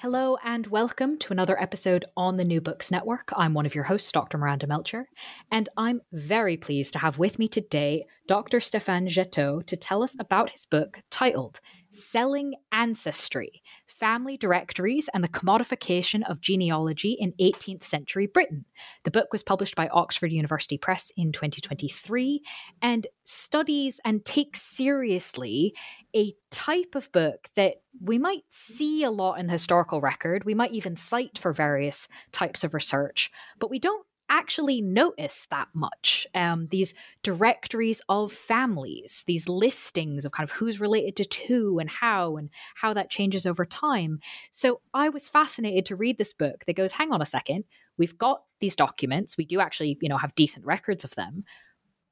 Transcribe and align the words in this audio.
Hello 0.00 0.36
and 0.44 0.68
welcome 0.68 1.18
to 1.18 1.32
another 1.32 1.60
episode 1.60 2.04
on 2.16 2.36
the 2.36 2.44
New 2.44 2.60
Books 2.60 2.92
Network. 2.92 3.32
I'm 3.36 3.52
one 3.52 3.66
of 3.66 3.74
your 3.74 3.82
hosts, 3.82 4.12
Dr. 4.12 4.38
Miranda 4.38 4.68
Melcher, 4.68 5.08
and 5.50 5.68
I'm 5.76 6.02
very 6.12 6.56
pleased 6.56 6.92
to 6.92 7.00
have 7.00 7.18
with 7.18 7.40
me 7.40 7.48
today 7.48 8.04
Dr. 8.28 8.58
Stéphane 8.58 9.08
Jettot 9.08 9.66
to 9.66 9.76
tell 9.76 10.04
us 10.04 10.14
about 10.20 10.50
his 10.50 10.66
book 10.66 11.00
titled 11.10 11.58
Selling 11.90 12.54
Ancestry 12.70 13.60
Family 13.98 14.36
Directories 14.36 15.08
and 15.12 15.24
the 15.24 15.28
Commodification 15.28 16.22
of 16.28 16.40
Genealogy 16.40 17.16
in 17.18 17.32
18th 17.40 17.82
Century 17.82 18.26
Britain. 18.26 18.64
The 19.02 19.10
book 19.10 19.32
was 19.32 19.42
published 19.42 19.74
by 19.74 19.88
Oxford 19.88 20.30
University 20.30 20.78
Press 20.78 21.10
in 21.16 21.32
2023 21.32 22.42
and 22.80 23.08
studies 23.24 24.00
and 24.04 24.24
takes 24.24 24.62
seriously 24.62 25.74
a 26.14 26.32
type 26.50 26.94
of 26.94 27.10
book 27.10 27.48
that 27.56 27.82
we 28.00 28.18
might 28.18 28.44
see 28.48 29.02
a 29.02 29.10
lot 29.10 29.40
in 29.40 29.46
the 29.46 29.52
historical 29.52 30.00
record. 30.00 30.44
We 30.44 30.54
might 30.54 30.72
even 30.72 30.94
cite 30.94 31.36
for 31.36 31.52
various 31.52 32.08
types 32.30 32.62
of 32.62 32.74
research, 32.74 33.32
but 33.58 33.70
we 33.70 33.80
don't 33.80 34.06
actually 34.28 34.80
notice 34.80 35.46
that 35.50 35.68
much. 35.74 36.26
Um, 36.34 36.68
these 36.70 36.94
directories 37.22 38.00
of 38.08 38.32
families, 38.32 39.24
these 39.26 39.48
listings 39.48 40.24
of 40.24 40.32
kind 40.32 40.48
of 40.48 40.56
who's 40.56 40.80
related 40.80 41.16
to 41.16 41.46
who 41.46 41.78
and 41.78 41.88
how 41.88 42.36
and 42.36 42.50
how 42.76 42.92
that 42.94 43.10
changes 43.10 43.46
over 43.46 43.64
time. 43.64 44.20
So 44.50 44.80
I 44.94 45.08
was 45.08 45.28
fascinated 45.28 45.86
to 45.86 45.96
read 45.96 46.18
this 46.18 46.34
book 46.34 46.64
that 46.66 46.76
goes, 46.76 46.92
hang 46.92 47.12
on 47.12 47.22
a 47.22 47.26
second, 47.26 47.64
we've 47.96 48.18
got 48.18 48.42
these 48.60 48.76
documents, 48.76 49.36
we 49.36 49.44
do 49.44 49.60
actually, 49.60 49.98
you 50.00 50.08
know, 50.08 50.18
have 50.18 50.34
decent 50.34 50.64
records 50.64 51.04
of 51.04 51.14
them. 51.14 51.44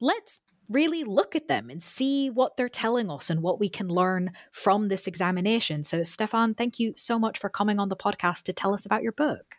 Let's 0.00 0.40
really 0.68 1.04
look 1.04 1.36
at 1.36 1.48
them 1.48 1.70
and 1.70 1.82
see 1.82 2.28
what 2.28 2.56
they're 2.56 2.68
telling 2.68 3.10
us 3.10 3.30
and 3.30 3.42
what 3.42 3.60
we 3.60 3.68
can 3.68 3.88
learn 3.88 4.32
from 4.50 4.88
this 4.88 5.06
examination. 5.06 5.84
So, 5.84 6.02
Stefan, 6.02 6.54
thank 6.54 6.78
you 6.78 6.92
so 6.96 7.18
much 7.18 7.38
for 7.38 7.48
coming 7.48 7.78
on 7.78 7.88
the 7.88 7.96
podcast 7.96 8.42
to 8.44 8.52
tell 8.52 8.74
us 8.74 8.84
about 8.84 9.02
your 9.02 9.12
book. 9.12 9.56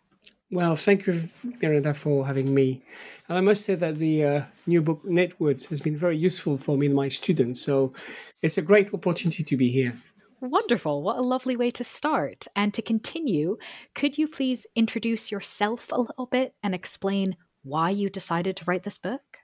Well, 0.49 0.77
thank 0.77 1.07
you, 1.07 1.27
Miranda, 1.61 1.93
for 1.93 2.25
having 2.25 2.53
me. 2.53 2.81
And 3.27 3.37
I 3.37 3.41
must 3.41 3.65
say 3.65 3.75
that 3.75 3.97
the 3.97 4.23
uh, 4.23 4.41
New 4.65 4.81
Book 4.81 5.03
Network 5.03 5.61
has 5.63 5.81
been 5.81 5.97
very 5.97 6.17
useful 6.17 6.57
for 6.57 6.77
me 6.77 6.85
and 6.85 6.95
my 6.95 7.09
students. 7.09 7.61
So 7.61 7.91
it's 8.41 8.57
a 8.57 8.61
great 8.61 8.93
opportunity 8.93 9.43
to 9.43 9.57
be 9.57 9.69
here. 9.69 10.01
Wonderful. 10.39 11.01
What 11.01 11.17
a 11.17 11.21
lovely 11.21 11.57
way 11.57 11.71
to 11.71 11.83
start. 11.83 12.47
And 12.55 12.73
to 12.75 12.81
continue, 12.81 13.57
could 13.93 14.17
you 14.17 14.27
please 14.27 14.67
introduce 14.75 15.31
yourself 15.31 15.91
a 15.91 15.99
little 15.99 16.27
bit 16.27 16.53
and 16.63 16.73
explain 16.73 17.35
why 17.63 17.89
you 17.89 18.09
decided 18.09 18.55
to 18.57 18.65
write 18.65 18.83
this 18.83 18.97
book? 18.97 19.39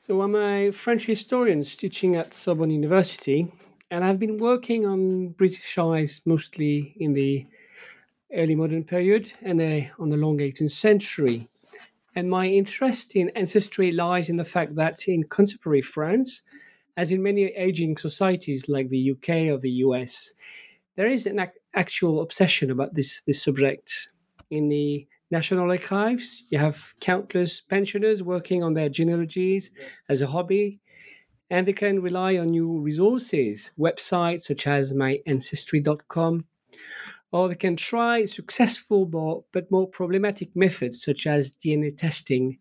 So 0.00 0.20
I'm 0.22 0.36
a 0.36 0.70
French 0.70 1.06
historian 1.06 1.62
teaching 1.64 2.16
at 2.16 2.34
Sorbonne 2.34 2.70
University, 2.70 3.50
and 3.90 4.04
I've 4.04 4.18
been 4.18 4.38
working 4.38 4.86
on 4.86 5.28
British 5.30 5.78
Isles 5.78 6.20
mostly 6.26 6.94
in 6.98 7.12
the 7.14 7.46
early 8.34 8.54
modern 8.54 8.84
period 8.84 9.32
and 9.42 9.60
on 9.98 10.08
the 10.08 10.16
long 10.16 10.38
18th 10.38 10.70
century. 10.70 11.48
And 12.14 12.28
my 12.28 12.46
interest 12.46 13.16
in 13.16 13.30
ancestry 13.30 13.90
lies 13.90 14.28
in 14.28 14.36
the 14.36 14.44
fact 14.44 14.74
that 14.76 15.08
in 15.08 15.24
contemporary 15.24 15.82
France, 15.82 16.42
as 16.96 17.10
in 17.10 17.22
many 17.22 17.44
aging 17.44 17.96
societies 17.96 18.68
like 18.68 18.88
the 18.90 19.12
UK 19.12 19.52
or 19.52 19.58
the 19.58 19.70
US, 19.86 20.34
there 20.96 21.06
is 21.06 21.24
an 21.26 21.40
ac- 21.40 21.52
actual 21.74 22.20
obsession 22.20 22.70
about 22.70 22.94
this, 22.94 23.22
this 23.26 23.42
subject. 23.42 24.08
In 24.50 24.68
the 24.68 25.06
National 25.30 25.70
Archives, 25.70 26.44
you 26.50 26.58
have 26.58 26.92
countless 27.00 27.62
pensioners 27.62 28.22
working 28.22 28.62
on 28.62 28.74
their 28.74 28.90
genealogies 28.90 29.70
as 30.10 30.20
a 30.20 30.26
hobby, 30.26 30.80
and 31.48 31.66
they 31.66 31.72
can 31.72 32.02
rely 32.02 32.36
on 32.36 32.48
new 32.48 32.78
resources, 32.80 33.70
websites 33.78 34.42
such 34.42 34.66
as 34.66 34.92
myancestry.com, 34.92 36.44
or 37.32 37.48
they 37.48 37.54
can 37.54 37.76
try 37.76 38.26
successful 38.26 39.06
but, 39.06 39.42
but 39.52 39.70
more 39.70 39.88
problematic 39.88 40.54
methods 40.54 41.02
such 41.02 41.26
as 41.26 41.52
DNA 41.52 41.96
testing. 41.96 42.58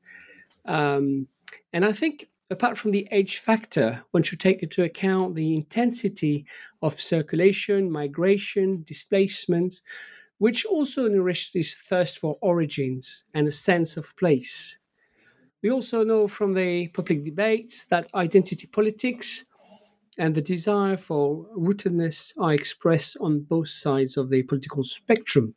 Um, 0.66 1.28
and 1.74 1.86
I 1.86 1.92
think, 1.92 2.30
apart 2.50 2.78
from 2.78 2.92
the 2.92 3.08
age 3.12 3.38
factor, 3.40 4.04
one 4.12 4.24
should 4.24 4.40
take 4.40 4.64
into 4.64 4.84
account 4.84 5.36
the 5.36 5.54
intensity 5.54 6.46
of 6.82 7.00
circulation, 7.00 7.92
migration, 7.92 8.84
displacement, 8.84 9.82
which 10.38 10.66
also 10.66 11.08
nourish 11.08 11.52
this 11.52 11.74
thirst 11.74 12.18
for 12.18 12.38
origins 12.42 13.26
and 13.34 13.48
a 13.48 13.52
sense 13.52 13.98
of 13.98 14.16
place. 14.16 14.80
We 15.62 15.70
also 15.70 16.04
know 16.04 16.28
from 16.28 16.54
the 16.54 16.88
public 16.88 17.24
debates 17.24 17.86
that 17.88 18.10
identity 18.16 18.68
politics 18.68 19.46
and 20.18 20.36
the 20.36 20.42
desire 20.42 20.98
for 20.98 21.48
rootedness 21.58 22.34
are 22.38 22.54
expressed 22.54 23.18
on 23.22 23.42
both 23.42 23.70
sides 23.70 24.18
of 24.18 24.30
the 24.30 24.44
political 24.44 24.84
spectrum. 24.84 25.56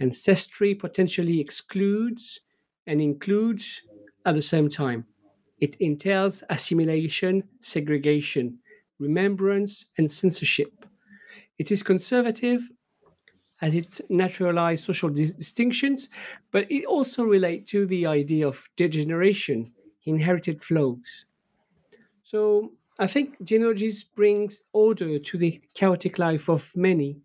Ancestry 0.00 0.74
potentially 0.74 1.40
excludes 1.40 2.40
and 2.86 3.00
includes 3.00 3.82
at 4.26 4.34
the 4.34 4.42
same 4.42 4.68
time. 4.68 5.06
It 5.60 5.76
entails 5.78 6.42
assimilation, 6.48 7.44
segregation, 7.60 8.58
remembrance, 8.98 9.86
and 9.98 10.10
censorship. 10.10 10.86
It 11.58 11.70
is 11.70 11.82
conservative 11.82 12.70
as 13.60 13.74
it 13.74 14.00
naturalizes 14.10 14.84
social 14.84 15.10
dis- 15.10 15.34
distinctions, 15.34 16.08
but 16.50 16.70
it 16.70 16.86
also 16.86 17.24
relates 17.24 17.70
to 17.72 17.86
the 17.86 18.06
idea 18.06 18.48
of 18.48 18.68
degeneration, 18.76 19.70
inherited 20.06 20.64
flows. 20.64 21.26
So 22.22 22.72
I 23.00 23.06
think 23.06 23.42
genealogies 23.42 24.04
brings 24.04 24.60
order 24.74 25.18
to 25.18 25.38
the 25.38 25.58
chaotic 25.72 26.18
life 26.18 26.50
of 26.50 26.70
many, 26.76 27.16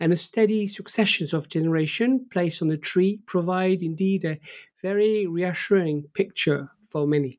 and 0.00 0.12
a 0.12 0.16
steady 0.16 0.66
succession 0.66 1.28
of 1.32 1.48
generation 1.48 2.26
placed 2.32 2.60
on 2.60 2.70
a 2.72 2.76
tree 2.76 3.20
provide 3.24 3.80
indeed 3.80 4.24
a 4.24 4.40
very 4.82 5.28
reassuring 5.28 6.08
picture 6.14 6.68
for 6.90 7.06
many. 7.06 7.38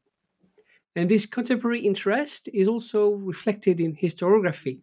And 0.96 1.10
this 1.10 1.26
contemporary 1.26 1.82
interest 1.82 2.48
is 2.54 2.70
also 2.70 3.16
reflected 3.16 3.82
in 3.82 3.98
historiography. 3.98 4.80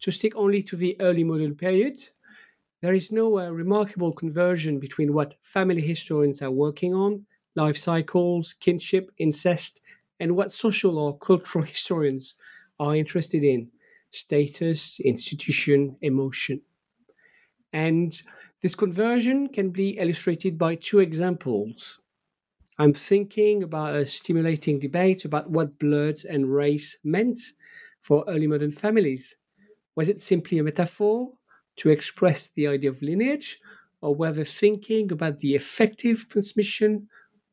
To 0.00 0.10
stick 0.10 0.34
only 0.34 0.60
to 0.64 0.76
the 0.76 0.96
early 1.00 1.22
modern 1.22 1.54
period, 1.54 2.00
there 2.80 2.94
is 2.94 3.12
no 3.12 3.38
uh, 3.38 3.50
remarkable 3.50 4.12
conversion 4.12 4.80
between 4.80 5.12
what 5.12 5.36
family 5.40 5.82
historians 5.82 6.42
are 6.42 6.50
working 6.50 6.94
on, 6.94 7.26
life 7.54 7.76
cycles, 7.76 8.54
kinship, 8.54 9.12
incest, 9.18 9.81
and 10.22 10.36
what 10.36 10.52
social 10.52 10.98
or 10.98 11.18
cultural 11.18 11.64
historians 11.66 12.36
are 12.80 12.96
interested 12.96 13.44
in 13.44 13.70
status, 14.10 15.00
institution, 15.00 15.96
emotion. 16.02 16.62
And 17.72 18.22
This 18.62 18.76
conversion 18.76 19.48
can 19.48 19.70
be 19.70 19.98
illustrated 19.98 20.56
by 20.56 20.76
two 20.76 21.00
examples. 21.00 22.00
I'm 22.78 22.94
thinking 22.94 23.62
about 23.62 23.96
a 23.96 24.06
stimulating 24.06 24.78
debate 24.80 25.24
about 25.24 25.50
what 25.50 25.78
blood 25.78 26.24
and 26.28 26.54
race 26.54 26.98
meant 27.04 27.40
for 28.00 28.24
early 28.28 28.46
modern 28.48 28.72
families. 28.72 29.36
Was 29.96 30.08
it 30.08 30.20
simply 30.20 30.58
a 30.58 30.64
metaphor 30.64 31.32
to 31.78 31.90
express 31.90 32.50
the 32.50 32.68
idea 32.68 32.90
of 32.90 33.02
lineage, 33.02 33.60
or 34.02 34.14
were 34.14 34.32
they 34.32 34.44
thinking 34.44 35.12
about 35.12 35.40
the 35.40 35.54
effective 35.56 36.28
transmission 36.28 37.08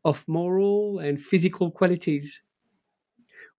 of 0.05 0.27
moral 0.27 0.99
and 0.99 1.21
physical 1.21 1.71
qualities? 1.71 2.43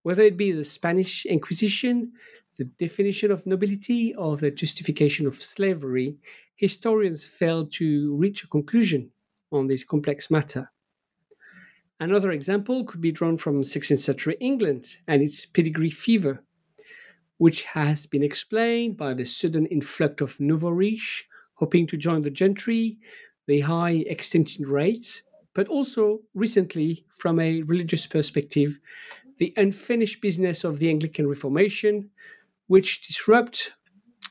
Whether 0.02 0.23
it 0.23 0.37
be 0.37 0.52
the 0.52 0.64
Spanish 0.64 1.26
Inquisition, 1.26 2.12
the 2.58 2.64
definition 2.64 3.31
of 3.31 3.47
nobility, 3.47 4.14
or 4.14 4.37
the 4.37 4.50
justification 4.50 5.26
of 5.26 5.35
slavery, 5.35 6.17
historians 6.56 7.25
failed 7.25 7.73
to 7.73 8.17
reach 8.17 8.44
a 8.44 8.49
conclusion 8.49 9.11
on 9.52 9.67
this 9.67 9.85
complex 9.85 10.31
matter. 10.31 10.70
Another 11.99 12.31
example 12.31 12.85
could 12.85 13.00
be 13.00 13.12
drawn 13.12 13.37
from 13.37 13.62
16th 13.62 13.99
century 13.99 14.37
England 14.41 14.97
and 15.06 15.23
its 15.23 15.44
pedigree 15.44 15.91
fever, 15.91 16.43
which 17.37 17.64
has 17.64 18.06
been 18.06 18.23
explained 18.23 18.96
by 18.96 19.12
the 19.12 19.25
sudden 19.25 19.67
influx 19.67 20.23
of 20.23 20.41
nouveau 20.41 20.70
riche 20.70 21.29
hoping 21.61 21.87
to 21.87 21.96
join 21.99 22.23
the 22.23 22.31
gentry, 22.31 22.99
the 23.46 23.61
high 23.61 24.03
extinction 24.06 24.67
rates, 24.67 25.23
but 25.53 25.69
also 25.69 26.20
recently, 26.35 27.05
from 27.11 27.38
a 27.38 27.62
religious 27.62 28.06
perspective, 28.06 28.79
the 29.41 29.55
unfinished 29.57 30.21
business 30.21 30.65
of 30.65 30.79
the 30.79 30.91
Anglican 30.91 31.27
Reformation, 31.27 32.11
which 32.67 33.01
disrupt 33.01 33.73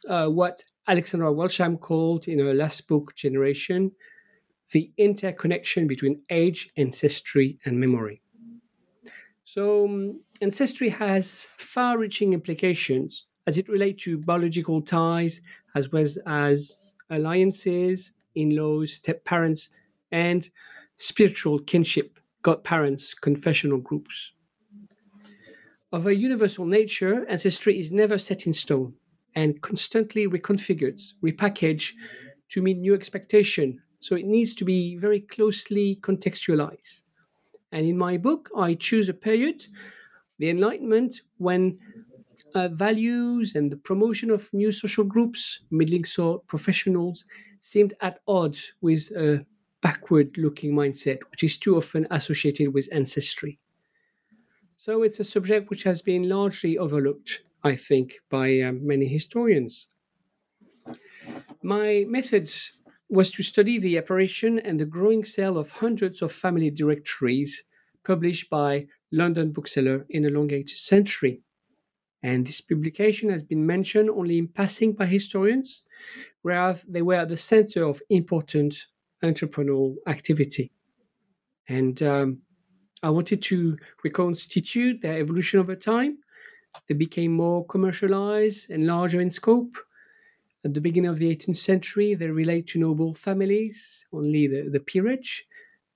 uh, 0.07 0.27
what 0.27 0.63
Alexandra 0.87 1.33
Walsham 1.33 1.77
called 1.77 2.27
in 2.27 2.37
her 2.37 2.53
last 2.53 2.87
book, 2.87 3.15
Generation, 3.15 3.91
the 4.71 4.91
interconnection 4.97 5.87
between 5.87 6.21
age, 6.29 6.69
ancestry, 6.77 7.57
and 7.65 7.79
memory. 7.79 8.21
So, 9.45 9.85
um, 9.85 10.21
ancestry 10.43 10.89
has 10.89 11.47
far 11.57 11.97
reaching 11.97 12.33
implications 12.33 13.25
as 13.47 13.57
it 13.57 13.67
relates 13.67 14.03
to 14.03 14.19
biological 14.19 14.79
ties, 14.79 15.41
as 15.73 15.91
well 15.91 16.05
as 16.27 16.95
alliances, 17.09 18.13
in 18.35 18.55
laws, 18.55 18.93
step 18.93 19.25
parents, 19.25 19.71
and 20.11 20.47
spiritual 20.97 21.57
kinship, 21.57 22.19
godparents, 22.43 23.15
confessional 23.15 23.79
groups. 23.79 24.33
Of 25.91 26.05
a 26.05 26.15
universal 26.15 26.67
nature, 26.67 27.25
ancestry 27.27 27.79
is 27.79 27.91
never 27.91 28.19
set 28.19 28.45
in 28.45 28.53
stone 28.53 28.93
and 29.33 29.59
constantly 29.61 30.27
reconfigured, 30.27 31.01
repackaged 31.23 31.93
to 32.49 32.61
meet 32.61 32.77
new 32.77 32.93
expectation. 32.93 33.81
So 33.99 34.15
it 34.15 34.25
needs 34.25 34.53
to 34.55 34.65
be 34.65 34.97
very 34.97 35.19
closely 35.19 35.97
contextualized. 36.01 37.03
And 37.71 37.87
in 37.87 37.97
my 37.97 38.17
book, 38.17 38.51
I 38.55 38.75
choose 38.75 39.09
a 39.09 39.15
period, 39.15 39.65
the 40.37 40.51
Enlightenment, 40.51 41.21
when 41.37 41.79
uh, 42.53 42.67
values 42.67 43.55
and 43.55 43.71
the 43.71 43.77
promotion 43.77 44.29
of 44.29 44.53
new 44.53 44.71
social 44.71 45.03
groups, 45.03 45.61
middling 45.71 46.05
sort 46.05 46.45
professionals, 46.47 47.25
seemed 47.61 47.95
at 48.01 48.19
odds 48.27 48.73
with 48.81 49.09
a 49.17 49.43
backward 49.81 50.37
looking 50.37 50.73
mindset, 50.73 51.19
which 51.31 51.43
is 51.43 51.57
too 51.57 51.77
often 51.77 52.07
associated 52.11 52.73
with 52.73 52.89
ancestry. 52.91 53.57
So 54.79 55.03
it's 55.03 55.19
a 55.19 55.25
subject 55.25 55.69
which 55.69 55.83
has 55.83 56.01
been 56.01 56.29
largely 56.29 56.77
overlooked, 56.77 57.41
I 57.65 57.75
think, 57.75 58.13
by 58.29 58.61
uh, 58.61 58.71
many 58.71 59.07
historians. 59.07 59.89
My 61.61 62.05
methods 62.07 62.77
was 63.09 63.29
to 63.31 63.43
study 63.43 63.77
the 63.77 63.97
apparition 63.97 64.57
and 64.57 64.79
the 64.79 64.85
growing 64.85 65.25
sale 65.25 65.57
of 65.57 65.69
hundreds 65.69 66.21
of 66.21 66.31
family 66.31 66.71
directories 66.71 67.61
published 68.05 68.49
by 68.49 68.87
London 69.11 69.51
bookseller 69.51 70.05
in 70.11 70.23
the 70.23 70.29
long 70.29 70.47
18th 70.47 70.69
century. 70.69 71.41
And 72.23 72.47
this 72.47 72.61
publication 72.61 73.29
has 73.31 73.43
been 73.43 73.65
mentioned 73.65 74.09
only 74.09 74.37
in 74.37 74.47
passing 74.47 74.93
by 74.93 75.07
historians, 75.07 75.83
whereas 76.41 76.83
they 76.83 77.01
were 77.01 77.15
at 77.15 77.27
the 77.27 77.35
center 77.35 77.83
of 77.83 78.01
important 78.09 78.85
entrepreneurial 79.21 79.95
activity. 80.07 80.71
And 81.67 82.01
um, 82.01 82.43
I 83.01 83.09
wanted 83.09 83.41
to 83.43 83.77
reconstitute 84.03 85.01
their 85.01 85.19
evolution 85.19 85.59
over 85.59 85.75
time. 85.75 86.17
They 86.87 86.95
became 86.95 87.31
more 87.31 87.65
commercialized 87.65 88.69
and 88.69 88.85
larger 88.85 89.21
in 89.21 89.31
scope. 89.31 89.75
At 90.65 90.73
the 90.73 90.81
beginning 90.81 91.09
of 91.09 91.17
the 91.17 91.33
18th 91.33 91.57
century, 91.57 92.15
they 92.15 92.27
relate 92.27 92.67
to 92.67 92.79
noble 92.79 93.13
families, 93.13 94.05
only 94.11 94.47
the, 94.47 94.69
the 94.69 94.81
peerage, 94.81 95.47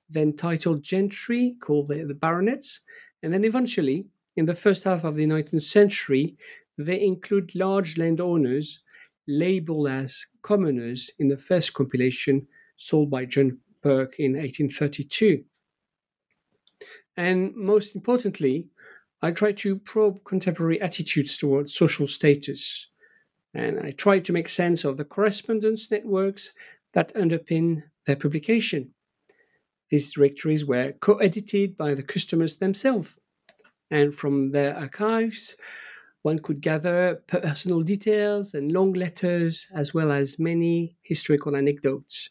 then 0.09 0.35
titled 0.35 0.81
gentry, 0.81 1.55
called 1.59 1.87
the, 1.87 2.05
the 2.05 2.13
baronets, 2.13 2.79
and 3.21 3.33
then 3.33 3.43
eventually 3.43 4.05
in 4.35 4.45
the 4.45 4.53
first 4.53 4.85
half 4.85 5.03
of 5.03 5.15
the 5.15 5.25
19th 5.25 5.61
century, 5.61 6.37
they 6.77 7.01
include 7.01 7.53
large 7.55 7.97
landowners 7.97 8.81
labeled 9.27 9.89
as 9.89 10.27
commoners 10.41 11.11
in 11.19 11.27
the 11.27 11.37
first 11.37 11.73
compilation 11.73 12.47
sold 12.77 13.09
by 13.09 13.25
John 13.25 13.59
Burke 13.81 14.19
in 14.19 14.33
1832. 14.33 15.43
And 17.15 17.55
most 17.55 17.95
importantly, 17.95 18.67
I 19.21 19.31
try 19.31 19.51
to 19.53 19.77
probe 19.77 20.23
contemporary 20.25 20.81
attitudes 20.81 21.37
towards 21.37 21.73
social 21.73 22.07
status. 22.07 22.87
And 23.53 23.79
I 23.79 23.91
try 23.91 24.19
to 24.19 24.33
make 24.33 24.49
sense 24.49 24.83
of 24.83 24.97
the 24.97 25.05
correspondence 25.05 25.91
networks 25.91 26.53
that 26.93 27.13
underpin 27.13 27.83
their 28.07 28.15
publication. 28.15 28.93
These 29.89 30.13
directories 30.13 30.65
were 30.65 30.93
co 30.93 31.17
edited 31.17 31.77
by 31.77 31.93
the 31.93 32.03
customers 32.03 32.57
themselves 32.57 33.17
and 33.93 34.13
from 34.13 34.51
their 34.51 34.75
archives, 34.75 35.55
one 36.23 36.39
could 36.39 36.61
gather 36.61 37.21
personal 37.27 37.81
details 37.81 38.55
and 38.55 38.71
long 38.71 38.93
letters, 38.93 39.67
as 39.75 39.93
well 39.93 40.11
as 40.11 40.39
many 40.39 40.95
historical 41.03 41.55
anecdotes. 41.55 42.29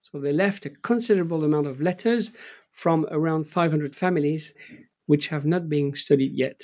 So 0.00 0.18
they 0.18 0.32
left 0.32 0.66
a 0.66 0.70
considerable 0.70 1.44
amount 1.44 1.66
of 1.66 1.80
letters 1.80 2.32
from 2.72 3.06
around 3.10 3.46
500 3.46 3.94
families, 3.94 4.54
which 5.06 5.28
have 5.28 5.46
not 5.46 5.68
been 5.68 5.94
studied 5.94 6.32
yet. 6.32 6.62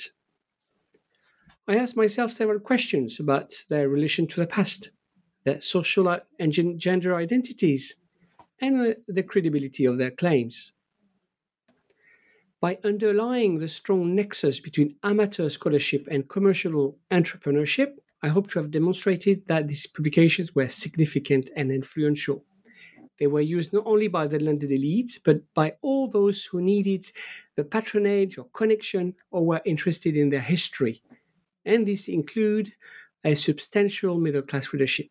I 1.67 1.75
asked 1.75 1.95
myself 1.95 2.31
several 2.31 2.59
questions 2.59 3.19
about 3.19 3.53
their 3.69 3.87
relation 3.87 4.27
to 4.27 4.39
the 4.41 4.47
past, 4.47 4.91
their 5.45 5.61
social 5.61 6.19
and 6.39 6.79
gender 6.79 7.15
identities, 7.15 7.95
and 8.59 8.97
the 9.07 9.23
credibility 9.23 9.85
of 9.85 9.97
their 9.97 10.11
claims 10.11 10.73
by 12.61 12.77
underlying 12.83 13.59
the 13.59 13.67
strong 13.67 14.15
nexus 14.15 14.59
between 14.59 14.95
amateur 15.03 15.49
scholarship 15.49 16.07
and 16.11 16.27
commercial 16.27 16.97
entrepreneurship, 17.11 17.93
I 18.21 18.27
hope 18.27 18.49
to 18.51 18.59
have 18.59 18.71
demonstrated 18.71 19.47
that 19.47 19.67
these 19.67 19.87
publications 19.87 20.53
were 20.53 20.67
significant 20.67 21.49
and 21.55 21.71
influential. 21.71 22.43
They 23.19 23.27
were 23.27 23.41
used 23.41 23.73
not 23.73 23.85
only 23.85 24.07
by 24.07 24.27
the 24.27 24.39
landed 24.39 24.69
elites, 24.69 25.19
but 25.23 25.41
by 25.53 25.75
all 25.81 26.07
those 26.07 26.45
who 26.45 26.61
needed 26.61 27.11
the 27.55 27.65
patronage 27.65 28.37
or 28.37 28.45
connection 28.53 29.15
or 29.31 29.45
were 29.45 29.61
interested 29.65 30.15
in 30.15 30.29
their 30.29 30.41
history. 30.41 31.01
And 31.65 31.85
these 31.85 32.07
include 32.07 32.71
a 33.23 33.35
substantial 33.35 34.19
middle 34.19 34.41
class 34.41 34.71
readership. 34.71 35.09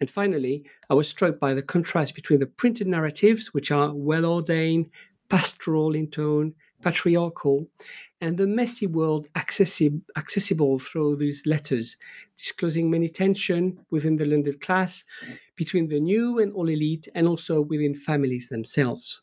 And 0.00 0.08
finally, 0.08 0.64
I 0.88 0.94
was 0.94 1.08
struck 1.08 1.40
by 1.40 1.54
the 1.54 1.62
contrast 1.62 2.14
between 2.14 2.38
the 2.38 2.46
printed 2.46 2.86
narratives, 2.86 3.52
which 3.54 3.70
are 3.70 3.92
well 3.94 4.24
ordained, 4.24 4.90
pastoral 5.28 5.94
in 5.94 6.08
tone, 6.10 6.54
patriarchal, 6.84 7.66
and 8.20 8.36
the 8.36 8.46
messy 8.46 8.86
world 8.86 9.26
accessi- 9.34 10.02
accessible 10.16 10.78
through 10.78 11.16
these 11.16 11.44
letters, 11.46 11.96
disclosing 12.36 12.90
many 12.90 13.08
tension 13.08 13.78
within 13.90 14.16
the 14.16 14.24
landed 14.24 14.60
class, 14.60 15.04
between 15.56 15.88
the 15.88 16.00
new 16.00 16.38
and 16.38 16.52
old 16.54 16.70
elite, 16.70 17.08
and 17.14 17.26
also 17.26 17.60
within 17.60 17.94
families 17.94 18.48
themselves. 18.48 19.22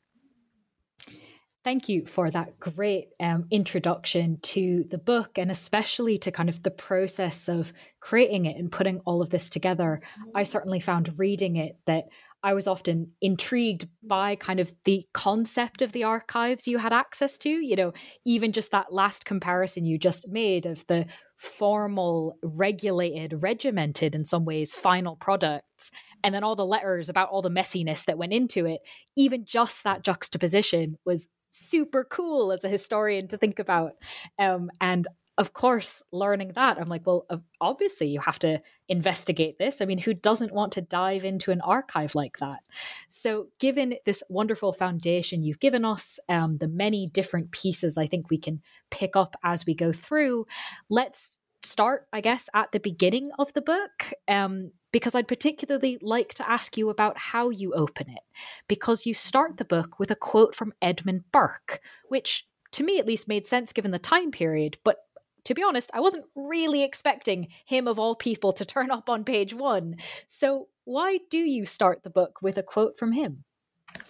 Thank 1.63 1.87
you 1.87 2.07
for 2.07 2.31
that 2.31 2.59
great 2.59 3.09
um, 3.19 3.45
introduction 3.51 4.39
to 4.41 4.83
the 4.89 4.97
book 4.97 5.37
and 5.37 5.51
especially 5.51 6.17
to 6.17 6.31
kind 6.31 6.49
of 6.49 6.63
the 6.63 6.71
process 6.71 7.47
of 7.47 7.71
creating 7.99 8.45
it 8.45 8.57
and 8.57 8.71
putting 8.71 8.97
all 9.01 9.21
of 9.21 9.29
this 9.29 9.47
together. 9.47 10.01
I 10.33 10.41
certainly 10.41 10.79
found 10.79 11.19
reading 11.19 11.57
it 11.57 11.77
that 11.85 12.05
I 12.43 12.53
was 12.53 12.67
often 12.67 13.11
intrigued 13.21 13.87
by 14.03 14.35
kind 14.35 14.59
of 14.59 14.73
the 14.85 15.05
concept 15.13 15.81
of 15.81 15.91
the 15.91 16.03
archives 16.03 16.67
you 16.67 16.79
had 16.79 16.93
access 16.93 17.37
to. 17.39 17.49
You 17.49 17.75
know, 17.75 17.93
even 18.25 18.51
just 18.51 18.71
that 18.71 18.93
last 18.93 19.25
comparison 19.25 19.85
you 19.85 19.97
just 19.97 20.27
made 20.27 20.65
of 20.65 20.85
the 20.87 21.05
formal, 21.37 22.37
regulated, 22.43 23.41
regimented 23.41 24.13
in 24.13 24.25
some 24.25 24.45
ways 24.45 24.75
final 24.75 25.15
products, 25.15 25.91
and 26.23 26.33
then 26.35 26.43
all 26.43 26.55
the 26.55 26.65
letters 26.65 27.09
about 27.09 27.29
all 27.29 27.41
the 27.41 27.49
messiness 27.49 28.05
that 28.05 28.17
went 28.17 28.33
into 28.33 28.65
it. 28.65 28.81
Even 29.15 29.45
just 29.45 29.83
that 29.83 30.03
juxtaposition 30.03 30.97
was 31.05 31.27
super 31.49 32.03
cool 32.03 32.51
as 32.51 32.63
a 32.63 32.69
historian 32.69 33.27
to 33.27 33.37
think 33.37 33.59
about. 33.59 33.93
Um, 34.39 34.69
and 34.79 35.07
of 35.37 35.53
course, 35.53 36.03
learning 36.11 36.51
that, 36.55 36.79
I'm 36.79 36.89
like, 36.89 37.05
well, 37.05 37.25
obviously, 37.59 38.07
you 38.09 38.19
have 38.19 38.37
to 38.39 38.61
investigate 38.91 39.57
this. 39.57 39.81
I 39.81 39.85
mean, 39.85 39.99
who 39.99 40.13
doesn't 40.13 40.53
want 40.53 40.73
to 40.73 40.81
dive 40.81 41.23
into 41.23 41.51
an 41.51 41.61
archive 41.61 42.13
like 42.13 42.37
that? 42.39 42.59
So, 43.07 43.47
given 43.57 43.95
this 44.05 44.21
wonderful 44.27 44.73
foundation 44.73 45.43
you've 45.43 45.61
given 45.61 45.85
us, 45.85 46.19
um, 46.27 46.57
the 46.57 46.67
many 46.67 47.07
different 47.07 47.51
pieces 47.51 47.97
I 47.97 48.05
think 48.05 48.29
we 48.29 48.37
can 48.37 48.61
pick 48.89 49.15
up 49.15 49.37
as 49.43 49.65
we 49.65 49.73
go 49.73 49.93
through, 49.93 50.45
let's 50.89 51.39
start, 51.63 52.07
I 52.11 52.19
guess, 52.19 52.49
at 52.53 52.73
the 52.73 52.81
beginning 52.81 53.31
of 53.39 53.53
the 53.53 53.61
book. 53.61 54.11
Um, 54.27 54.71
because 54.91 55.15
I'd 55.15 55.27
particularly 55.27 55.97
like 56.01 56.33
to 56.33 56.49
ask 56.49 56.75
you 56.75 56.89
about 56.89 57.17
how 57.17 57.49
you 57.49 57.73
open 57.73 58.09
it, 58.09 58.23
because 58.67 59.05
you 59.05 59.13
start 59.13 59.55
the 59.55 59.63
book 59.63 59.99
with 59.99 60.11
a 60.11 60.17
quote 60.17 60.53
from 60.53 60.73
Edmund 60.81 61.31
Burke, 61.31 61.79
which 62.09 62.45
to 62.71 62.83
me 62.83 62.99
at 62.99 63.07
least 63.07 63.29
made 63.29 63.47
sense 63.47 63.71
given 63.71 63.91
the 63.91 63.99
time 63.99 64.31
period, 64.31 64.77
but 64.83 64.97
to 65.45 65.53
be 65.53 65.63
honest, 65.63 65.89
I 65.93 65.99
wasn't 65.99 66.25
really 66.35 66.83
expecting 66.83 67.47
him 67.65 67.87
of 67.87 67.99
all 67.99 68.15
people 68.15 68.51
to 68.53 68.65
turn 68.65 68.91
up 68.91 69.09
on 69.09 69.23
page 69.23 69.53
one. 69.53 69.95
So, 70.27 70.67
why 70.83 71.19
do 71.29 71.37
you 71.37 71.65
start 71.65 72.03
the 72.03 72.09
book 72.09 72.41
with 72.41 72.57
a 72.57 72.63
quote 72.63 72.97
from 72.97 73.13
him? 73.13 73.43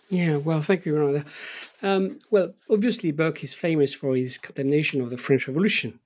Yeah, 0.09 0.37
well, 0.37 0.61
thank 0.61 0.85
you. 0.85 1.23
Um, 1.81 2.19
well, 2.29 2.53
obviously, 2.69 3.11
Burke 3.11 3.43
is 3.43 3.53
famous 3.53 3.93
for 3.93 4.15
his 4.15 4.37
condemnation 4.37 5.01
of 5.01 5.09
the 5.09 5.17
French 5.17 5.47
Revolution, 5.47 5.99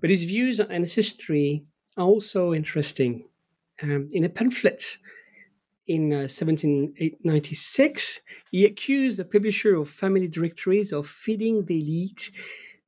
but 0.00 0.10
his 0.10 0.24
views 0.24 0.58
and 0.58 0.82
his 0.82 0.94
history 0.94 1.64
are 1.96 2.04
also 2.04 2.52
interesting. 2.52 3.24
Um, 3.82 4.08
in 4.12 4.24
a 4.24 4.28
pamphlet 4.28 4.98
in 5.86 6.12
uh, 6.12 6.26
1796, 6.26 8.20
he 8.50 8.64
accused 8.64 9.18
the 9.18 9.24
publisher 9.24 9.76
of 9.76 9.88
family 9.88 10.28
directories 10.28 10.92
of 10.92 11.06
feeding 11.06 11.64
the 11.66 11.78
elite 11.78 12.30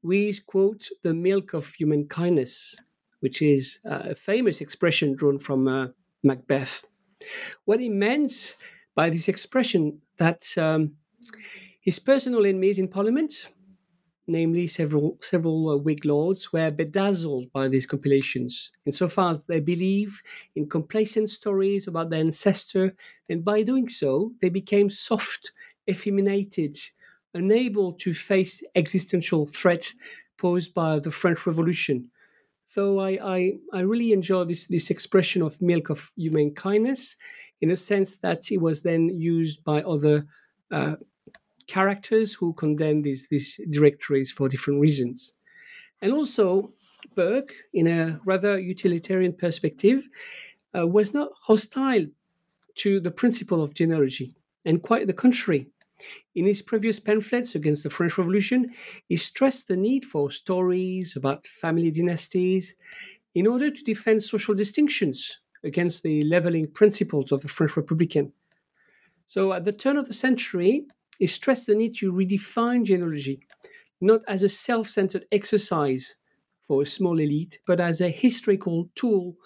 with, 0.06 0.46
quote, 0.46 0.88
the 1.02 1.14
milk 1.14 1.54
of 1.54 1.74
human 1.74 2.06
kindness, 2.08 2.80
which 3.20 3.42
is 3.42 3.80
uh, 3.84 4.02
a 4.10 4.14
famous 4.14 4.60
expression 4.60 5.16
drawn 5.16 5.38
from 5.38 5.68
uh, 5.68 5.88
Macbeth. 6.22 6.84
What 7.64 7.80
he 7.80 7.88
meant 7.88 8.56
by 8.94 9.10
this 9.10 9.28
expression 9.28 10.00
that 10.18 10.42
um, 10.56 10.96
his 11.80 11.98
personal 11.98 12.46
enemies 12.46 12.78
in 12.78 12.88
Parliament, 12.88 13.32
namely 14.26 14.66
several 14.66 15.16
several 15.20 15.68
uh, 15.70 15.76
Whig 15.76 16.04
lords, 16.04 16.52
were 16.52 16.70
bedazzled 16.70 17.52
by 17.52 17.68
these 17.68 17.86
compilations, 17.86 18.72
insofar 18.84 19.32
as 19.34 19.44
they 19.44 19.60
believe 19.60 20.20
in 20.54 20.68
complacent 20.68 21.30
stories 21.30 21.86
about 21.86 22.10
their 22.10 22.20
ancestor, 22.20 22.94
and 23.28 23.44
by 23.44 23.62
doing 23.62 23.88
so, 23.88 24.32
they 24.40 24.50
became 24.50 24.90
soft, 24.90 25.52
effeminated, 25.88 26.76
unable 27.36 27.92
to 27.92 28.12
face 28.12 28.64
existential 28.74 29.46
threat 29.46 29.92
posed 30.38 30.74
by 30.74 30.98
the 30.98 31.10
French 31.10 31.46
Revolution. 31.46 32.10
So 32.66 32.98
I, 32.98 33.10
I, 33.36 33.52
I 33.72 33.80
really 33.80 34.12
enjoy 34.12 34.44
this, 34.44 34.66
this 34.66 34.90
expression 34.90 35.42
of 35.42 35.60
milk 35.62 35.90
of 35.90 36.12
human 36.16 36.54
kindness 36.54 37.16
in 37.60 37.70
a 37.70 37.76
sense 37.76 38.18
that 38.18 38.50
it 38.50 38.58
was 38.58 38.82
then 38.82 39.08
used 39.08 39.64
by 39.64 39.82
other 39.82 40.26
uh, 40.70 40.96
characters 41.66 42.34
who 42.34 42.52
condemned 42.54 43.02
these, 43.02 43.28
these 43.28 43.60
directories 43.70 44.32
for 44.32 44.48
different 44.48 44.80
reasons. 44.80 45.38
And 46.02 46.12
also, 46.12 46.72
Burke, 47.14 47.54
in 47.72 47.86
a 47.86 48.20
rather 48.24 48.58
utilitarian 48.58 49.32
perspective, 49.32 50.08
uh, 50.76 50.86
was 50.86 51.14
not 51.14 51.30
hostile 51.40 52.06
to 52.76 53.00
the 53.00 53.10
principle 53.10 53.62
of 53.62 53.74
genealogy, 53.74 54.36
and 54.64 54.82
quite 54.82 55.06
the 55.06 55.12
contrary. 55.14 55.70
In 56.34 56.44
his 56.44 56.62
previous 56.62 57.00
pamphlets 57.00 57.54
against 57.54 57.82
the 57.82 57.90
French 57.90 58.18
Revolution, 58.18 58.72
he 59.08 59.16
stressed 59.16 59.68
the 59.68 59.76
need 59.76 60.04
for 60.04 60.30
stories 60.30 61.16
about 61.16 61.46
family 61.46 61.90
dynasties 61.90 62.76
in 63.34 63.46
order 63.46 63.70
to 63.70 63.84
defend 63.84 64.22
social 64.22 64.54
distinctions 64.54 65.40
against 65.64 66.02
the 66.02 66.22
leveling 66.22 66.66
principles 66.72 67.32
of 67.32 67.42
the 67.42 67.48
French 67.48 67.76
Republican. 67.76 68.32
So, 69.26 69.52
at 69.52 69.64
the 69.64 69.72
turn 69.72 69.96
of 69.96 70.06
the 70.06 70.14
century, 70.14 70.86
he 71.18 71.26
stressed 71.26 71.66
the 71.66 71.74
need 71.74 71.94
to 71.96 72.12
redefine 72.12 72.84
genealogy, 72.84 73.40
not 74.00 74.20
as 74.28 74.42
a 74.42 74.48
self 74.48 74.88
centered 74.88 75.26
exercise 75.32 76.16
for 76.62 76.82
a 76.82 76.86
small 76.86 77.18
elite, 77.18 77.58
but 77.66 77.80
as 77.80 78.00
a 78.00 78.10
historical 78.10 78.88
tool 78.94 79.36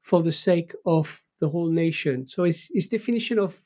for 0.00 0.22
the 0.22 0.32
sake 0.32 0.74
of 0.84 1.24
the 1.38 1.48
whole 1.48 1.70
nation. 1.70 2.28
So, 2.28 2.44
his, 2.44 2.70
his 2.72 2.88
definition 2.88 3.38
of 3.38 3.58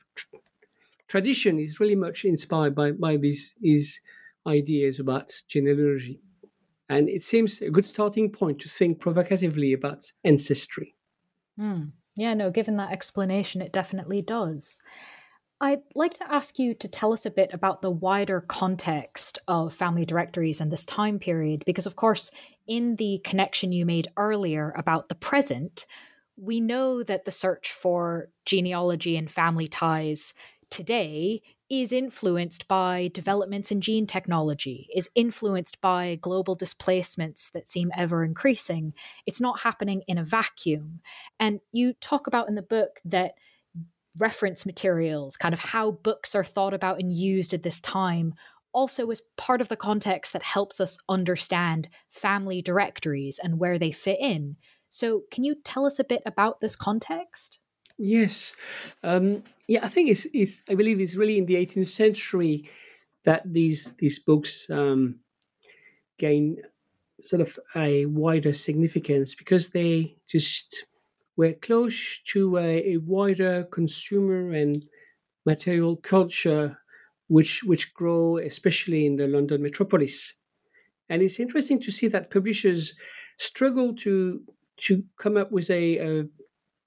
tradition 1.14 1.60
is 1.60 1.78
really 1.78 1.94
much 1.94 2.24
inspired 2.24 2.74
by, 2.74 2.90
by 2.90 3.16
these 3.16 3.54
his 3.62 4.00
ideas 4.48 4.98
about 4.98 5.30
genealogy. 5.46 6.20
And 6.88 7.08
it 7.08 7.22
seems 7.22 7.62
a 7.62 7.70
good 7.70 7.86
starting 7.86 8.32
point 8.32 8.58
to 8.62 8.68
think 8.68 8.98
provocatively 8.98 9.72
about 9.74 10.10
ancestry. 10.24 10.96
Mm. 11.56 11.92
Yeah, 12.16 12.34
no, 12.34 12.50
given 12.50 12.78
that 12.78 12.90
explanation, 12.90 13.62
it 13.62 13.72
definitely 13.72 14.22
does. 14.22 14.80
I'd 15.60 15.82
like 15.94 16.14
to 16.14 16.32
ask 16.32 16.58
you 16.58 16.74
to 16.74 16.88
tell 16.88 17.12
us 17.12 17.24
a 17.24 17.30
bit 17.30 17.50
about 17.54 17.80
the 17.80 17.92
wider 17.92 18.40
context 18.40 19.38
of 19.46 19.72
family 19.72 20.04
directories 20.04 20.60
and 20.60 20.72
this 20.72 20.84
time 20.84 21.20
period, 21.20 21.62
because, 21.64 21.86
of 21.86 21.94
course, 21.94 22.32
in 22.66 22.96
the 22.96 23.20
connection 23.22 23.70
you 23.70 23.86
made 23.86 24.08
earlier 24.16 24.74
about 24.76 25.08
the 25.08 25.14
present, 25.14 25.86
we 26.36 26.60
know 26.60 27.04
that 27.04 27.24
the 27.24 27.30
search 27.30 27.70
for 27.70 28.30
genealogy 28.44 29.16
and 29.16 29.30
family 29.30 29.68
ties 29.68 30.34
today 30.74 31.40
is 31.70 31.92
influenced 31.92 32.66
by 32.66 33.08
developments 33.14 33.70
in 33.70 33.80
gene 33.80 34.08
technology, 34.08 34.88
is 34.92 35.08
influenced 35.14 35.80
by 35.80 36.18
global 36.20 36.56
displacements 36.56 37.48
that 37.50 37.68
seem 37.68 37.92
ever 37.96 38.24
increasing. 38.24 38.92
It's 39.24 39.40
not 39.40 39.60
happening 39.60 40.02
in 40.08 40.18
a 40.18 40.24
vacuum. 40.24 41.00
And 41.38 41.60
you 41.70 41.92
talk 42.00 42.26
about 42.26 42.48
in 42.48 42.56
the 42.56 42.62
book 42.62 43.00
that 43.04 43.34
reference 44.18 44.66
materials, 44.66 45.36
kind 45.36 45.54
of 45.54 45.60
how 45.60 45.92
books 45.92 46.34
are 46.34 46.42
thought 46.42 46.74
about 46.74 46.98
and 46.98 47.12
used 47.12 47.54
at 47.54 47.62
this 47.62 47.80
time, 47.80 48.34
also 48.72 49.08
is 49.12 49.22
part 49.36 49.60
of 49.60 49.68
the 49.68 49.76
context 49.76 50.32
that 50.32 50.42
helps 50.42 50.80
us 50.80 50.98
understand 51.08 51.88
family 52.10 52.60
directories 52.60 53.38
and 53.40 53.60
where 53.60 53.78
they 53.78 53.92
fit 53.92 54.18
in. 54.20 54.56
So, 54.90 55.22
can 55.30 55.44
you 55.44 55.54
tell 55.64 55.86
us 55.86 56.00
a 56.00 56.04
bit 56.04 56.22
about 56.26 56.60
this 56.60 56.74
context? 56.74 57.60
Yes, 57.98 58.56
um, 59.04 59.44
yeah, 59.68 59.84
I 59.84 59.88
think 59.88 60.10
it's, 60.10 60.26
it's 60.34 60.62
I 60.68 60.74
believe 60.74 61.00
it's 61.00 61.14
really 61.14 61.38
in 61.38 61.46
the 61.46 61.56
18th 61.56 61.86
century 61.86 62.68
that 63.24 63.42
these 63.52 63.94
these 63.94 64.18
books 64.18 64.68
um, 64.70 65.20
gain 66.18 66.58
sort 67.22 67.42
of 67.42 67.58
a 67.76 68.06
wider 68.06 68.52
significance 68.52 69.34
because 69.34 69.70
they 69.70 70.16
just 70.28 70.86
were 71.36 71.54
close 71.54 72.20
to 72.26 72.58
a, 72.58 72.94
a 72.94 72.96
wider 72.98 73.64
consumer 73.72 74.52
and 74.52 74.84
material 75.46 75.96
culture 75.96 76.78
which 77.28 77.64
which 77.64 77.94
grow 77.94 78.38
especially 78.38 79.06
in 79.06 79.16
the 79.16 79.28
London 79.28 79.62
metropolis. 79.62 80.34
And 81.08 81.22
it's 81.22 81.40
interesting 81.40 81.80
to 81.80 81.92
see 81.92 82.08
that 82.08 82.30
publishers 82.30 82.94
struggle 83.38 83.94
to 83.96 84.42
to 84.78 85.04
come 85.18 85.36
up 85.36 85.52
with 85.52 85.70
a, 85.70 85.98
a 85.98 86.24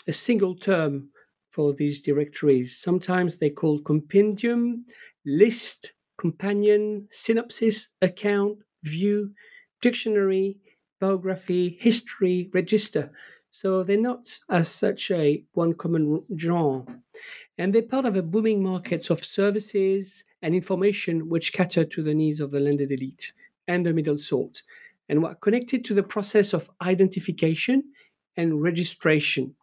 a 0.07 0.13
single 0.13 0.55
term 0.55 1.09
for 1.49 1.73
these 1.73 2.01
directories. 2.01 2.77
Sometimes 2.77 3.37
they 3.37 3.49
call 3.49 3.79
compendium, 3.81 4.85
list, 5.25 5.93
companion, 6.17 7.07
synopsis, 7.09 7.89
account, 8.01 8.59
view, 8.83 9.31
dictionary, 9.81 10.57
biography, 10.99 11.77
history, 11.79 12.49
register. 12.53 13.11
So 13.49 13.83
they're 13.83 13.97
not 13.97 14.39
as 14.49 14.69
such 14.69 15.09
a 15.11 15.43
one 15.53 15.73
common 15.73 16.23
genre. 16.37 16.85
And 17.57 17.73
they're 17.73 17.81
part 17.81 18.05
of 18.05 18.15
a 18.15 18.21
booming 18.21 18.63
market 18.63 19.09
of 19.09 19.23
services 19.23 20.23
and 20.41 20.53
information 20.53 21.29
which 21.29 21.53
cater 21.53 21.85
to 21.85 22.03
the 22.03 22.13
needs 22.13 22.39
of 22.39 22.51
the 22.51 22.59
landed 22.59 22.91
elite 22.91 23.33
and 23.67 23.85
the 23.85 23.93
middle 23.93 24.17
sort, 24.17 24.61
and 25.09 25.23
were 25.23 25.35
connected 25.35 25.83
to 25.85 25.93
the 25.93 26.03
process 26.03 26.53
of 26.53 26.69
identification 26.81 27.83
and 28.35 28.61
registration 28.61 29.55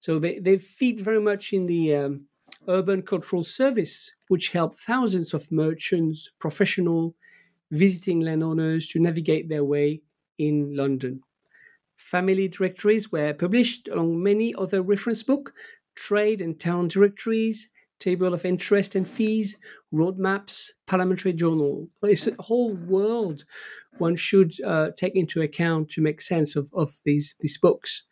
so 0.00 0.18
they, 0.18 0.38
they 0.38 0.58
feed 0.58 1.00
very 1.00 1.20
much 1.20 1.52
in 1.52 1.66
the 1.66 1.94
um, 1.94 2.26
urban 2.68 3.02
cultural 3.02 3.44
service, 3.44 4.14
which 4.28 4.50
help 4.50 4.78
thousands 4.78 5.34
of 5.34 5.50
merchants, 5.52 6.30
professional, 6.38 7.14
visiting 7.70 8.20
landowners 8.20 8.88
to 8.88 8.98
navigate 8.98 9.48
their 9.48 9.64
way 9.64 10.02
in 10.38 10.74
London. 10.74 11.20
Family 11.96 12.48
directories 12.48 13.12
were 13.12 13.34
published 13.34 13.88
along 13.88 14.22
many 14.22 14.54
other 14.54 14.82
reference 14.82 15.22
books, 15.22 15.52
trade 15.94 16.40
and 16.40 16.58
town 16.58 16.88
directories, 16.88 17.70
table 17.98 18.32
of 18.32 18.46
interest 18.46 18.94
and 18.94 19.06
fees, 19.06 19.58
roadmaps, 19.94 20.70
parliamentary 20.86 21.34
journal. 21.34 21.88
It's 22.02 22.26
a 22.26 22.34
whole 22.40 22.74
world 22.74 23.44
one 23.98 24.16
should 24.16 24.54
uh, 24.62 24.90
take 24.96 25.14
into 25.14 25.42
account 25.42 25.90
to 25.90 26.00
make 26.00 26.20
sense 26.22 26.56
of, 26.56 26.70
of 26.74 26.90
these, 27.04 27.34
these 27.40 27.58
books. 27.58 28.06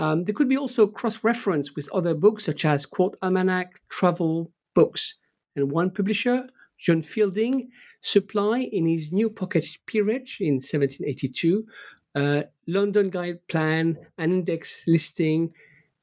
Um, 0.00 0.24
there 0.24 0.34
could 0.34 0.48
be 0.48 0.56
also 0.56 0.86
cross 0.86 1.22
reference 1.22 1.76
with 1.76 1.92
other 1.92 2.14
books 2.14 2.44
such 2.44 2.64
as 2.64 2.86
Court 2.86 3.16
Almanac, 3.20 3.80
travel 3.90 4.50
books. 4.74 5.16
And 5.56 5.70
one 5.70 5.90
publisher, 5.90 6.48
John 6.78 7.02
Fielding, 7.02 7.68
supply 8.00 8.60
in 8.60 8.86
his 8.86 9.12
New 9.12 9.28
Pocket 9.28 9.66
Peerage 9.86 10.38
in 10.40 10.54
1782 10.54 11.66
uh, 12.14 12.42
London 12.66 13.10
Guide 13.10 13.46
Plan, 13.48 13.98
an 14.18 14.32
index 14.32 14.86
listing 14.88 15.52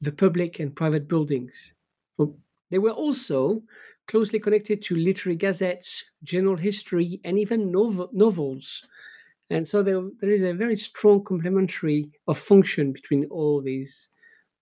the 0.02 0.12
public 0.12 0.60
and 0.60 0.76
private 0.76 1.08
buildings. 1.08 1.74
They 2.70 2.78
were 2.78 2.92
also 2.92 3.64
closely 4.08 4.40
connected 4.40 4.82
to 4.84 4.96
literary 4.96 5.36
gazettes, 5.36 6.04
general 6.24 6.58
history, 6.58 7.20
and 7.24 7.40
even 7.40 7.72
novel, 7.72 8.10
novels. 8.14 8.84
And 9.50 9.68
so 9.68 9.82
there, 9.82 10.02
there 10.20 10.30
is 10.30 10.44
a 10.44 10.54
very 10.54 10.76
strong 10.76 11.24
complementary 11.24 12.12
of 12.28 12.38
function 12.38 12.92
between 12.92 13.26
all 13.26 13.62
these 13.62 14.10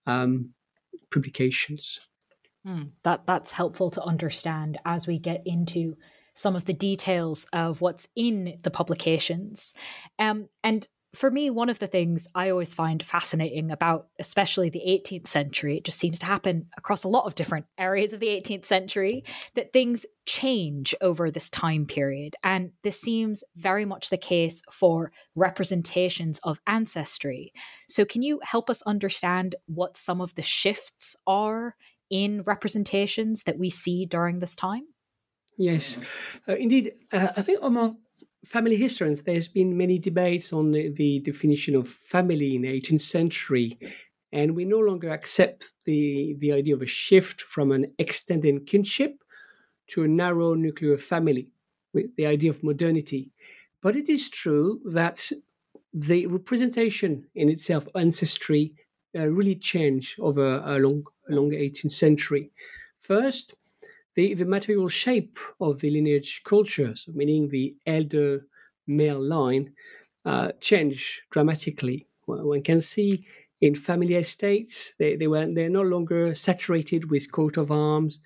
um, 0.06 0.50
publications. 1.10 2.00
Mm, 2.66 2.90
that 3.02 3.26
that's 3.26 3.52
helpful 3.52 3.90
to 3.90 4.02
understand 4.02 4.78
as 4.84 5.06
we 5.06 5.18
get 5.18 5.42
into 5.46 5.96
some 6.34 6.54
of 6.54 6.66
the 6.66 6.74
details 6.74 7.46
of 7.52 7.80
what's 7.80 8.08
in 8.14 8.58
the 8.62 8.70
publications. 8.70 9.72
Um, 10.18 10.48
and 10.62 10.86
for 11.14 11.30
me, 11.30 11.50
one 11.50 11.70
of 11.70 11.78
the 11.78 11.86
things 11.86 12.28
I 12.34 12.50
always 12.50 12.74
find 12.74 13.02
fascinating 13.02 13.70
about, 13.70 14.08
especially 14.18 14.68
the 14.68 14.82
18th 14.86 15.28
century, 15.28 15.78
it 15.78 15.84
just 15.84 15.98
seems 15.98 16.18
to 16.18 16.26
happen 16.26 16.66
across 16.76 17.04
a 17.04 17.08
lot 17.08 17.24
of 17.24 17.34
different 17.34 17.66
areas 17.78 18.12
of 18.12 18.20
the 18.20 18.26
18th 18.26 18.66
century, 18.66 19.24
that 19.54 19.72
things 19.72 20.04
change 20.26 20.94
over 21.00 21.30
this 21.30 21.48
time 21.48 21.86
period. 21.86 22.36
And 22.42 22.72
this 22.82 23.00
seems 23.00 23.42
very 23.56 23.84
much 23.84 24.10
the 24.10 24.18
case 24.18 24.62
for 24.70 25.12
representations 25.34 26.38
of 26.44 26.60
ancestry. 26.66 27.52
So, 27.88 28.04
can 28.04 28.22
you 28.22 28.40
help 28.42 28.68
us 28.68 28.82
understand 28.82 29.54
what 29.66 29.96
some 29.96 30.20
of 30.20 30.34
the 30.34 30.42
shifts 30.42 31.16
are 31.26 31.76
in 32.10 32.42
representations 32.42 33.44
that 33.44 33.58
we 33.58 33.70
see 33.70 34.06
during 34.06 34.40
this 34.40 34.54
time? 34.54 34.84
Yes, 35.58 35.98
uh, 36.46 36.54
indeed. 36.54 36.92
Uh, 37.12 37.28
I 37.36 37.42
think 37.42 37.60
among 37.62 37.98
family 38.46 38.76
historians, 38.76 39.22
there's 39.22 39.48
been 39.48 39.76
many 39.76 39.98
debates 39.98 40.52
on 40.52 40.70
the, 40.70 40.88
the, 40.90 41.20
definition 41.20 41.74
of 41.74 41.88
family 41.88 42.54
in 42.54 42.62
the 42.62 42.80
18th 42.80 43.00
century, 43.00 43.78
and 44.32 44.54
we 44.54 44.64
no 44.64 44.78
longer 44.78 45.10
accept 45.10 45.74
the 45.84 46.36
the 46.38 46.52
idea 46.52 46.74
of 46.74 46.82
a 46.82 46.86
shift 46.86 47.40
from 47.42 47.72
an 47.72 47.86
extended 47.98 48.66
kinship 48.66 49.22
to 49.88 50.04
a 50.04 50.08
narrow 50.08 50.54
nuclear 50.54 50.96
family, 50.96 51.50
with 51.92 52.14
the 52.16 52.26
idea 52.26 52.50
of 52.50 52.62
modernity. 52.62 53.30
But 53.82 53.96
it 53.96 54.08
is 54.08 54.30
true 54.30 54.80
that 54.92 55.30
the 55.92 56.26
representation 56.26 57.26
in 57.34 57.48
itself, 57.48 57.88
ancestry, 57.94 58.74
uh, 59.16 59.28
really 59.28 59.56
changed 59.56 60.20
over 60.20 60.62
a 60.64 60.78
long, 60.78 61.04
a 61.30 61.34
long 61.34 61.50
18th 61.50 61.92
century. 61.92 62.50
First, 62.98 63.54
the, 64.16 64.34
the 64.34 64.44
material 64.44 64.88
shape 64.88 65.38
of 65.60 65.80
the 65.80 65.90
lineage 65.90 66.42
culture, 66.44 66.96
so 66.96 67.12
meaning 67.14 67.48
the 67.48 67.76
elder 67.86 68.46
male 68.86 69.22
line, 69.22 69.72
uh, 70.24 70.52
changed 70.60 71.22
dramatically. 71.30 72.06
One 72.24 72.62
can 72.62 72.80
see 72.80 73.24
in 73.60 73.74
family 73.74 74.14
estates, 74.14 74.94
they, 74.98 75.16
they 75.16 75.28
were 75.28 75.46
they're 75.46 75.70
no 75.70 75.82
longer 75.82 76.34
saturated 76.34 77.10
with 77.10 77.30
coat 77.30 77.56
of 77.56 77.70
arms, 77.70 78.20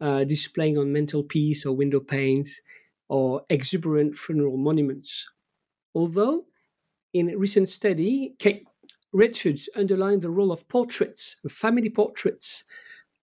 uh, 0.00 0.24
displaying 0.24 0.78
on 0.78 0.92
mantelpiece 0.92 1.64
or 1.64 1.74
window 1.74 2.00
panes, 2.00 2.60
or 3.08 3.42
exuberant 3.48 4.16
funeral 4.16 4.56
monuments. 4.56 5.28
Although, 5.94 6.44
in 7.12 7.30
a 7.30 7.36
recent 7.36 7.68
study, 7.68 8.34
Kate 8.38 8.64
Retford 9.12 9.60
underlined 9.74 10.22
the 10.22 10.30
role 10.30 10.52
of 10.52 10.68
portraits, 10.68 11.36
family 11.48 11.90
portraits, 11.90 12.64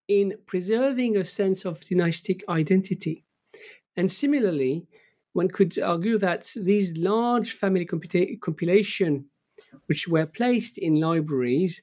in 0.08 0.36
preserving 0.46 1.18
a 1.18 1.26
sense 1.26 1.66
of 1.66 1.84
dynastic 1.84 2.44
identity. 2.50 3.24
And 3.96 4.10
similarly, 4.10 4.88
one 5.34 5.50
could 5.50 5.78
argue 5.80 6.18
that 6.20 6.52
these 6.56 6.98
large 6.98 7.54
family 7.54 7.86
compilation, 7.86 9.26
which 9.88 10.08
were 10.08 10.26
placed 10.26 10.78
in 10.78 11.00
libraries, 11.00 11.82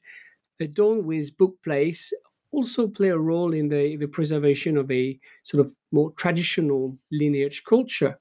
adorned 0.61 1.05
with 1.05 1.37
bookplates, 1.37 2.13
also 2.51 2.87
play 2.87 3.09
a 3.09 3.19
role 3.19 3.53
in 3.53 3.69
the, 3.69 3.97
the 3.97 4.07
preservation 4.07 4.77
of 4.77 4.91
a 4.91 5.19
sort 5.43 5.65
of 5.65 5.73
more 5.91 6.13
traditional 6.13 6.97
lineage 7.11 7.65
culture. 7.65 8.19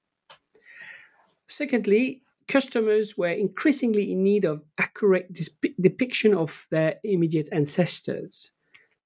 Secondly, 1.47 2.23
customers 2.47 3.17
were 3.17 3.29
increasingly 3.29 4.11
in 4.11 4.23
need 4.23 4.45
of 4.45 4.63
accurate 4.77 5.31
depiction 5.79 6.33
of 6.33 6.67
their 6.71 6.95
immediate 7.03 7.49
ancestors, 7.51 8.51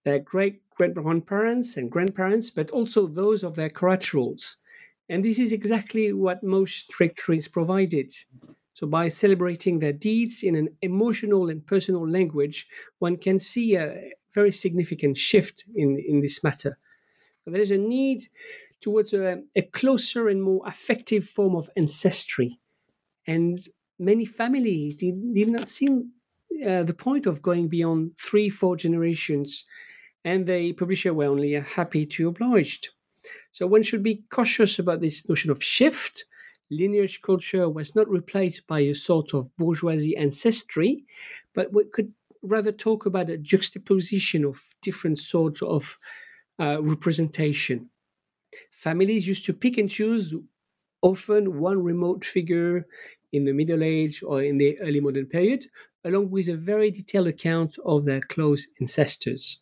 their 0.06 0.20
great 0.20 0.62
grandparents 0.78 1.78
and 1.78 1.92
grandparents, 1.92 2.50
but 2.50 2.72
also 2.72 3.08
those 3.08 3.44
of 3.44 3.56
their 3.56 3.70
collaterals. 3.70 4.58
And 5.10 5.24
this 5.24 5.40
is 5.40 5.54
exactly 5.54 6.14
what 6.14 6.44
most 6.44 6.92
directories 6.92 7.48
provided. 7.48 8.12
So, 8.74 8.86
by 8.86 9.08
celebrating 9.08 9.80
their 9.80 9.94
deeds 9.94 10.44
in 10.44 10.56
an 10.56 10.70
emotional 10.82 11.50
and 11.50 11.66
personal 11.66 12.08
language, 12.08 12.68
one 13.00 13.18
can 13.18 13.40
see 13.40 13.76
a 13.76 14.12
very 14.34 14.52
significant 14.52 15.18
shift 15.18 15.66
in, 15.76 15.98
in 15.98 16.22
this 16.22 16.44
matter. 16.44 16.78
There 17.46 17.62
is 17.62 17.72
a 17.72 17.78
need 17.78 18.28
towards 18.82 19.14
a, 19.14 19.42
a 19.56 19.62
closer 19.64 20.28
and 20.28 20.44
more 20.44 20.62
affective 20.66 21.26
form 21.26 21.56
of 21.56 21.70
ancestry. 21.76 22.60
And 23.26 23.58
many 23.98 24.26
families 24.26 24.96
did, 24.98 25.34
did 25.34 25.50
not 25.50 25.68
see 25.68 25.88
uh, 26.68 26.84
the 26.84 26.94
point 26.94 27.26
of 27.26 27.42
going 27.42 27.68
beyond 27.68 28.18
three, 28.20 28.50
four 28.50 28.76
generations 28.76 29.66
and 30.28 30.46
the 30.46 30.74
publisher 30.74 31.14
were 31.14 31.32
only 31.34 31.54
happy 31.54 32.06
to 32.06 32.28
oblige. 32.28 32.82
So 33.54 33.66
one 33.66 33.82
should 33.82 34.04
be 34.04 34.24
cautious 34.30 34.78
about 34.78 35.00
this 35.00 35.28
notion 35.30 35.52
of 35.52 35.64
shift. 35.64 36.26
Lineage 36.70 37.22
culture 37.22 37.70
was 37.70 37.96
not 37.96 38.10
replaced 38.10 38.68
by 38.68 38.82
a 38.82 38.94
sort 38.94 39.34
of 39.34 39.56
bourgeoisie 39.56 40.18
ancestry, 40.18 41.06
but 41.56 41.72
we 41.72 41.86
could 41.94 42.12
rather 42.42 42.74
talk 42.74 43.06
about 43.06 43.30
a 43.30 43.38
juxtaposition 43.38 44.44
of 44.44 44.76
different 44.82 45.18
sorts 45.18 45.62
of 45.62 45.98
uh, 46.60 46.78
representation. 46.82 47.90
Families 48.72 49.30
used 49.30 49.46
to 49.46 49.54
pick 49.54 49.78
and 49.78 49.90
choose 49.90 50.36
often 51.02 51.58
one 51.58 51.82
remote 51.82 52.26
figure 52.26 52.86
in 53.32 53.46
the 53.46 53.54
Middle 53.54 53.82
Age 53.82 54.22
or 54.24 54.42
in 54.42 54.58
the 54.58 54.78
early 54.82 55.00
modern 55.00 55.28
period, 55.28 55.68
along 56.04 56.32
with 56.32 56.50
a 56.50 56.56
very 56.72 56.92
detailed 56.92 57.28
account 57.28 57.78
of 57.86 58.04
their 58.04 58.20
close 58.20 58.68
ancestors. 58.82 59.62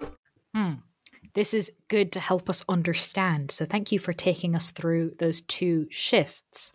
Hmm. 0.53 0.73
This 1.33 1.53
is 1.53 1.71
good 1.87 2.11
to 2.13 2.19
help 2.19 2.49
us 2.49 2.63
understand. 2.67 3.51
So, 3.51 3.65
thank 3.65 3.91
you 3.91 3.99
for 3.99 4.11
taking 4.11 4.55
us 4.55 4.71
through 4.71 5.11
those 5.19 5.41
two 5.41 5.87
shifts. 5.89 6.73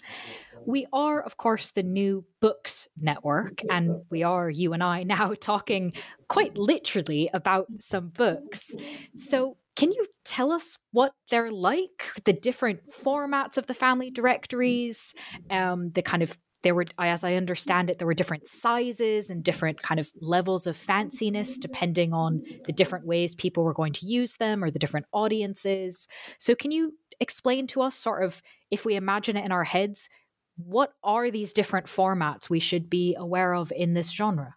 We 0.65 0.87
are, 0.93 1.21
of 1.21 1.37
course, 1.37 1.71
the 1.71 1.83
new 1.83 2.25
books 2.41 2.89
network, 2.99 3.63
and 3.71 4.03
we 4.11 4.23
are, 4.23 4.49
you 4.51 4.73
and 4.73 4.83
I, 4.83 5.05
now 5.05 5.35
talking 5.41 5.93
quite 6.29 6.57
literally 6.57 7.29
about 7.35 7.67
some 7.79 8.09
books. 8.09 8.75
So, 9.15 9.59
can 9.77 9.93
you 9.93 10.07
tell 10.25 10.51
us 10.53 10.79
what 10.91 11.13
they're 11.31 11.51
like? 11.51 12.13
The 12.25 12.33
different 12.33 12.91
formats 12.91 13.59
of 13.59 13.67
the 13.67 13.75
family 13.75 14.11
directories, 14.11 15.15
um, 15.51 15.91
the 15.91 16.03
kind 16.03 16.23
of 16.23 16.39
there 16.67 16.75
were 16.75 16.85
as 16.99 17.23
i 17.25 17.35
understand 17.35 17.89
it 17.89 17.99
there 17.99 18.07
were 18.07 18.15
different 18.15 18.47
sizes 18.47 19.31
and 19.31 19.45
different 19.45 19.81
kind 19.83 20.01
of 20.01 20.11
levels 20.21 20.67
of 20.67 20.77
fanciness 20.77 21.59
depending 21.59 22.13
on 22.13 22.43
the 22.65 22.73
different 22.73 23.07
ways 23.07 23.35
people 23.35 23.63
were 23.63 23.73
going 23.73 23.93
to 23.93 24.05
use 24.07 24.37
them 24.37 24.63
or 24.63 24.71
the 24.71 24.79
different 24.79 25.07
audiences 25.13 26.09
so 26.39 26.55
can 26.55 26.71
you 26.71 26.93
explain 27.21 27.67
to 27.67 27.81
us 27.81 27.95
sort 27.95 28.23
of 28.25 28.43
if 28.71 28.85
we 28.85 28.97
imagine 28.97 29.37
it 29.37 29.45
in 29.45 29.53
our 29.53 29.65
heads 29.65 30.11
what 30.57 30.95
are 31.03 31.31
these 31.31 31.53
different 31.53 31.87
formats 31.87 32.49
we 32.49 32.61
should 32.61 32.89
be 32.89 33.15
aware 33.15 33.55
of 33.55 33.73
in 33.75 33.95
this 33.95 34.11
genre? 34.11 34.57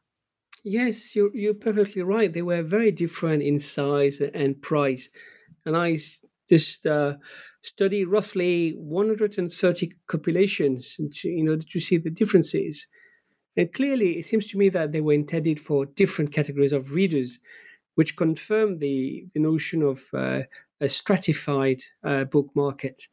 Yes, 0.64 1.16
you're, 1.16 1.36
you're 1.36 1.54
perfectly 1.54 2.02
right. 2.02 2.32
They 2.34 2.42
were 2.42 2.62
very 2.64 2.92
different 2.92 3.44
in 3.44 3.60
size 3.60 4.22
and 4.22 4.62
price. 4.62 5.10
And 5.66 5.76
I 5.76 5.98
just 6.50 6.86
uh, 6.86 7.16
studied 7.62 8.06
roughly 8.06 8.72
130 8.72 9.92
compilations 10.08 10.98
in 11.24 11.50
order 11.50 11.64
to 11.64 11.80
see 11.80 11.98
the 11.98 12.10
differences. 12.10 12.88
And 13.58 13.72
clearly, 13.74 14.18
it 14.18 14.26
seems 14.26 14.48
to 14.50 14.58
me 14.58 14.70
that 14.70 14.92
they 14.92 15.02
were 15.02 15.14
intended 15.14 15.60
for 15.60 15.86
different 15.86 16.32
categories 16.32 16.72
of 16.72 16.94
readers, 16.94 17.40
which 17.96 18.16
confirm 18.16 18.80
the, 18.80 19.26
the 19.34 19.42
notion 19.42 19.84
of 19.84 20.04
uh, 20.14 20.42
a 20.80 20.88
stratified 20.88 21.82
uh, 22.04 22.24
book 22.26 22.50
market. 22.56 23.08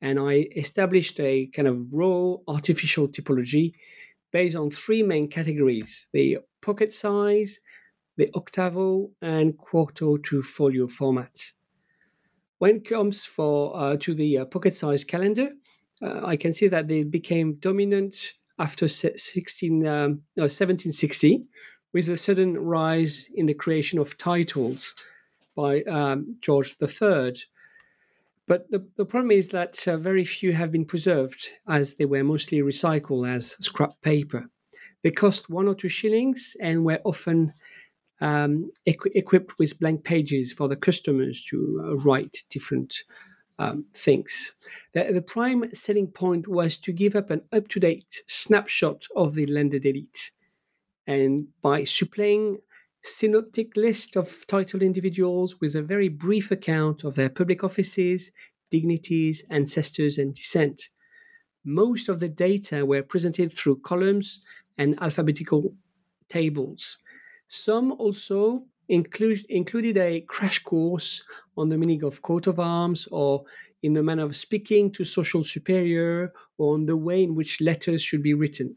And 0.00 0.18
I 0.18 0.48
established 0.54 1.18
a 1.20 1.46
kind 1.46 1.66
of 1.66 1.92
raw 1.92 2.34
artificial 2.46 3.08
typology 3.08 3.72
based 4.30 4.56
on 4.56 4.70
three 4.70 5.02
main 5.02 5.28
categories 5.28 6.08
the 6.12 6.38
pocket 6.60 6.92
size, 6.92 7.60
the 8.16 8.28
octavo, 8.34 9.10
and 9.22 9.56
quarto 9.56 10.18
to 10.18 10.42
folio 10.42 10.86
formats. 10.86 11.52
When 12.58 12.76
it 12.76 12.88
comes 12.88 13.24
for 13.24 13.76
uh, 13.76 13.96
to 14.00 14.14
the 14.14 14.38
uh, 14.38 14.44
pocket 14.44 14.74
size 14.74 15.04
calendar, 15.04 15.50
uh, 16.02 16.20
I 16.24 16.36
can 16.36 16.52
see 16.52 16.68
that 16.68 16.88
they 16.88 17.04
became 17.04 17.54
dominant 17.54 18.32
after 18.58 18.88
16, 18.88 19.86
um, 19.86 20.22
no, 20.36 20.42
1760, 20.42 21.48
with 21.92 22.08
a 22.08 22.16
sudden 22.16 22.58
rise 22.58 23.28
in 23.34 23.46
the 23.46 23.54
creation 23.54 23.98
of 23.98 24.18
titles 24.18 24.94
by 25.56 25.82
um, 25.82 26.36
George 26.40 26.76
III. 26.82 27.34
But 28.48 28.70
the, 28.70 28.84
the 28.96 29.04
problem 29.04 29.30
is 29.30 29.48
that 29.48 29.86
uh, 29.86 29.96
very 29.96 30.24
few 30.24 30.52
have 30.52 30.72
been 30.72 30.84
preserved, 30.84 31.50
as 31.68 31.94
they 31.94 32.06
were 32.06 32.24
mostly 32.24 32.58
recycled 32.58 33.28
as 33.28 33.56
scrap 33.60 34.00
paper. 34.02 34.50
They 35.02 35.10
cost 35.10 35.50
one 35.50 35.68
or 35.68 35.74
two 35.74 35.88
shillings 35.88 36.56
and 36.60 36.84
were 36.84 37.00
often 37.04 37.52
um, 38.20 38.70
equ- 38.86 39.14
equipped 39.14 39.58
with 39.58 39.78
blank 39.78 40.04
pages 40.04 40.52
for 40.52 40.68
the 40.68 40.76
customers 40.76 41.44
to 41.50 41.82
uh, 41.84 41.96
write 41.98 42.44
different 42.50 43.04
um, 43.58 43.84
things. 43.94 44.52
The, 44.94 45.12
the, 45.12 45.22
prime 45.22 45.74
selling 45.74 46.08
point 46.08 46.46
was 46.46 46.76
to 46.78 46.92
give 46.92 47.16
up 47.16 47.30
an 47.30 47.42
up 47.52 47.68
to 47.68 47.80
date 47.80 48.22
snapshot 48.26 49.04
of 49.16 49.34
the 49.34 49.46
landed 49.46 49.84
elite. 49.84 50.30
And 51.06 51.48
by 51.62 51.84
supplying 51.84 52.58
synoptic 53.02 53.76
list 53.76 54.16
of 54.16 54.46
titled 54.46 54.82
individuals 54.82 55.60
with 55.60 55.74
a 55.74 55.82
very 55.82 56.08
brief 56.08 56.50
account 56.50 57.04
of 57.04 57.14
their 57.14 57.30
public 57.30 57.64
offices, 57.64 58.30
dignities, 58.70 59.44
ancestors, 59.50 60.18
and 60.18 60.34
descent. 60.34 60.88
Most 61.64 62.08
of 62.08 62.20
the 62.20 62.28
data 62.28 62.84
were 62.84 63.02
presented 63.02 63.52
through 63.52 63.80
columns 63.80 64.40
and 64.76 65.00
alphabetical 65.02 65.74
tables. 66.28 66.98
Some 67.48 67.92
also 67.92 68.66
include, 68.88 69.44
included 69.48 69.96
a 69.96 70.20
crash 70.20 70.62
course 70.62 71.24
on 71.56 71.70
the 71.70 71.78
meaning 71.78 72.04
of 72.04 72.22
coat 72.22 72.46
of 72.46 72.60
arms 72.60 73.08
or 73.10 73.44
in 73.82 73.94
the 73.94 74.02
manner 74.02 74.22
of 74.22 74.36
speaking 74.36 74.90
to 74.92 75.04
social 75.04 75.42
superior 75.42 76.32
or 76.58 76.74
on 76.74 76.84
the 76.86 76.96
way 76.96 77.22
in 77.22 77.34
which 77.34 77.60
letters 77.60 78.02
should 78.02 78.22
be 78.22 78.34
written. 78.34 78.76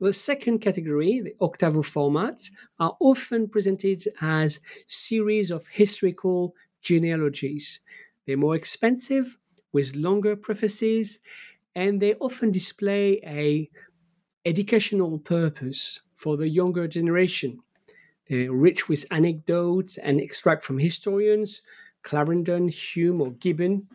The 0.00 0.12
second 0.12 0.60
category, 0.60 1.20
the 1.20 1.34
octavo 1.40 1.82
formats, 1.82 2.50
are 2.78 2.96
often 3.00 3.48
presented 3.48 4.04
as 4.20 4.60
series 4.86 5.50
of 5.50 5.66
historical 5.68 6.54
genealogies. 6.82 7.80
They're 8.26 8.36
more 8.36 8.54
expensive, 8.54 9.38
with 9.72 9.96
longer 9.96 10.36
prefaces, 10.36 11.18
and 11.74 12.00
they 12.00 12.14
often 12.14 12.50
display 12.50 13.20
a 13.24 13.70
educational 14.44 15.18
purpose 15.18 16.00
for 16.14 16.36
the 16.36 16.48
younger 16.48 16.86
generation. 16.86 17.60
They're 18.28 18.52
rich 18.52 18.88
with 18.88 19.06
anecdotes 19.10 19.98
and 19.98 20.20
extract 20.20 20.62
from 20.62 20.78
historians, 20.78 21.62
Clarendon, 22.02 22.68
Hume, 22.68 23.22
or 23.22 23.30
Gibbon. 23.32 23.86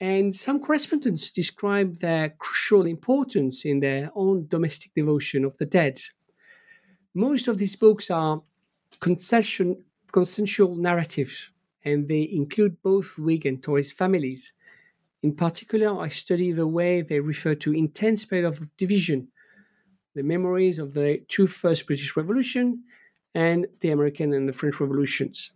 And 0.00 0.34
some 0.34 0.60
correspondents 0.60 1.30
describe 1.30 1.98
their 1.98 2.30
crucial 2.30 2.86
importance 2.86 3.66
in 3.66 3.80
their 3.80 4.10
own 4.14 4.46
domestic 4.48 4.94
devotion 4.94 5.44
of 5.44 5.58
the 5.58 5.66
dead. 5.66 6.00
Most 7.14 7.48
of 7.48 7.58
these 7.58 7.76
books 7.76 8.10
are 8.10 8.40
consensual 9.00 10.76
narratives, 10.76 11.52
and 11.84 12.08
they 12.08 12.28
include 12.32 12.80
both 12.82 13.18
Whig 13.18 13.44
and 13.44 13.62
Tory 13.62 13.82
families. 13.82 14.54
In 15.22 15.34
particular, 15.34 16.00
I 16.00 16.08
study 16.08 16.50
the 16.52 16.66
way 16.66 17.02
they 17.02 17.20
refer 17.20 17.54
to 17.56 17.74
intense 17.74 18.24
period 18.24 18.46
of 18.46 18.74
division, 18.78 19.28
the 20.14 20.22
memories 20.22 20.78
of 20.78 20.94
the 20.94 21.20
two 21.28 21.46
first 21.46 21.86
British 21.86 22.16
Revolution 22.16 22.84
and 23.34 23.66
the 23.80 23.90
American 23.90 24.32
and 24.32 24.48
the 24.48 24.52
French 24.52 24.80
Revolutions. 24.80 25.52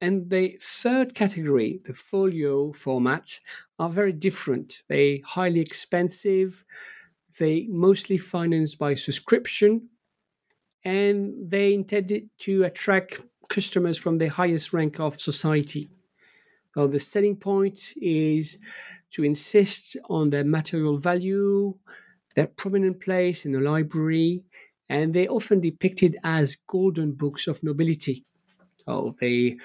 And 0.00 0.28
the 0.30 0.58
third 0.60 1.14
category, 1.14 1.80
the 1.84 1.94
folio 1.94 2.72
formats, 2.72 3.40
are 3.78 3.88
very 3.88 4.12
different. 4.12 4.82
They 4.88 5.22
highly 5.24 5.60
expensive, 5.60 6.64
they 7.38 7.66
mostly 7.70 8.18
financed 8.18 8.78
by 8.78 8.94
subscription, 8.94 9.88
and 10.84 11.48
they 11.48 11.72
intended 11.72 12.28
to 12.40 12.64
attract 12.64 13.24
customers 13.48 13.96
from 13.96 14.18
the 14.18 14.28
highest 14.28 14.72
rank 14.72 14.98
of 14.98 15.20
society. 15.20 15.88
Well, 16.74 16.88
the 16.88 16.98
selling 16.98 17.36
point 17.36 17.92
is 17.96 18.58
to 19.12 19.24
insist 19.24 19.96
on 20.08 20.30
their 20.30 20.44
material 20.44 20.96
value, 20.96 21.74
their 22.34 22.46
prominent 22.46 23.00
place 23.00 23.44
in 23.44 23.52
the 23.52 23.60
library, 23.60 24.42
and 24.92 25.14
they're 25.14 25.32
often 25.32 25.58
depicted 25.58 26.18
as 26.22 26.58
golden 26.66 27.12
books 27.12 27.46
of 27.46 27.62
nobility. 27.62 28.26
So 28.84 29.16
they 29.18 29.56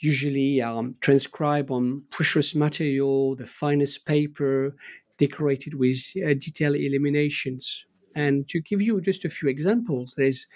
usually 0.00 0.60
um, 0.60 0.94
transcribe 1.00 1.70
on 1.70 2.02
precious 2.10 2.56
material, 2.56 3.36
the 3.36 3.46
finest 3.46 4.04
paper, 4.06 4.74
decorated 5.18 5.74
with 5.74 5.98
uh, 6.16 6.34
detailed 6.34 6.74
illuminations. 6.74 7.84
And 8.16 8.48
to 8.48 8.60
give 8.60 8.82
you 8.82 9.00
just 9.00 9.24
a 9.24 9.28
few 9.28 9.48
examples, 9.48 10.14
there's 10.16 10.48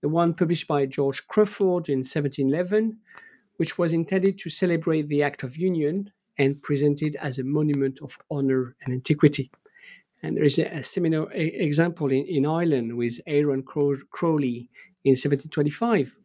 the 0.00 0.08
one 0.08 0.32
published 0.34 0.68
by 0.68 0.86
George 0.86 1.26
Crawford 1.26 1.88
in 1.88 1.98
1711, 1.98 2.96
which 3.56 3.78
was 3.78 3.92
intended 3.92 4.38
to 4.38 4.48
celebrate 4.48 5.08
the 5.08 5.24
Act 5.24 5.42
of 5.42 5.56
Union 5.56 6.08
and 6.38 6.62
presented 6.62 7.16
as 7.16 7.40
a 7.40 7.44
monument 7.44 7.98
of 8.00 8.16
honor 8.30 8.76
and 8.84 8.94
antiquity. 8.94 9.50
And 10.22 10.36
there 10.36 10.44
is 10.44 10.58
a, 10.58 10.66
a 10.66 10.82
similar 10.82 11.30
a, 11.32 11.64
example 11.64 12.10
in, 12.10 12.24
in 12.26 12.46
Ireland 12.46 12.96
with 12.96 13.20
Aaron 13.26 13.62
Crossly 13.62 14.70
in 15.04 15.12
1725. 15.12 16.16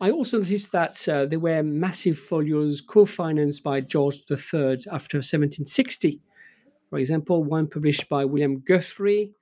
I 0.00 0.10
also 0.10 0.38
noticed 0.38 0.72
that 0.72 1.08
uh, 1.08 1.26
there 1.26 1.38
were 1.38 1.62
massive 1.62 2.18
folios 2.18 2.80
co 2.80 3.04
financed 3.04 3.62
by 3.62 3.82
George 3.82 4.22
III 4.30 4.78
after 4.90 5.18
1760. 5.18 6.22
For 6.88 6.98
example, 6.98 7.44
one 7.44 7.68
published 7.68 8.08
by 8.08 8.24
William 8.24 8.60
Guthrie, 8.60 9.34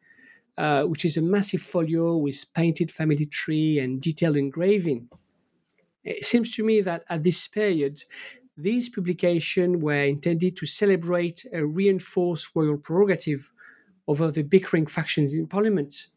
uh, 0.59 0.83
which 0.83 1.05
is 1.05 1.17
a 1.17 1.23
massive 1.23 1.63
folio 1.63 2.17
with 2.17 2.45
painted 2.55 2.91
family 2.91 3.27
tree 3.27 3.79
and 3.79 4.01
detailed 4.01 4.37
engraving. 4.37 5.09
It 6.03 6.25
seems 6.25 6.55
to 6.57 6.65
me 6.65 6.81
that 6.81 7.05
at 7.09 7.23
this 7.23 7.47
period, 7.47 8.03
these 8.57 8.89
publications 8.89 9.81
were 9.81 10.03
intended 10.03 10.57
to 10.57 10.67
celebrate 10.67 11.47
a 11.53 11.65
reinforced 11.65 12.51
royal 12.57 12.79
prerogative 12.79 13.53
over 14.09 14.33
the 14.33 14.43
bickering 14.43 14.87
factions 14.87 15.35
in 15.35 15.47
Parliament. 15.47 16.09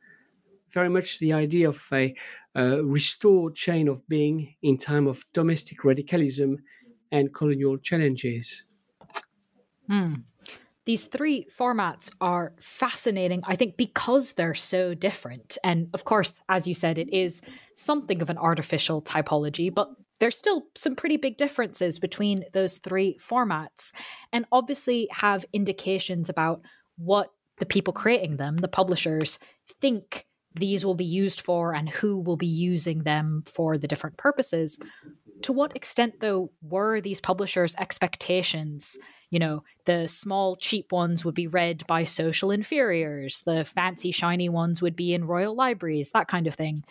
Very 0.71 0.89
much 0.89 1.19
the 1.19 1.33
idea 1.33 1.67
of 1.67 1.85
a, 1.91 2.15
a 2.55 2.83
restored 2.83 3.55
chain 3.55 3.87
of 3.87 4.07
being 4.07 4.55
in 4.63 4.77
time 4.77 5.05
of 5.05 5.23
domestic 5.33 5.83
radicalism 5.83 6.57
and 7.11 7.33
colonial 7.33 7.77
challenges. 7.77 8.65
Hmm. 9.87 10.13
These 10.85 11.05
three 11.07 11.45
formats 11.55 12.11
are 12.21 12.53
fascinating, 12.59 13.41
I 13.45 13.55
think, 13.55 13.77
because 13.77 14.33
they're 14.33 14.55
so 14.55 14.95
different. 14.95 15.57
And 15.63 15.89
of 15.93 16.05
course, 16.05 16.41
as 16.49 16.65
you 16.67 16.73
said, 16.73 16.97
it 16.97 17.13
is 17.13 17.41
something 17.75 18.21
of 18.21 18.29
an 18.31 18.37
artificial 18.37 19.01
typology, 19.01 19.73
but 19.73 19.89
there's 20.19 20.37
still 20.37 20.63
some 20.75 20.95
pretty 20.95 21.17
big 21.17 21.37
differences 21.37 21.99
between 21.99 22.45
those 22.53 22.77
three 22.77 23.17
formats, 23.19 23.91
and 24.31 24.45
obviously 24.51 25.07
have 25.11 25.45
indications 25.51 26.29
about 26.29 26.61
what 26.97 27.31
the 27.61 27.65
people 27.65 27.93
creating 27.93 28.35
them, 28.35 28.57
the 28.57 28.67
publishers, 28.67 29.39
think 29.79 30.25
these 30.53 30.83
will 30.83 30.95
be 30.95 31.05
used 31.05 31.39
for 31.39 31.73
and 31.73 31.87
who 31.87 32.19
will 32.19 32.35
be 32.35 32.47
using 32.47 33.03
them 33.03 33.43
for 33.45 33.77
the 33.77 33.87
different 33.87 34.17
purposes. 34.17 34.79
To 35.43 35.53
what 35.53 35.75
extent, 35.75 36.15
though, 36.19 36.51
were 36.61 36.99
these 36.99 37.21
publishers' 37.21 37.75
expectations? 37.75 38.97
You 39.29 39.39
know, 39.39 39.63
the 39.85 40.07
small, 40.07 40.55
cheap 40.55 40.91
ones 40.91 41.23
would 41.23 41.35
be 41.35 41.47
read 41.47 41.85
by 41.87 42.03
social 42.03 42.51
inferiors, 42.51 43.43
the 43.45 43.63
fancy, 43.63 44.11
shiny 44.11 44.49
ones 44.49 44.81
would 44.81 44.95
be 44.95 45.13
in 45.13 45.25
royal 45.25 45.55
libraries, 45.55 46.11
that 46.11 46.27
kind 46.27 46.47
of 46.47 46.55
thing. 46.55 46.83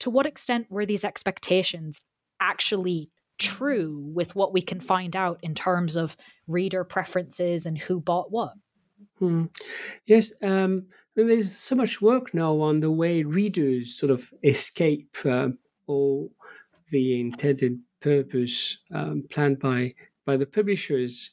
To 0.00 0.10
what 0.10 0.26
extent 0.26 0.66
were 0.70 0.86
these 0.86 1.04
expectations 1.04 2.00
actually 2.40 3.10
true 3.38 4.10
with 4.14 4.34
what 4.34 4.52
we 4.52 4.62
can 4.62 4.80
find 4.80 5.14
out 5.14 5.38
in 5.42 5.54
terms 5.54 5.96
of 5.96 6.16
reader 6.48 6.82
preferences 6.82 7.66
and 7.66 7.78
who 7.78 8.00
bought 8.00 8.32
what? 8.32 8.54
Hmm. 9.18 9.44
Yes, 10.06 10.32
um, 10.42 10.86
there's 11.14 11.54
so 11.54 11.76
much 11.76 12.00
work 12.02 12.34
now 12.34 12.60
on 12.60 12.80
the 12.80 12.90
way 12.90 13.22
readers 13.22 13.94
sort 13.94 14.10
of 14.10 14.32
escape 14.42 15.16
uh, 15.24 15.48
all 15.86 16.30
the 16.90 17.20
intended 17.20 17.78
purpose 18.00 18.78
um, 18.92 19.24
planned 19.30 19.58
by 19.58 19.94
by 20.26 20.36
the 20.36 20.46
publishers. 20.46 21.30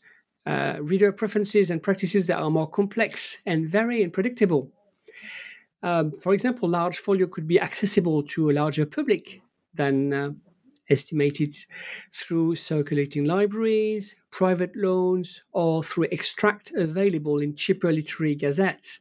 Uh, 0.47 0.77
reader 0.81 1.11
preferences 1.11 1.69
and 1.69 1.83
practices 1.83 2.25
that 2.25 2.39
are 2.39 2.49
more 2.49 2.67
complex 2.67 3.43
and 3.45 3.69
very 3.69 4.03
unpredictable. 4.03 4.71
Um, 5.83 6.11
for 6.19 6.33
example, 6.33 6.67
large 6.67 6.97
folio 6.97 7.27
could 7.27 7.47
be 7.47 7.59
accessible 7.59 8.23
to 8.23 8.49
a 8.49 8.53
larger 8.53 8.85
public 8.85 9.41
than 9.73 10.13
uh, 10.13 10.31
estimated 10.91 11.55
through 12.11 12.55
circulating 12.55 13.23
libraries, 13.23 14.15
private 14.29 14.75
loans, 14.75 15.41
or 15.53 15.83
through 15.83 16.07
extract 16.11 16.71
available 16.75 17.39
in 17.39 17.55
cheaper 17.55 17.91
literary 17.91 18.35
gazettes. 18.35 18.99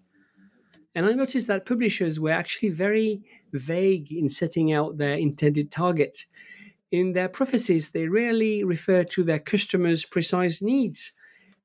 And 0.94 1.06
I 1.06 1.12
noticed 1.12 1.46
that 1.48 1.66
publishers 1.66 2.18
were 2.18 2.30
actually 2.30 2.70
very 2.70 3.22
vague 3.52 4.12
in 4.12 4.28
setting 4.28 4.72
out 4.72 4.98
their 4.98 5.14
intended 5.14 5.70
target. 5.70 6.26
In 6.90 7.12
their 7.12 7.28
prophecies, 7.28 7.90
they 7.90 8.08
rarely 8.08 8.64
refer 8.64 9.04
to 9.04 9.22
their 9.22 9.38
customers' 9.38 10.04
precise 10.04 10.60
needs, 10.60 11.12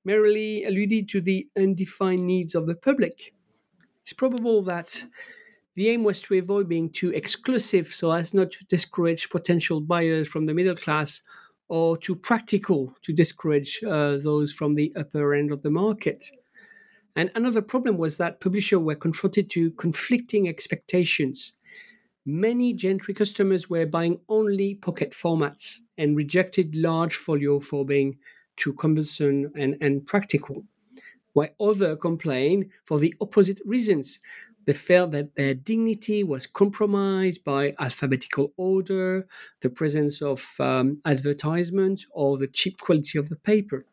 merely 0.03 0.63
alluded 0.65 1.09
to 1.09 1.21
the 1.21 1.47
undefined 1.57 2.25
needs 2.25 2.53
of 2.53 2.67
the 2.67 2.75
public. 2.75 3.33
It's 4.03 4.13
probable 4.13 4.61
that 4.63 5.05
the 5.75 5.89
aim 5.89 6.03
was 6.03 6.21
to 6.21 6.37
avoid 6.37 6.69
being 6.69 6.89
too 6.89 7.11
exclusive 7.11 7.87
so 7.87 8.11
as 8.11 8.33
not 8.33 8.51
to 8.51 8.65
discourage 8.65 9.29
potential 9.29 9.81
buyers 9.81 10.27
from 10.27 10.45
the 10.45 10.53
middle 10.53 10.75
class 10.75 11.21
or 11.67 11.97
too 11.97 12.15
practical 12.15 12.95
to 13.01 13.11
discourage 13.11 13.83
uh, 13.83 14.17
those 14.17 14.51
from 14.51 14.75
the 14.75 14.93
upper 14.95 15.33
end 15.33 15.51
of 15.51 15.61
the 15.61 15.69
market. 15.69 16.25
And 17.15 17.31
another 17.35 17.61
problem 17.61 17.97
was 17.97 18.17
that 18.17 18.41
publishers 18.41 18.79
were 18.79 18.95
confronted 18.95 19.49
to 19.51 19.71
conflicting 19.71 20.47
expectations. 20.47 21.53
Many 22.25 22.73
gentry 22.73 23.13
customers 23.13 23.69
were 23.69 23.85
buying 23.85 24.19
only 24.29 24.75
pocket 24.75 25.11
formats 25.11 25.79
and 25.97 26.15
rejected 26.15 26.75
large 26.75 27.15
folio 27.15 27.59
for 27.59 27.85
being 27.85 28.17
too 28.57 28.73
cumbersome 28.73 29.51
and, 29.55 29.77
and 29.81 30.05
practical, 30.05 30.63
while 31.33 31.49
others 31.59 31.97
complained 32.01 32.69
for 32.85 32.99
the 32.99 33.13
opposite 33.21 33.61
reasons. 33.65 34.19
They 34.65 34.73
felt 34.73 35.11
that 35.11 35.35
their 35.35 35.53
dignity 35.53 36.23
was 36.23 36.47
compromised 36.47 37.43
by 37.43 37.75
alphabetical 37.79 38.53
order, 38.57 39.27
the 39.61 39.69
presence 39.69 40.21
of 40.21 40.55
um, 40.59 41.01
advertisement, 41.05 42.05
or 42.11 42.37
the 42.37 42.47
cheap 42.47 42.79
quality 42.79 43.17
of 43.17 43.29
the 43.29 43.35
paper. 43.35 43.85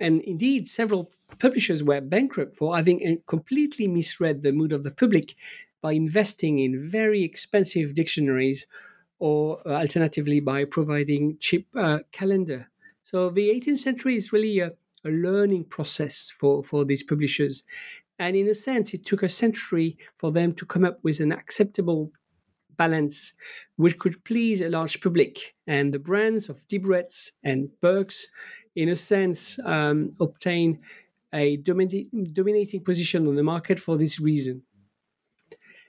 And 0.00 0.20
indeed, 0.22 0.66
several 0.66 1.12
publishers 1.38 1.82
were 1.82 2.00
bankrupt 2.00 2.56
for 2.56 2.76
having 2.76 3.06
uh, 3.06 3.20
completely 3.26 3.86
misread 3.88 4.42
the 4.42 4.52
mood 4.52 4.72
of 4.72 4.84
the 4.84 4.90
public 4.90 5.34
by 5.80 5.92
investing 5.92 6.58
in 6.58 6.88
very 6.88 7.22
expensive 7.22 7.94
dictionaries 7.94 8.66
or 9.18 9.60
uh, 9.66 9.74
alternatively 9.74 10.40
by 10.40 10.64
providing 10.64 11.36
cheap 11.38 11.68
uh, 11.76 12.00
calendar. 12.10 12.68
So 13.04 13.30
the 13.30 13.48
18th 13.50 13.78
century 13.78 14.16
is 14.16 14.32
really 14.32 14.58
a, 14.60 14.72
a 15.04 15.10
learning 15.10 15.64
process 15.64 16.30
for, 16.30 16.62
for 16.62 16.84
these 16.84 17.02
publishers. 17.02 17.64
And 18.22 18.36
in 18.36 18.48
a 18.48 18.54
sense, 18.54 18.94
it 18.94 19.04
took 19.04 19.24
a 19.24 19.28
century 19.28 19.98
for 20.14 20.30
them 20.30 20.54
to 20.54 20.64
come 20.64 20.84
up 20.84 21.00
with 21.02 21.18
an 21.18 21.32
acceptable 21.32 22.12
balance 22.76 23.32
which 23.74 23.98
could 23.98 24.22
please 24.22 24.62
a 24.62 24.68
large 24.68 25.00
public. 25.00 25.56
And 25.66 25.90
the 25.90 25.98
brands 25.98 26.48
of 26.48 26.64
Debrett's 26.68 27.32
and 27.42 27.68
Burke's, 27.80 28.28
in 28.76 28.90
a 28.90 28.94
sense, 28.94 29.58
um, 29.64 30.12
obtain 30.20 30.78
a 31.34 31.56
dominating 31.56 32.84
position 32.84 33.26
on 33.26 33.34
the 33.34 33.42
market 33.42 33.80
for 33.80 33.96
this 33.96 34.20
reason. 34.20 34.62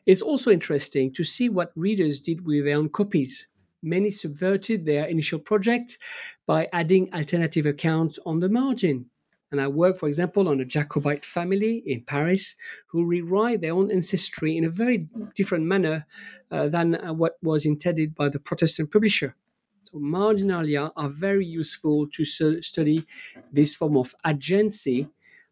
It's 0.08 0.24
also 0.24 0.50
interesting 0.50 1.14
to 1.14 1.24
see 1.24 1.50
what 1.50 1.72
readers 1.76 2.20
did 2.20 2.48
with 2.48 2.66
their 2.66 2.80
own 2.80 2.90
copies. 2.90 3.48
Many 3.84 4.10
subverted 4.10 4.88
their 4.88 5.06
initial 5.06 5.38
project 5.38 6.00
by 6.48 6.68
adding 6.74 7.14
alternative 7.14 7.68
accounts 7.68 8.18
on 8.26 8.40
the 8.40 8.50
margin. 8.50 9.12
And 9.54 9.62
I 9.62 9.68
work, 9.68 9.98
for 9.98 10.08
example, 10.08 10.50
on 10.50 10.60
a 10.60 10.66
Jacobite 10.66 11.24
family 11.24 11.84
in 11.86 12.02
Paris 12.02 12.56
who 12.88 13.06
rewrite 13.06 13.62
their 13.62 13.74
own 13.74 13.92
ancestry 13.92 14.58
in 14.58 14.66
a 14.66 14.70
very 14.70 15.08
different 15.36 15.66
manner 15.66 16.08
uh, 16.50 16.70
than 16.70 16.96
uh, 16.96 17.14
what 17.14 17.34
was 17.44 17.64
intended 17.64 18.16
by 18.16 18.30
the 18.30 18.40
Protestant 18.40 18.92
publisher. 18.92 19.36
So 19.84 20.00
marginalia 20.00 20.92
are 20.96 21.08
very 21.08 21.46
useful 21.46 22.08
to 22.14 22.24
study 22.24 23.06
this 23.52 23.76
form 23.76 23.96
of 23.96 24.16
agency 24.26 25.10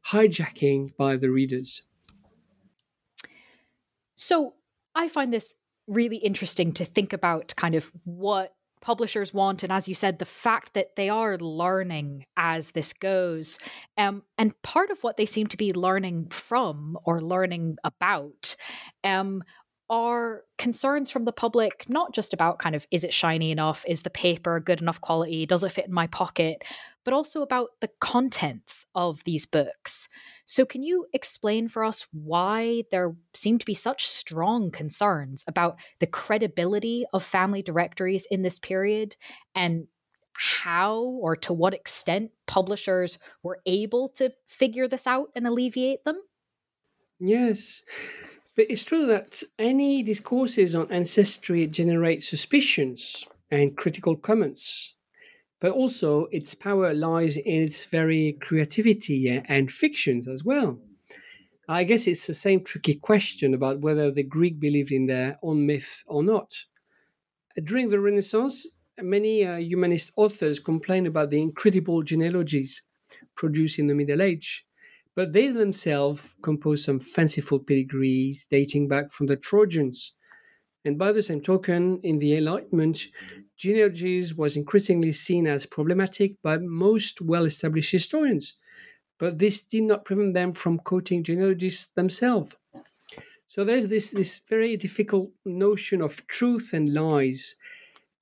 hijacking 0.08 0.98
by 0.98 1.16
the 1.16 1.30
readers. 1.30 1.84
So 4.16 4.56
I 4.96 5.10
find 5.10 5.32
this 5.32 5.54
really 5.86 6.18
interesting 6.18 6.72
to 6.72 6.86
think 6.86 7.14
about 7.14 7.54
kind 7.56 7.76
of 7.76 7.92
what 8.04 8.56
publishers 8.82 9.34
want 9.34 9.64
and 9.64 9.72
as 9.72 9.88
you 9.88 9.96
said 9.96 10.20
the 10.20 10.26
fact 10.26 10.74
that 10.74 10.96
they 10.96 11.10
are 11.10 11.38
learning 11.38 12.26
as 12.36 12.72
this 12.72 12.94
goes 12.94 13.60
um, 13.98 14.24
and 14.38 14.60
part 14.64 14.90
of 14.90 15.00
what 15.02 15.18
they 15.18 15.26
seem 15.26 15.48
to 15.48 15.58
be 15.58 15.72
learning 15.74 16.28
from 16.30 16.98
or 17.06 17.22
learning 17.22 17.78
about 17.84 18.56
um, 19.04 19.44
are 19.92 20.44
concerns 20.58 21.12
from 21.12 21.26
the 21.26 21.34
public 21.34 21.86
not 21.90 22.14
just 22.14 22.34
about 22.34 22.60
kind 22.60 22.76
of 22.76 22.88
is 22.92 23.04
it 23.04 23.14
shiny 23.14 23.52
enough? 23.52 23.84
Is 23.86 24.04
the 24.04 24.10
paper 24.10 24.60
good 24.62 24.82
enough 24.82 25.02
quality? 25.02 25.46
Does 25.46 25.66
it 25.66 25.72
fit 25.74 25.88
in 25.88 25.94
my 25.94 26.08
pocket 26.08 26.64
but 27.04 27.14
also 27.14 27.42
about 27.42 27.70
the 27.80 27.90
contents 28.00 28.86
of 28.94 29.24
these 29.24 29.46
books. 29.46 30.08
So 30.46 30.66
can 30.66 30.84
you 30.84 31.08
explain 31.14 31.68
for 31.68 31.84
us 31.84 32.08
why 32.12 32.84
there 32.92 33.16
seem 33.34 33.58
to 33.58 33.66
be 33.66 33.74
such 33.74 34.08
strong 34.08 34.72
concerns 34.72 35.44
about 35.48 35.80
the 36.00 36.08
credibility 36.08 37.06
of 37.14 37.24
family 37.24 37.62
directories 37.62 38.28
in 38.30 38.42
this 38.42 38.60
period 38.60 39.16
and 39.56 39.88
how 40.34 41.02
or 41.02 41.36
to 41.36 41.54
what 41.54 41.74
extent 41.74 42.32
publishers 42.48 43.20
were 43.44 43.60
able 43.66 44.10
to 44.10 44.32
figure 44.48 44.88
this 44.88 45.06
out 45.06 45.30
and 45.36 45.46
alleviate 45.46 46.04
them? 46.04 46.20
Yes. 47.20 47.84
But 48.56 48.66
it's 48.70 48.84
true 48.84 49.06
that 49.06 49.44
any 49.60 50.04
discourses 50.04 50.76
on 50.76 50.92
ancestry 50.92 51.68
generate 51.68 52.24
suspicions 52.24 53.26
and 53.50 53.78
critical 53.78 54.16
comments. 54.16 54.96
But 55.62 55.72
also, 55.72 56.26
its 56.32 56.54
power 56.56 56.94
lies 56.94 57.38
in 57.38 57.64
its 57.64 57.86
very 57.86 58.34
creativity 58.34 59.30
and 59.30 59.72
fictions 59.72 60.28
as 60.28 60.44
well. 60.44 60.82
I 61.70 61.86
guess 61.86 62.08
it's 62.08 62.28
the 62.28 62.34
same 62.34 62.64
tricky 62.64 62.96
question 62.96 63.54
about 63.54 63.80
whether 63.80 64.12
the 64.12 64.24
Greek 64.24 64.60
believed 64.60 64.92
in 64.92 65.06
their 65.06 65.38
own 65.42 65.66
myth 65.66 66.04
or 66.08 66.24
not. 66.24 66.66
During 67.64 67.88
the 67.88 68.00
Renaissance, 68.00 68.68
many 69.02 69.46
uh, 69.46 69.56
humanist 69.56 70.12
authors 70.18 70.60
complained 70.60 71.08
about 71.08 71.30
the 71.30 71.42
incredible 71.42 72.04
genealogies 72.04 72.84
produced 73.36 73.80
in 73.80 73.88
the 73.88 73.96
Middle 73.96 74.22
Age 74.22 74.66
but 75.16 75.34
they 75.34 75.50
themselves 75.50 76.36
composed 76.42 76.86
some 76.86 77.00
fanciful 77.00 77.60
pedigrees 77.60 78.48
dating 78.50 78.88
back 78.88 79.12
from 79.12 79.28
the 79.28 79.36
Trojans. 79.36 80.14
And 80.84 80.98
by 80.98 81.12
the 81.12 81.22
same 81.22 81.42
token, 81.42 82.00
in 82.04 82.18
the 82.20 82.36
Enlightenment, 82.38 83.08
genealogies 83.56 84.36
was 84.36 84.58
increasingly 84.58 85.12
seen 85.12 85.46
as 85.46 85.66
problematic 85.66 86.42
by 86.42 86.58
most 86.58 87.22
well 87.22 87.46
established 87.46 87.92
historians. 87.92 88.58
But 89.20 89.38
this 89.38 89.62
did 89.62 89.84
not 89.84 90.06
prevent 90.06 90.34
them 90.34 90.54
from 90.54 90.80
quoting 90.80 91.24
genealogies 91.24 91.90
themselves. 91.96 92.56
So 93.48 93.64
there's 93.64 93.90
this, 93.90 94.12
this 94.12 94.42
very 94.50 94.78
difficult 94.78 95.30
notion 95.46 96.02
of 96.02 96.26
truth 96.28 96.72
and 96.74 96.94
lies. 96.94 97.56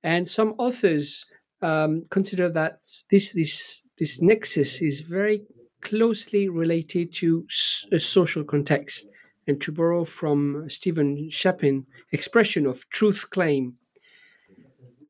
And 0.02 0.28
some 0.28 0.54
authors 0.58 1.24
um, 1.62 2.04
consider 2.10 2.50
that 2.50 2.80
this, 3.10 3.32
this, 3.32 3.86
this 3.98 4.20
nexus 4.20 4.82
is 4.82 5.00
very 5.00 5.42
closely 5.82 6.48
related 6.48 7.12
to 7.12 7.46
a 7.92 7.98
social 7.98 8.44
context. 8.44 9.06
And 9.50 9.60
to 9.62 9.72
borrow 9.72 10.04
from 10.04 10.70
Steven 10.70 11.28
Shapin, 11.28 11.84
expression 12.12 12.66
of 12.66 12.88
truth 12.88 13.30
claim. 13.30 13.74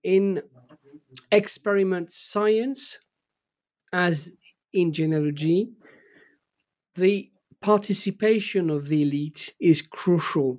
In 0.02 0.42
experiment 1.30 2.10
science, 2.10 3.00
as 3.92 4.32
in 4.72 4.94
genealogy, 4.94 5.68
the 6.94 7.30
participation 7.60 8.70
of 8.70 8.88
the 8.88 9.02
elite 9.02 9.52
is 9.60 9.82
crucial 9.82 10.58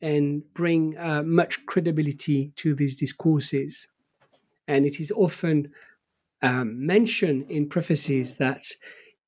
and 0.00 0.44
bring 0.54 0.96
uh, 0.96 1.24
much 1.24 1.66
credibility 1.66 2.52
to 2.62 2.76
these 2.76 2.94
discourses. 2.94 3.88
And 4.68 4.86
it 4.86 5.00
is 5.00 5.10
often 5.10 5.72
um, 6.42 6.86
mentioned 6.86 7.50
in 7.50 7.68
prophecies 7.68 8.36
that 8.36 8.66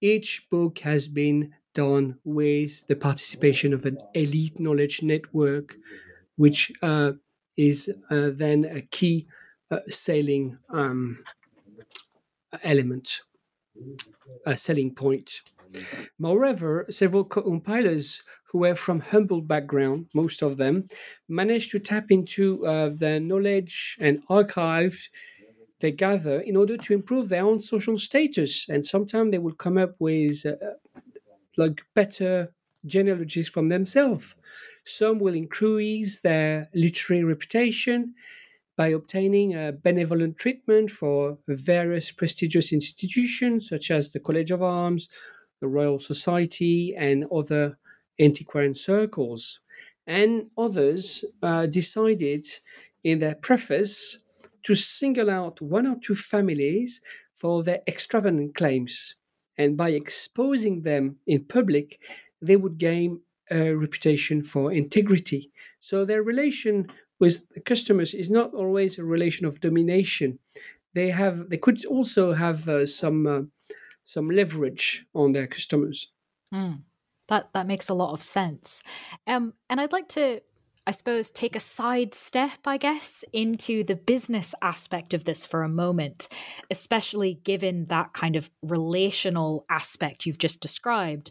each 0.00 0.48
book 0.50 0.78
has 0.78 1.08
been 1.08 1.52
done 1.74 2.18
with 2.24 2.86
the 2.88 2.96
participation 2.96 3.72
of 3.72 3.86
an 3.86 3.98
elite 4.14 4.60
knowledge 4.60 5.02
network, 5.02 5.76
which 6.36 6.72
uh, 6.82 7.12
is 7.56 7.92
uh, 8.10 8.30
then 8.32 8.64
a 8.64 8.82
key 8.82 9.26
uh, 9.70 9.80
selling 9.88 10.58
um, 10.70 11.18
element. 12.62 13.22
a 14.46 14.56
selling 14.56 14.94
point. 14.94 15.42
Moreover, 16.18 16.86
several 16.90 17.24
compilers 17.24 18.22
who 18.50 18.58
were 18.58 18.74
from 18.74 19.00
humble 19.00 19.40
background, 19.40 20.08
most 20.14 20.42
of 20.42 20.56
them, 20.58 20.88
managed 21.28 21.70
to 21.72 21.80
tap 21.80 22.10
into 22.10 22.66
uh, 22.66 22.90
the 22.90 23.20
knowledge 23.20 23.96
and 24.00 24.22
archive 24.28 25.08
they 25.80 25.92
gather 25.92 26.40
in 26.40 26.56
order 26.56 26.76
to 26.76 26.94
improve 26.94 27.28
their 27.28 27.44
own 27.44 27.60
social 27.60 27.98
status. 27.98 28.68
And 28.68 28.86
sometimes 28.86 29.32
they 29.32 29.38
will 29.38 29.54
come 29.54 29.78
up 29.78 29.96
with 29.98 30.46
uh, 30.46 30.54
like 31.56 31.82
better 31.94 32.52
genealogies 32.86 33.48
from 33.48 33.68
themselves. 33.68 34.34
Some 34.84 35.18
will 35.18 35.34
increase 35.34 36.20
their 36.20 36.68
literary 36.74 37.24
reputation 37.24 38.14
by 38.76 38.88
obtaining 38.88 39.54
a 39.54 39.72
benevolent 39.72 40.38
treatment 40.38 40.90
for 40.90 41.38
various 41.46 42.10
prestigious 42.10 42.72
institutions 42.72 43.68
such 43.68 43.90
as 43.90 44.10
the 44.10 44.20
College 44.20 44.50
of 44.50 44.62
Arms, 44.62 45.08
the 45.60 45.68
Royal 45.68 45.98
Society, 45.98 46.94
and 46.96 47.26
other 47.32 47.78
antiquarian 48.18 48.74
circles. 48.74 49.60
And 50.06 50.50
others 50.58 51.24
uh, 51.42 51.66
decided 51.66 52.46
in 53.04 53.20
their 53.20 53.36
preface 53.36 54.18
to 54.64 54.74
single 54.74 55.30
out 55.30 55.60
one 55.60 55.86
or 55.86 55.96
two 56.00 56.14
families 56.14 57.00
for 57.34 57.62
their 57.62 57.82
extravagant 57.86 58.54
claims. 58.54 59.16
And 59.58 59.76
by 59.76 59.90
exposing 59.90 60.82
them 60.82 61.16
in 61.26 61.44
public, 61.44 62.00
they 62.40 62.56
would 62.56 62.78
gain 62.78 63.20
a 63.50 63.72
reputation 63.72 64.42
for 64.42 64.72
integrity. 64.72 65.50
So 65.80 66.04
their 66.04 66.22
relation 66.22 66.88
with 67.18 67.44
customers 67.64 68.14
is 68.14 68.30
not 68.30 68.54
always 68.54 68.98
a 68.98 69.04
relation 69.04 69.46
of 69.46 69.60
domination. 69.60 70.38
They 70.94 71.10
have 71.10 71.48
they 71.50 71.58
could 71.58 71.84
also 71.86 72.32
have 72.32 72.68
uh, 72.68 72.86
some 72.86 73.26
uh, 73.26 73.42
some 74.04 74.30
leverage 74.30 75.06
on 75.14 75.32
their 75.32 75.46
customers. 75.46 76.12
Mm, 76.52 76.82
that 77.28 77.50
that 77.54 77.66
makes 77.66 77.88
a 77.88 77.94
lot 77.94 78.12
of 78.12 78.22
sense. 78.22 78.82
Um, 79.26 79.54
and 79.70 79.80
I'd 79.80 79.92
like 79.92 80.08
to 80.10 80.40
I 80.86 80.90
suppose, 80.90 81.30
take 81.30 81.54
a 81.54 81.60
side 81.60 82.12
step, 82.12 82.58
I 82.66 82.76
guess, 82.76 83.24
into 83.32 83.84
the 83.84 83.94
business 83.94 84.54
aspect 84.62 85.14
of 85.14 85.24
this 85.24 85.46
for 85.46 85.62
a 85.62 85.68
moment, 85.68 86.28
especially 86.70 87.34
given 87.44 87.86
that 87.86 88.12
kind 88.14 88.34
of 88.34 88.50
relational 88.62 89.64
aspect 89.70 90.26
you've 90.26 90.38
just 90.38 90.60
described. 90.60 91.30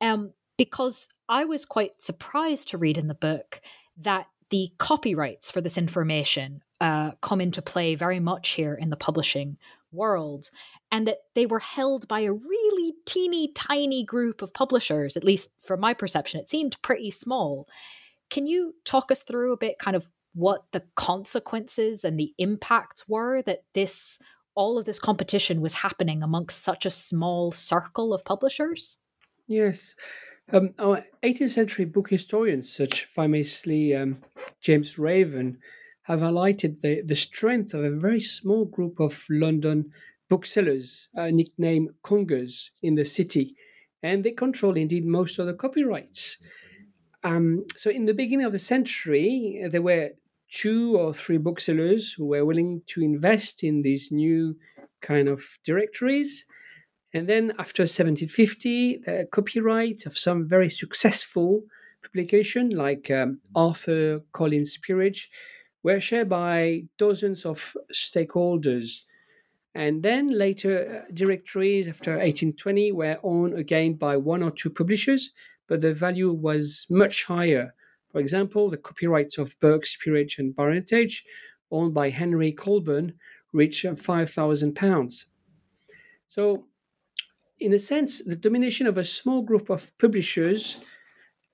Um, 0.00 0.32
because 0.58 1.08
I 1.28 1.44
was 1.44 1.64
quite 1.64 2.02
surprised 2.02 2.68
to 2.68 2.78
read 2.78 2.98
in 2.98 3.06
the 3.06 3.14
book 3.14 3.62
that 3.96 4.26
the 4.50 4.70
copyrights 4.76 5.50
for 5.50 5.62
this 5.62 5.78
information 5.78 6.62
uh, 6.80 7.12
come 7.22 7.40
into 7.40 7.62
play 7.62 7.94
very 7.94 8.20
much 8.20 8.50
here 8.50 8.74
in 8.74 8.90
the 8.90 8.96
publishing 8.96 9.56
world, 9.92 10.50
and 10.92 11.06
that 11.06 11.18
they 11.34 11.46
were 11.46 11.58
held 11.58 12.06
by 12.06 12.20
a 12.20 12.32
really 12.32 12.94
teeny 13.06 13.48
tiny 13.54 14.04
group 14.04 14.42
of 14.42 14.52
publishers, 14.52 15.16
at 15.16 15.24
least 15.24 15.50
from 15.62 15.80
my 15.80 15.94
perception, 15.94 16.40
it 16.40 16.50
seemed 16.50 16.80
pretty 16.82 17.10
small. 17.10 17.66
Can 18.30 18.46
you 18.46 18.74
talk 18.84 19.10
us 19.10 19.22
through 19.22 19.52
a 19.52 19.56
bit 19.56 19.78
kind 19.78 19.96
of 19.96 20.06
what 20.34 20.64
the 20.72 20.84
consequences 20.94 22.04
and 22.04 22.18
the 22.18 22.32
impacts 22.38 23.08
were 23.08 23.42
that 23.42 23.64
this 23.74 24.18
all 24.54 24.78
of 24.78 24.84
this 24.84 24.98
competition 24.98 25.60
was 25.60 25.74
happening 25.74 26.22
amongst 26.22 26.62
such 26.62 26.84
a 26.84 26.90
small 26.90 27.52
circle 27.52 28.12
of 28.12 28.24
publishers? 28.24 28.98
Yes. 29.46 29.94
Um, 30.52 30.74
our 30.78 31.04
18th 31.22 31.50
century 31.50 31.84
book 31.84 32.10
historians, 32.10 32.72
such 32.72 33.04
famously 33.04 33.94
um, 33.94 34.16
James 34.60 34.98
Raven, 34.98 35.58
have 36.02 36.20
highlighted 36.20 36.80
the, 36.80 37.02
the 37.02 37.14
strength 37.14 37.72
of 37.72 37.84
a 37.84 37.90
very 37.90 38.20
small 38.20 38.64
group 38.64 38.98
of 38.98 39.24
London 39.30 39.92
booksellers, 40.28 41.08
uh, 41.16 41.26
nicknamed 41.26 41.90
Congers, 42.02 42.70
in 42.82 42.96
the 42.96 43.04
city. 43.04 43.54
And 44.02 44.24
they 44.24 44.32
control 44.32 44.76
indeed 44.76 45.04
most 45.04 45.38
of 45.38 45.46
the 45.46 45.54
copyrights. 45.54 46.38
Um, 47.22 47.64
so, 47.76 47.90
in 47.90 48.06
the 48.06 48.14
beginning 48.14 48.46
of 48.46 48.52
the 48.52 48.58
century, 48.58 49.62
there 49.70 49.82
were 49.82 50.10
two 50.50 50.96
or 50.96 51.14
three 51.14 51.38
booksellers 51.38 52.12
who 52.12 52.26
were 52.26 52.44
willing 52.44 52.82
to 52.86 53.02
invest 53.02 53.62
in 53.62 53.82
these 53.82 54.10
new 54.10 54.56
kind 55.00 55.28
of 55.28 55.42
directories. 55.64 56.46
And 57.12 57.28
then 57.28 57.52
after 57.58 57.82
1750, 57.82 59.02
the 59.04 59.28
copyright 59.30 60.06
of 60.06 60.16
some 60.16 60.48
very 60.48 60.68
successful 60.68 61.64
publication 62.02 62.70
like 62.70 63.10
um, 63.10 63.40
Arthur 63.54 64.20
Collins 64.32 64.78
Peerage 64.78 65.30
were 65.82 66.00
shared 66.00 66.28
by 66.28 66.84
dozens 66.98 67.44
of 67.44 67.76
stakeholders. 67.92 69.04
And 69.74 70.02
then 70.02 70.28
later, 70.28 71.04
uh, 71.06 71.10
directories 71.14 71.88
after 71.88 72.12
1820 72.12 72.92
were 72.92 73.18
owned 73.22 73.54
again 73.54 73.94
by 73.94 74.16
one 74.16 74.42
or 74.42 74.50
two 74.50 74.70
publishers, 74.70 75.32
but 75.70 75.80
the 75.80 75.94
value 75.94 76.32
was 76.32 76.84
much 76.90 77.24
higher. 77.24 77.72
For 78.10 78.20
example, 78.20 78.68
the 78.68 78.76
copyrights 78.76 79.38
of 79.38 79.58
Burke's 79.60 79.96
Peerage 79.96 80.36
and 80.40 80.54
Baronetage, 80.54 81.22
owned 81.70 81.94
by 81.94 82.10
Henry 82.10 82.50
Colburn, 82.52 83.14
reached 83.52 83.84
£5,000. 83.84 85.24
So, 86.28 86.66
in 87.60 87.72
a 87.72 87.78
sense, 87.78 88.20
the 88.24 88.34
domination 88.34 88.88
of 88.88 88.98
a 88.98 89.04
small 89.04 89.42
group 89.42 89.70
of 89.70 89.96
publishers 89.98 90.84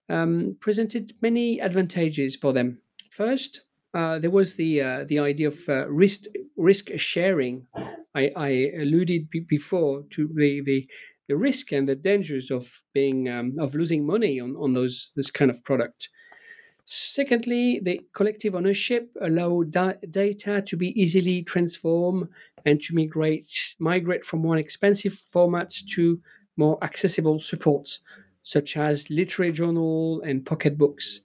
um, 0.09 0.57
presented 0.61 1.13
many 1.21 1.61
advantages 1.61 2.37
for 2.37 2.55
them. 2.55 2.79
First, 3.11 3.61
uh, 3.93 4.19
there 4.19 4.31
was 4.31 4.57
the 4.57 4.81
uh, 4.81 5.05
the 5.09 5.19
idea 5.19 5.49
of 5.49 5.59
uh, 5.69 5.89
risk 5.89 6.25
risk 6.57 6.91
sharing. 6.97 7.67
I, 8.15 8.31
I 8.37 8.49
alluded 8.79 9.31
b- 9.31 9.47
before 9.49 10.05
to 10.11 10.29
the, 10.35 10.63
the 10.63 10.87
the 11.29 11.37
risk 11.37 11.73
and 11.73 11.89
the 11.89 11.95
dangers 11.95 12.51
of 12.51 12.83
being 12.93 13.29
um, 13.29 13.57
of 13.59 13.75
losing 13.75 14.07
money 14.07 14.41
on, 14.41 14.57
on 14.57 14.73
those 14.73 15.13
this 15.17 15.31
kind 15.31 15.51
of 15.51 15.63
product. 15.65 16.09
Secondly, 16.85 17.81
the 17.83 18.01
collective 18.13 18.55
ownership 18.55 19.11
allow 19.21 19.65
da- 19.65 19.95
data 20.11 20.63
to 20.63 20.77
be 20.77 21.01
easily 21.01 21.43
transformed 21.43 22.29
and 22.65 22.81
to 22.83 22.95
migrate 22.95 23.75
migrate 23.79 24.25
from 24.25 24.43
one 24.43 24.59
expensive 24.59 25.15
format 25.15 25.71
to 25.95 26.21
more 26.57 26.83
accessible 26.83 27.41
supports, 27.41 28.01
such 28.43 28.77
as 28.77 29.11
literary 29.11 29.53
journal 29.53 30.21
and 30.23 30.47
pocketbooks. 30.47 31.21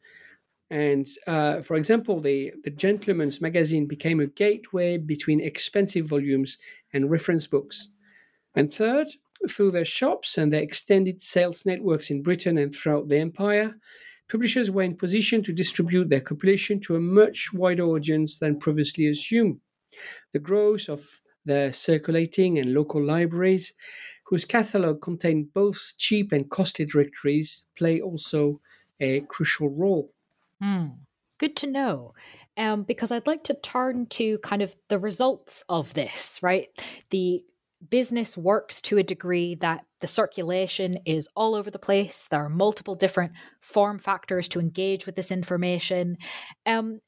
And 0.72 1.08
uh, 1.28 1.62
for 1.62 1.76
example, 1.76 2.22
the, 2.22 2.54
the 2.64 2.70
Gentleman's 2.70 3.42
Magazine 3.42 3.88
became 3.88 4.22
a 4.22 4.28
gateway 4.28 4.98
between 4.98 5.42
expensive 5.42 6.06
volumes 6.06 6.58
and 6.94 7.12
reference 7.12 7.46
books. 7.46 7.90
And 8.56 8.74
third, 8.74 9.08
through 9.50 9.72
their 9.72 9.86
shops 9.86 10.38
and 10.38 10.52
their 10.52 10.62
extended 10.62 11.22
sales 11.22 11.66
networks 11.66 12.12
in 12.12 12.24
Britain 12.24 12.58
and 12.58 12.74
throughout 12.74 13.10
the 13.10 13.18
empire, 13.18 13.76
publishers 14.30 14.72
were 14.72 14.84
in 14.84 14.96
position 14.96 15.44
to 15.44 15.54
distribute 15.54 16.10
their 16.10 16.22
compilation 16.22 16.80
to 16.80 16.96
a 16.96 17.00
much 17.00 17.52
wider 17.54 17.84
audience 17.84 18.40
than 18.40 18.60
previously 18.60 19.08
assumed. 19.08 19.60
The 20.32 20.40
growth 20.40 20.90
of 20.90 21.04
their 21.46 21.72
circulating 21.72 22.60
and 22.60 22.74
local 22.74 23.04
libraries, 23.04 23.74
whose 24.26 24.46
catalogue 24.46 25.02
contained 25.02 25.54
both 25.54 25.94
cheap 25.98 26.32
and 26.32 26.50
costly 26.50 26.86
directories, 26.86 27.66
play 27.78 28.00
also 28.00 28.62
a 29.00 29.22
crucial 29.22 29.70
role. 29.70 30.14
Mm, 30.64 30.98
good 31.38 31.56
to 31.58 31.68
know. 31.68 32.14
Um, 32.56 32.84
because 32.84 33.12
I'd 33.12 33.28
like 33.28 33.44
to 33.46 33.54
turn 33.54 34.06
to 34.08 34.38
kind 34.40 34.62
of 34.62 34.76
the 34.88 35.00
results 35.00 35.64
of 35.68 35.94
this, 35.94 36.40
right? 36.42 36.68
The 37.10 37.44
business 37.90 38.38
works 38.38 38.82
to 38.84 38.98
a 38.98 39.04
degree 39.04 39.56
that 39.56 39.86
the 40.02 40.08
circulation 40.08 40.98
is 41.06 41.28
all 41.36 41.56
over 41.56 41.72
the 41.72 41.80
place. 41.80 42.28
There 42.30 42.44
are 42.44 42.50
multiple 42.50 42.96
different 42.96 43.34
form 43.62 43.98
factors 43.98 44.48
to 44.50 44.60
engage 44.60 45.06
with 45.06 45.16
this 45.16 45.32
information. 45.32 46.18
Um, 46.66 47.00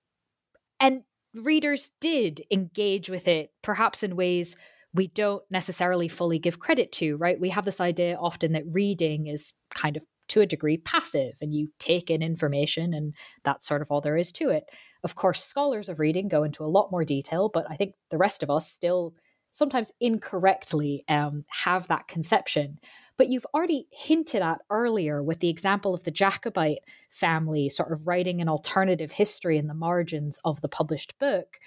and 0.79 1.03
readers 1.35 1.91
did 2.01 2.43
engage 2.51 3.09
with 3.09 3.27
it, 3.27 3.51
perhaps 3.61 4.03
in 4.03 4.15
ways 4.15 4.55
we 4.93 5.07
don't 5.07 5.43
necessarily 5.49 6.07
fully 6.07 6.37
give 6.37 6.59
credit 6.59 6.91
to, 6.93 7.17
right? 7.17 7.39
We 7.39 7.49
have 7.49 7.65
this 7.65 7.81
idea 7.81 8.15
often 8.19 8.53
that 8.53 8.63
reading 8.71 9.27
is 9.27 9.53
kind 9.73 9.97
of 9.97 10.03
to 10.29 10.41
a 10.41 10.45
degree 10.45 10.77
passive 10.77 11.33
and 11.41 11.53
you 11.53 11.69
take 11.79 12.09
in 12.09 12.21
information 12.21 12.93
and 12.93 13.13
that's 13.43 13.67
sort 13.67 13.81
of 13.81 13.91
all 13.91 14.01
there 14.01 14.17
is 14.17 14.31
to 14.33 14.49
it. 14.49 14.63
Of 15.03 15.15
course, 15.15 15.43
scholars 15.43 15.89
of 15.89 15.99
reading 15.99 16.27
go 16.27 16.43
into 16.43 16.63
a 16.63 16.67
lot 16.67 16.91
more 16.91 17.03
detail, 17.03 17.49
but 17.53 17.65
I 17.69 17.75
think 17.75 17.93
the 18.09 18.17
rest 18.17 18.41
of 18.41 18.49
us 18.49 18.71
still 18.71 19.13
sometimes 19.53 19.91
incorrectly 19.99 21.05
um, 21.07 21.45
have 21.63 21.87
that 21.87 22.07
conception. 22.07 22.79
But 23.17 23.29
you've 23.29 23.45
already 23.53 23.87
hinted 23.91 24.41
at 24.41 24.61
earlier 24.71 25.21
with 25.21 25.41
the 25.41 25.49
example 25.49 25.93
of 25.93 26.03
the 26.03 26.11
Jacobite 26.11 26.79
family 27.11 27.69
sort 27.69 27.91
of 27.91 28.07
writing 28.07 28.41
an 28.41 28.49
alternative 28.49 29.11
history 29.11 29.59
in 29.59 29.67
the 29.67 29.75
margins 29.75 30.39
of 30.43 30.61
the 30.61 30.67
published 30.67 31.17
book. 31.19 31.59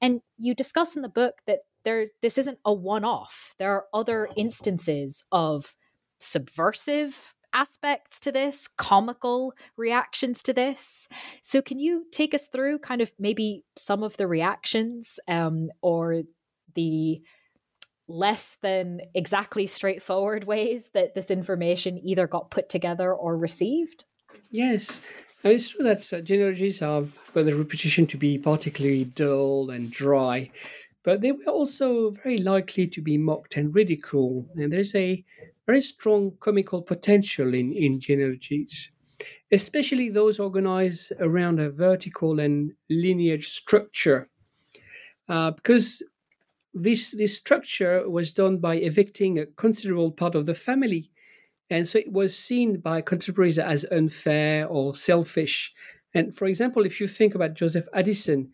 And 0.00 0.22
you 0.38 0.54
discuss 0.54 0.96
in 0.96 1.02
the 1.02 1.08
book 1.10 1.42
that 1.46 1.60
there 1.84 2.06
this 2.22 2.38
isn't 2.38 2.58
a 2.64 2.72
one-off. 2.72 3.54
There 3.58 3.72
are 3.72 3.84
other 3.92 4.30
instances 4.36 5.26
of 5.30 5.76
subversive 6.18 7.34
aspects 7.52 8.18
to 8.20 8.32
this, 8.32 8.66
comical 8.66 9.52
reactions 9.76 10.42
to 10.42 10.54
this. 10.54 11.08
So, 11.42 11.60
can 11.60 11.78
you 11.78 12.06
take 12.10 12.32
us 12.32 12.48
through 12.48 12.78
kind 12.78 13.02
of 13.02 13.12
maybe 13.18 13.64
some 13.76 14.02
of 14.02 14.16
the 14.16 14.26
reactions 14.26 15.20
um, 15.28 15.70
or 15.82 16.22
the 16.74 17.22
less 18.06 18.58
than 18.60 19.00
exactly 19.14 19.66
straightforward 19.66 20.44
ways 20.44 20.90
that 20.94 21.14
this 21.14 21.30
information 21.30 21.98
either 22.02 22.26
got 22.26 22.50
put 22.50 22.68
together 22.68 23.12
or 23.12 23.36
received? 23.36 24.04
Yes. 24.50 25.00
it's 25.42 25.70
true 25.70 25.84
that 25.84 26.12
uh, 26.12 26.20
genealogies 26.20 26.80
have 26.80 27.16
got 27.32 27.44
the 27.44 27.54
reputation 27.54 28.06
to 28.08 28.16
be 28.16 28.38
particularly 28.38 29.04
dull 29.04 29.70
and 29.70 29.90
dry, 29.90 30.50
but 31.02 31.20
they 31.20 31.32
were 31.32 31.44
also 31.44 32.10
very 32.10 32.38
likely 32.38 32.86
to 32.86 33.00
be 33.00 33.18
mocked 33.18 33.56
and 33.56 33.74
ridiculed. 33.74 34.48
And 34.56 34.72
there's 34.72 34.94
a 34.94 35.24
very 35.66 35.80
strong 35.80 36.32
comical 36.40 36.82
potential 36.82 37.54
in, 37.54 37.72
in 37.72 38.00
genealogies, 38.00 38.92
especially 39.50 40.10
those 40.10 40.38
organized 40.38 41.12
around 41.20 41.58
a 41.58 41.70
vertical 41.70 42.40
and 42.40 42.72
lineage 42.90 43.48
structure. 43.48 44.28
Uh, 45.26 45.52
because 45.52 46.02
this 46.74 47.12
this 47.12 47.36
structure 47.36 48.08
was 48.10 48.32
done 48.32 48.58
by 48.58 48.74
evicting 48.76 49.38
a 49.38 49.46
considerable 49.46 50.10
part 50.10 50.34
of 50.34 50.46
the 50.46 50.54
family. 50.54 51.10
And 51.70 51.88
so 51.88 51.98
it 51.98 52.12
was 52.12 52.36
seen 52.36 52.80
by 52.80 53.00
contemporaries 53.00 53.58
as 53.58 53.86
unfair 53.90 54.66
or 54.66 54.94
selfish. 54.94 55.72
And 56.12 56.34
for 56.34 56.46
example 56.46 56.84
if 56.84 57.00
you 57.00 57.06
think 57.06 57.34
about 57.34 57.54
joseph 57.54 57.86
addison 57.94 58.50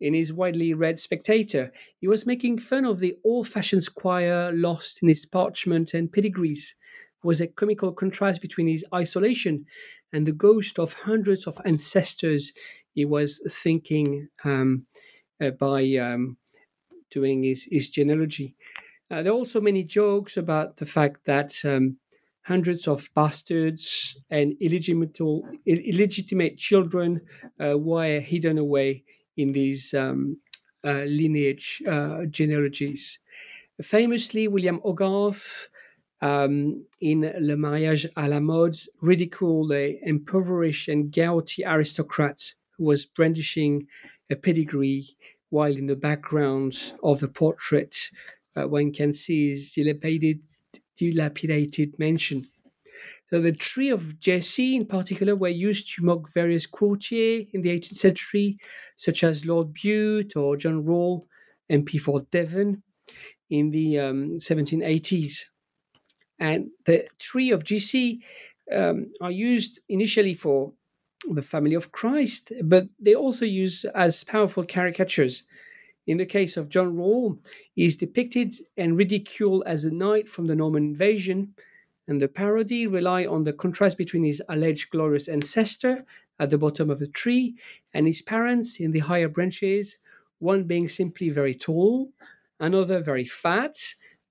in 0.00 0.14
his 0.14 0.32
widely 0.32 0.74
read 0.74 0.98
spectator 0.98 1.72
he 2.00 2.08
was 2.08 2.26
making 2.26 2.58
fun 2.58 2.84
of 2.84 2.98
the 2.98 3.16
old-fashioned 3.24 3.82
squire 3.82 4.50
lost 4.52 5.02
in 5.02 5.08
his 5.08 5.26
parchment 5.26 5.94
and 5.94 6.12
pedigrees. 6.12 6.76
Was 7.22 7.40
a 7.40 7.46
comical 7.46 7.92
contrast 7.92 8.42
between 8.42 8.68
his 8.68 8.84
isolation 8.94 9.64
and 10.12 10.26
the 10.26 10.32
ghost 10.32 10.78
of 10.78 10.92
hundreds 10.92 11.46
of 11.46 11.60
ancestors 11.64 12.52
he 12.92 13.04
was 13.04 13.40
thinking 13.50 14.28
um, 14.44 14.86
uh, 15.40 15.50
by 15.50 15.96
um, 15.96 16.36
doing 17.14 17.44
is, 17.44 17.68
his 17.70 17.88
genealogy. 17.88 18.54
Uh, 19.10 19.22
there 19.22 19.32
are 19.32 19.36
also 19.36 19.60
many 19.60 19.84
jokes 19.84 20.36
about 20.36 20.76
the 20.76 20.86
fact 20.86 21.24
that 21.24 21.54
um, 21.64 21.96
hundreds 22.42 22.88
of 22.88 23.08
bastards 23.14 24.16
and 24.30 24.54
illegitimate, 24.60 25.18
illegitimate 25.66 26.58
children 26.58 27.20
uh, 27.64 27.78
were 27.78 28.20
hidden 28.20 28.58
away 28.58 29.02
in 29.36 29.52
these 29.52 29.94
um, 29.94 30.36
uh, 30.84 31.04
lineage 31.06 31.82
uh, 31.86 32.24
genealogies. 32.30 33.20
Famously, 33.82 34.48
William 34.48 34.80
Hogarth 34.84 35.68
um, 36.20 36.84
in 37.00 37.20
Le 37.40 37.56
Mariage 37.56 38.06
à 38.16 38.28
la 38.28 38.40
Mode 38.40 38.76
ridiculed 39.02 39.70
the 39.70 39.98
impoverished 40.02 40.88
and 40.88 41.12
gouty 41.12 41.64
aristocrats 41.64 42.56
who 42.76 42.84
was 42.84 43.04
brandishing 43.04 43.86
a 44.30 44.36
pedigree 44.36 45.16
while 45.54 45.76
in 45.76 45.86
the 45.86 45.94
background 45.94 46.92
of 47.04 47.20
the 47.20 47.28
portrait, 47.28 48.10
uh, 48.56 48.66
one 48.66 48.92
can 48.92 49.12
see 49.12 49.50
his 49.50 49.72
dilapidated, 49.72 50.40
dilapidated 50.96 51.96
mansion. 51.96 52.44
So 53.30 53.40
the 53.40 53.52
tree 53.52 53.90
of 53.90 54.18
Jesse, 54.18 54.74
in 54.74 54.84
particular, 54.84 55.36
were 55.36 55.60
used 55.68 55.94
to 55.94 56.04
mock 56.04 56.28
various 56.34 56.66
courtiers 56.66 57.46
in 57.52 57.62
the 57.62 57.70
18th 57.70 57.98
century, 58.06 58.58
such 58.96 59.22
as 59.22 59.46
Lord 59.46 59.72
Bute 59.72 60.34
or 60.34 60.56
John 60.56 60.84
Rolle, 60.84 61.28
MP 61.70 62.00
for 62.00 62.22
Devon, 62.32 62.82
in 63.48 63.70
the 63.70 64.00
um, 64.00 64.30
1780s. 64.38 65.44
And 66.40 66.70
the 66.84 67.06
tree 67.20 67.52
of 67.52 67.62
Jesse 67.62 68.24
um, 68.72 69.12
are 69.20 69.30
used 69.30 69.78
initially 69.88 70.34
for 70.34 70.72
the 71.30 71.42
family 71.42 71.74
of 71.74 71.92
Christ, 71.92 72.52
but 72.62 72.88
they 72.98 73.14
also 73.14 73.44
use 73.44 73.84
as 73.94 74.24
powerful 74.24 74.64
caricatures. 74.64 75.44
In 76.06 76.18
the 76.18 76.26
case 76.26 76.56
of 76.56 76.68
John 76.68 76.96
Rolle, 76.96 77.38
he 77.74 77.84
is 77.86 77.96
depicted 77.96 78.54
and 78.76 78.98
ridiculed 78.98 79.62
as 79.66 79.84
a 79.84 79.90
knight 79.90 80.28
from 80.28 80.46
the 80.46 80.54
Norman 80.54 80.84
invasion, 80.84 81.54
and 82.06 82.20
the 82.20 82.28
parody 82.28 82.86
rely 82.86 83.24
on 83.24 83.44
the 83.44 83.52
contrast 83.52 83.96
between 83.96 84.24
his 84.24 84.42
alleged 84.48 84.90
glorious 84.90 85.28
ancestor 85.28 86.04
at 86.38 86.50
the 86.50 86.58
bottom 86.58 86.90
of 86.90 86.98
the 86.98 87.06
tree 87.06 87.56
and 87.94 88.06
his 88.06 88.20
parents 88.20 88.80
in 88.80 88.90
the 88.90 88.98
higher 88.98 89.28
branches, 89.28 89.98
one 90.38 90.64
being 90.64 90.88
simply 90.88 91.30
very 91.30 91.54
tall, 91.54 92.10
another 92.60 93.00
very 93.00 93.24
fat, 93.24 93.76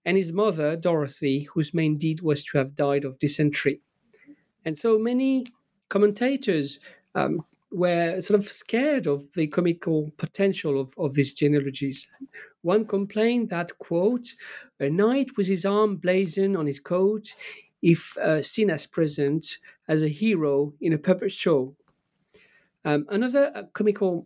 and 0.06 0.18
his 0.18 0.32
mother, 0.32 0.76
Dorothy, 0.76 1.48
whose 1.54 1.74
main 1.74 1.98
deed 1.98 2.22
was 2.22 2.44
to 2.46 2.58
have 2.58 2.76
died 2.76 3.06
of 3.06 3.20
dysentery. 3.20 3.82
And 4.66 4.78
so 4.78 5.00
many 5.00 5.46
commentators 5.94 6.80
um, 7.14 7.46
were 7.72 8.20
sort 8.20 8.40
of 8.40 8.48
scared 8.48 9.06
of 9.06 9.32
the 9.34 9.46
comical 9.46 10.12
potential 10.18 10.82
of, 10.82 10.92
of 10.98 11.14
these 11.14 11.36
genealogies. 11.36 12.08
One 12.64 12.84
complained 12.86 13.50
that, 13.50 13.78
quote, 13.78 14.28
a 14.80 14.90
knight 14.90 15.38
with 15.38 15.48
his 15.48 15.66
arm 15.66 15.98
blazoned 15.98 16.58
on 16.58 16.66
his 16.66 16.80
coat, 16.80 17.36
if 17.84 18.18
uh, 18.18 18.42
seen 18.42 18.72
as 18.72 18.88
present 18.88 19.60
as 19.88 20.02
a 20.02 20.08
hero 20.08 20.74
in 20.82 20.94
a 20.94 20.98
puppet 20.98 21.32
show. 21.32 21.76
Um, 22.86 23.06
another 23.10 23.52
uh, 23.54 23.64
comical 23.74 24.26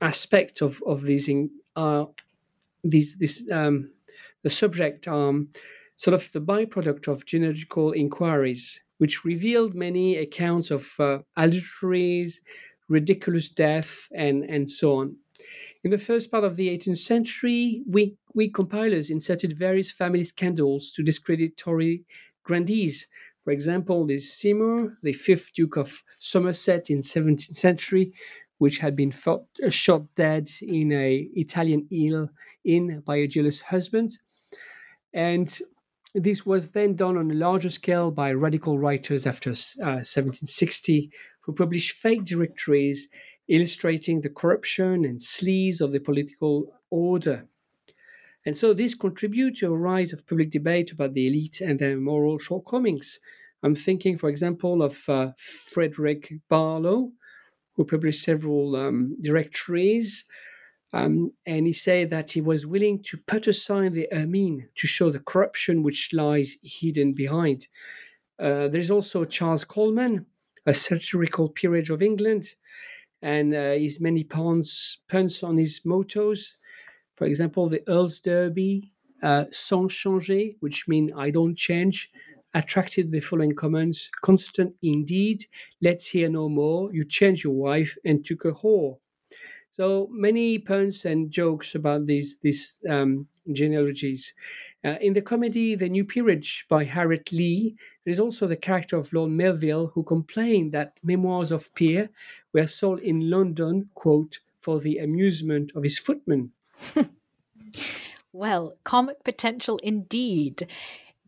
aspect 0.00 0.62
of, 0.62 0.82
of 0.84 1.02
these 1.02 1.28
in, 1.28 1.50
uh, 1.76 2.06
these 2.82 3.18
this 3.18 3.48
um, 3.52 3.90
the 4.42 4.50
subject 4.50 5.06
um, 5.06 5.48
sort 5.94 6.14
of 6.14 6.32
the 6.32 6.40
byproduct 6.40 7.06
of 7.08 7.24
genealogical 7.24 7.92
inquiries 7.92 8.82
which 8.98 9.24
revealed 9.24 9.74
many 9.74 10.16
accounts 10.16 10.70
of 10.70 10.92
uh, 10.98 11.18
adulteries, 11.36 12.40
ridiculous 12.88 13.48
death, 13.48 14.08
and, 14.14 14.44
and 14.44 14.70
so 14.70 14.96
on. 14.96 15.16
In 15.84 15.90
the 15.90 15.98
first 15.98 16.30
part 16.30 16.44
of 16.44 16.56
the 16.56 16.68
18th 16.68 16.98
century, 16.98 17.82
we, 17.88 18.16
we 18.34 18.50
compilers 18.50 19.10
inserted 19.10 19.56
various 19.56 19.90
family 19.90 20.24
scandals 20.24 20.92
to 20.92 21.02
discredit 21.02 21.56
Tory 21.56 22.04
grandees. 22.42 23.06
For 23.44 23.52
example, 23.52 24.06
there's 24.06 24.30
Seymour, 24.30 24.98
the 25.02 25.12
fifth 25.12 25.52
Duke 25.54 25.76
of 25.76 26.02
Somerset 26.18 26.90
in 26.90 27.00
17th 27.00 27.54
century, 27.54 28.12
which 28.58 28.78
had 28.78 28.96
been 28.96 29.12
fought, 29.12 29.46
uh, 29.64 29.70
shot 29.70 30.02
dead 30.16 30.48
in 30.60 30.92
a 30.92 31.28
Italian 31.34 31.86
eel 31.92 32.28
inn 32.64 33.02
by 33.06 33.16
a 33.16 33.28
jealous 33.28 33.60
husband. 33.60 34.18
And 35.14 35.48
this 36.14 36.46
was 36.46 36.72
then 36.72 36.96
done 36.96 37.16
on 37.16 37.30
a 37.30 37.34
larger 37.34 37.70
scale 37.70 38.10
by 38.10 38.32
radical 38.32 38.78
writers 38.78 39.26
after 39.26 39.50
uh, 39.50 40.00
1760 40.04 41.10
who 41.40 41.52
published 41.52 41.92
fake 41.92 42.24
directories 42.24 43.08
illustrating 43.48 44.20
the 44.20 44.30
corruption 44.30 45.04
and 45.04 45.20
sleaze 45.20 45.80
of 45.80 45.92
the 45.92 46.00
political 46.00 46.72
order. 46.90 47.46
And 48.46 48.56
so 48.56 48.72
this 48.72 48.94
contributed 48.94 49.56
to 49.56 49.72
a 49.72 49.76
rise 49.76 50.12
of 50.12 50.26
public 50.26 50.50
debate 50.50 50.92
about 50.92 51.14
the 51.14 51.26
elite 51.26 51.60
and 51.60 51.78
their 51.78 51.96
moral 51.96 52.38
shortcomings. 52.38 53.18
I'm 53.62 53.74
thinking, 53.74 54.16
for 54.16 54.28
example, 54.28 54.82
of 54.82 55.08
uh, 55.08 55.32
Frederick 55.36 56.32
Barlow, 56.48 57.12
who 57.74 57.84
published 57.84 58.22
several 58.22 58.76
um, 58.76 59.16
directories 59.20 60.24
um, 60.92 61.32
and 61.46 61.66
he 61.66 61.72
said 61.72 62.10
that 62.10 62.30
he 62.30 62.40
was 62.40 62.66
willing 62.66 63.02
to 63.02 63.18
put 63.26 63.46
aside 63.46 63.92
the 63.92 64.08
ermine 64.12 64.68
to 64.76 64.86
show 64.86 65.10
the 65.10 65.20
corruption 65.20 65.82
which 65.82 66.12
lies 66.12 66.56
hidden 66.62 67.12
behind. 67.12 67.68
Uh, 68.38 68.68
there's 68.68 68.90
also 68.90 69.24
Charles 69.24 69.64
Coleman, 69.64 70.24
a 70.66 70.72
satirical 70.74 71.48
peerage 71.48 71.90
of 71.90 72.02
England, 72.02 72.54
and 73.20 73.54
uh, 73.54 73.72
his 73.72 74.00
many 74.00 74.24
puns, 74.24 75.00
puns 75.08 75.42
on 75.42 75.58
his 75.58 75.84
mottos. 75.84 76.56
For 77.16 77.26
example, 77.26 77.68
the 77.68 77.82
Earl's 77.88 78.20
Derby, 78.20 78.92
uh, 79.22 79.46
sans 79.50 79.92
changer, 79.92 80.52
which 80.60 80.86
means 80.88 81.12
I 81.16 81.30
don't 81.30 81.56
change, 81.56 82.10
attracted 82.54 83.10
the 83.10 83.20
following 83.20 83.52
comments 83.52 84.08
Constant 84.22 84.74
indeed, 84.82 85.44
let's 85.82 86.06
hear 86.06 86.30
no 86.30 86.48
more. 86.48 86.92
You 86.94 87.04
changed 87.04 87.44
your 87.44 87.54
wife 87.54 87.96
and 88.04 88.24
took 88.24 88.44
a 88.44 88.52
whore. 88.52 88.98
So 89.70 90.08
many 90.10 90.58
puns 90.58 91.04
and 91.04 91.30
jokes 91.30 91.74
about 91.74 92.06
these 92.06 92.38
these 92.38 92.80
um, 92.88 93.28
genealogies. 93.52 94.34
Uh, 94.84 94.96
in 95.00 95.12
the 95.12 95.22
comedy 95.22 95.74
The 95.74 95.88
New 95.88 96.04
Peerage 96.04 96.66
by 96.68 96.84
Harriet 96.84 97.32
Lee, 97.32 97.76
there 98.04 98.12
is 98.12 98.20
also 98.20 98.46
the 98.46 98.56
character 98.56 98.96
of 98.96 99.12
Lord 99.12 99.30
Melville 99.30 99.88
who 99.88 100.02
complained 100.02 100.72
that 100.72 100.94
memoirs 101.02 101.50
of 101.50 101.72
Peer 101.74 102.10
were 102.52 102.66
sold 102.66 103.00
in 103.00 103.28
London, 103.28 103.90
quote, 103.94 104.40
for 104.58 104.80
the 104.80 104.98
amusement 104.98 105.72
of 105.74 105.82
his 105.82 105.98
footmen. 105.98 106.52
well, 108.32 108.74
comic 108.84 109.24
potential 109.24 109.78
indeed. 109.82 110.68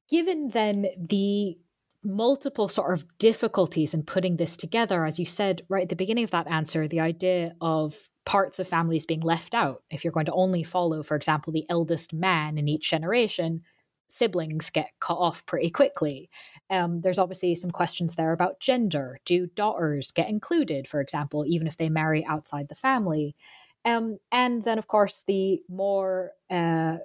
Given 0.08 0.50
then 0.50 0.86
the 0.96 1.58
multiple 2.02 2.68
sort 2.68 2.92
of 2.92 3.18
difficulties 3.18 3.94
in 3.94 4.02
putting 4.02 4.36
this 4.36 4.56
together, 4.56 5.04
as 5.04 5.18
you 5.18 5.26
said 5.26 5.62
right 5.68 5.82
at 5.82 5.88
the 5.88 5.96
beginning 5.96 6.24
of 6.24 6.30
that 6.30 6.46
answer, 6.46 6.88
the 6.88 7.00
idea 7.00 7.54
of 7.60 8.08
parts 8.24 8.58
of 8.58 8.68
families 8.68 9.06
being 9.06 9.20
left 9.20 9.54
out. 9.54 9.82
If 9.90 10.04
you're 10.04 10.12
going 10.12 10.26
to 10.26 10.32
only 10.32 10.62
follow, 10.62 11.02
for 11.02 11.16
example, 11.16 11.52
the 11.52 11.66
eldest 11.68 12.12
man 12.12 12.58
in 12.58 12.68
each 12.68 12.90
generation, 12.90 13.62
siblings 14.06 14.70
get 14.70 14.90
cut 15.00 15.14
off 15.14 15.46
pretty 15.46 15.70
quickly. 15.70 16.30
Um, 16.68 17.00
there's 17.00 17.18
obviously 17.18 17.54
some 17.54 17.70
questions 17.70 18.16
there 18.16 18.32
about 18.32 18.60
gender. 18.60 19.20
Do 19.24 19.46
daughters 19.46 20.10
get 20.10 20.28
included, 20.28 20.88
for 20.88 21.00
example, 21.00 21.44
even 21.46 21.66
if 21.66 21.76
they 21.76 21.88
marry 21.88 22.24
outside 22.24 22.68
the 22.68 22.74
family? 22.74 23.36
Um, 23.84 24.18
and 24.30 24.64
then, 24.64 24.78
of 24.78 24.88
course, 24.88 25.22
the 25.26 25.62
more 25.68 26.32
uh, 26.50 26.98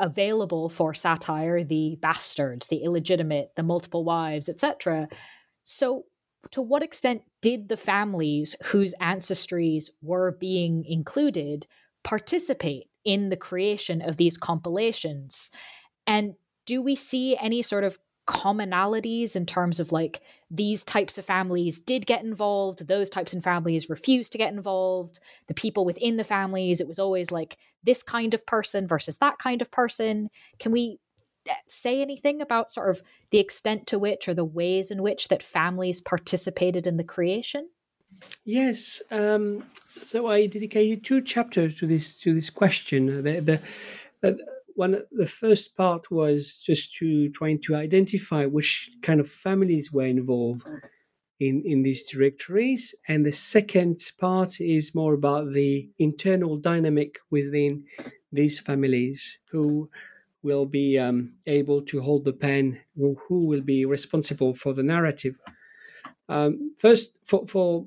available 0.00 0.68
for 0.68 0.94
satire 0.94 1.62
the 1.62 1.96
bastards, 2.00 2.68
the 2.68 2.82
illegitimate, 2.82 3.52
the 3.56 3.62
multiple 3.62 4.04
wives, 4.04 4.48
etc. 4.48 5.08
So, 5.62 6.06
to 6.52 6.62
what 6.62 6.82
extent 6.82 7.22
did 7.42 7.68
the 7.68 7.76
families 7.76 8.56
whose 8.66 8.94
ancestries 9.00 9.90
were 10.00 10.32
being 10.32 10.84
included 10.86 11.66
participate 12.02 12.86
in 13.04 13.28
the 13.28 13.36
creation 13.36 14.00
of 14.00 14.16
these 14.16 14.38
compilations? 14.38 15.50
And 16.06 16.34
do 16.64 16.80
we 16.80 16.94
see 16.94 17.36
any 17.36 17.60
sort 17.60 17.84
of 17.84 17.98
commonalities 18.26 19.34
in 19.34 19.46
terms 19.46 19.80
of 19.80 19.92
like 19.92 20.20
these 20.50 20.84
types 20.84 21.18
of 21.18 21.24
families 21.24 21.78
did 21.78 22.06
get 22.06 22.22
involved, 22.22 22.86
those 22.86 23.10
types 23.10 23.32
of 23.34 23.42
families 23.42 23.90
refused 23.90 24.32
to 24.32 24.38
get 24.38 24.52
involved, 24.52 25.18
the 25.48 25.54
people 25.54 25.84
within 25.84 26.16
the 26.16 26.24
families, 26.24 26.80
it 26.80 26.88
was 26.88 26.98
always 26.98 27.30
like 27.30 27.56
this 27.82 28.02
kind 28.02 28.34
of 28.34 28.46
person 28.46 28.86
versus 28.86 29.18
that 29.18 29.38
kind 29.38 29.62
of 29.62 29.70
person. 29.70 30.28
Can 30.58 30.70
we 30.70 30.98
eh, 31.48 31.54
say 31.66 32.00
anything 32.00 32.40
about 32.40 32.70
sort 32.70 32.90
of 32.90 33.02
the 33.30 33.38
extent 33.38 33.86
to 33.88 33.98
which 33.98 34.28
or 34.28 34.34
the 34.34 34.44
ways 34.44 34.90
in 34.90 35.02
which 35.02 35.28
that 35.28 35.42
families 35.42 36.00
participated 36.00 36.86
in 36.86 36.98
the 36.98 37.04
creation? 37.04 37.68
Yes. 38.44 39.02
Um, 39.10 39.64
so 40.02 40.26
I 40.26 40.46
dedicated 40.46 41.04
two 41.04 41.22
chapters 41.22 41.74
to 41.76 41.86
this 41.86 42.18
to 42.18 42.34
this 42.34 42.50
question. 42.50 43.22
The, 43.22 43.40
the, 43.40 43.60
the 44.20 44.38
one 44.74 45.02
the 45.12 45.26
first 45.26 45.76
part 45.76 46.10
was 46.10 46.56
just 46.56 46.94
to 46.96 47.30
trying 47.30 47.60
to 47.62 47.74
identify 47.74 48.46
which 48.46 48.90
kind 49.02 49.20
of 49.20 49.30
families 49.30 49.92
were 49.92 50.06
involved 50.06 50.62
in 51.38 51.62
in 51.64 51.82
these 51.82 52.08
directories. 52.08 52.94
And 53.08 53.24
the 53.24 53.32
second 53.32 54.00
part 54.18 54.60
is 54.60 54.94
more 54.94 55.14
about 55.14 55.52
the 55.52 55.88
internal 55.98 56.56
dynamic 56.56 57.18
within 57.30 57.84
these 58.32 58.58
families 58.58 59.40
who 59.50 59.90
will 60.42 60.66
be 60.66 60.98
um, 60.98 61.34
able 61.46 61.82
to 61.82 62.00
hold 62.00 62.24
the 62.24 62.32
pen 62.32 62.80
who 62.96 63.46
will 63.46 63.60
be 63.60 63.84
responsible 63.84 64.54
for 64.54 64.72
the 64.72 64.82
narrative. 64.82 65.36
Um, 66.28 66.74
first 66.78 67.12
for, 67.24 67.46
for 67.46 67.86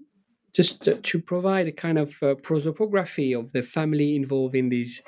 just 0.52 0.88
to 1.02 1.20
provide 1.20 1.68
a 1.68 1.72
kind 1.72 1.98
of 1.98 2.10
uh, 2.22 2.36
prosopography 2.36 3.38
of 3.38 3.52
the 3.54 3.64
family 3.64 4.16
involved 4.16 4.56
in 4.56 4.70
these 4.70 5.02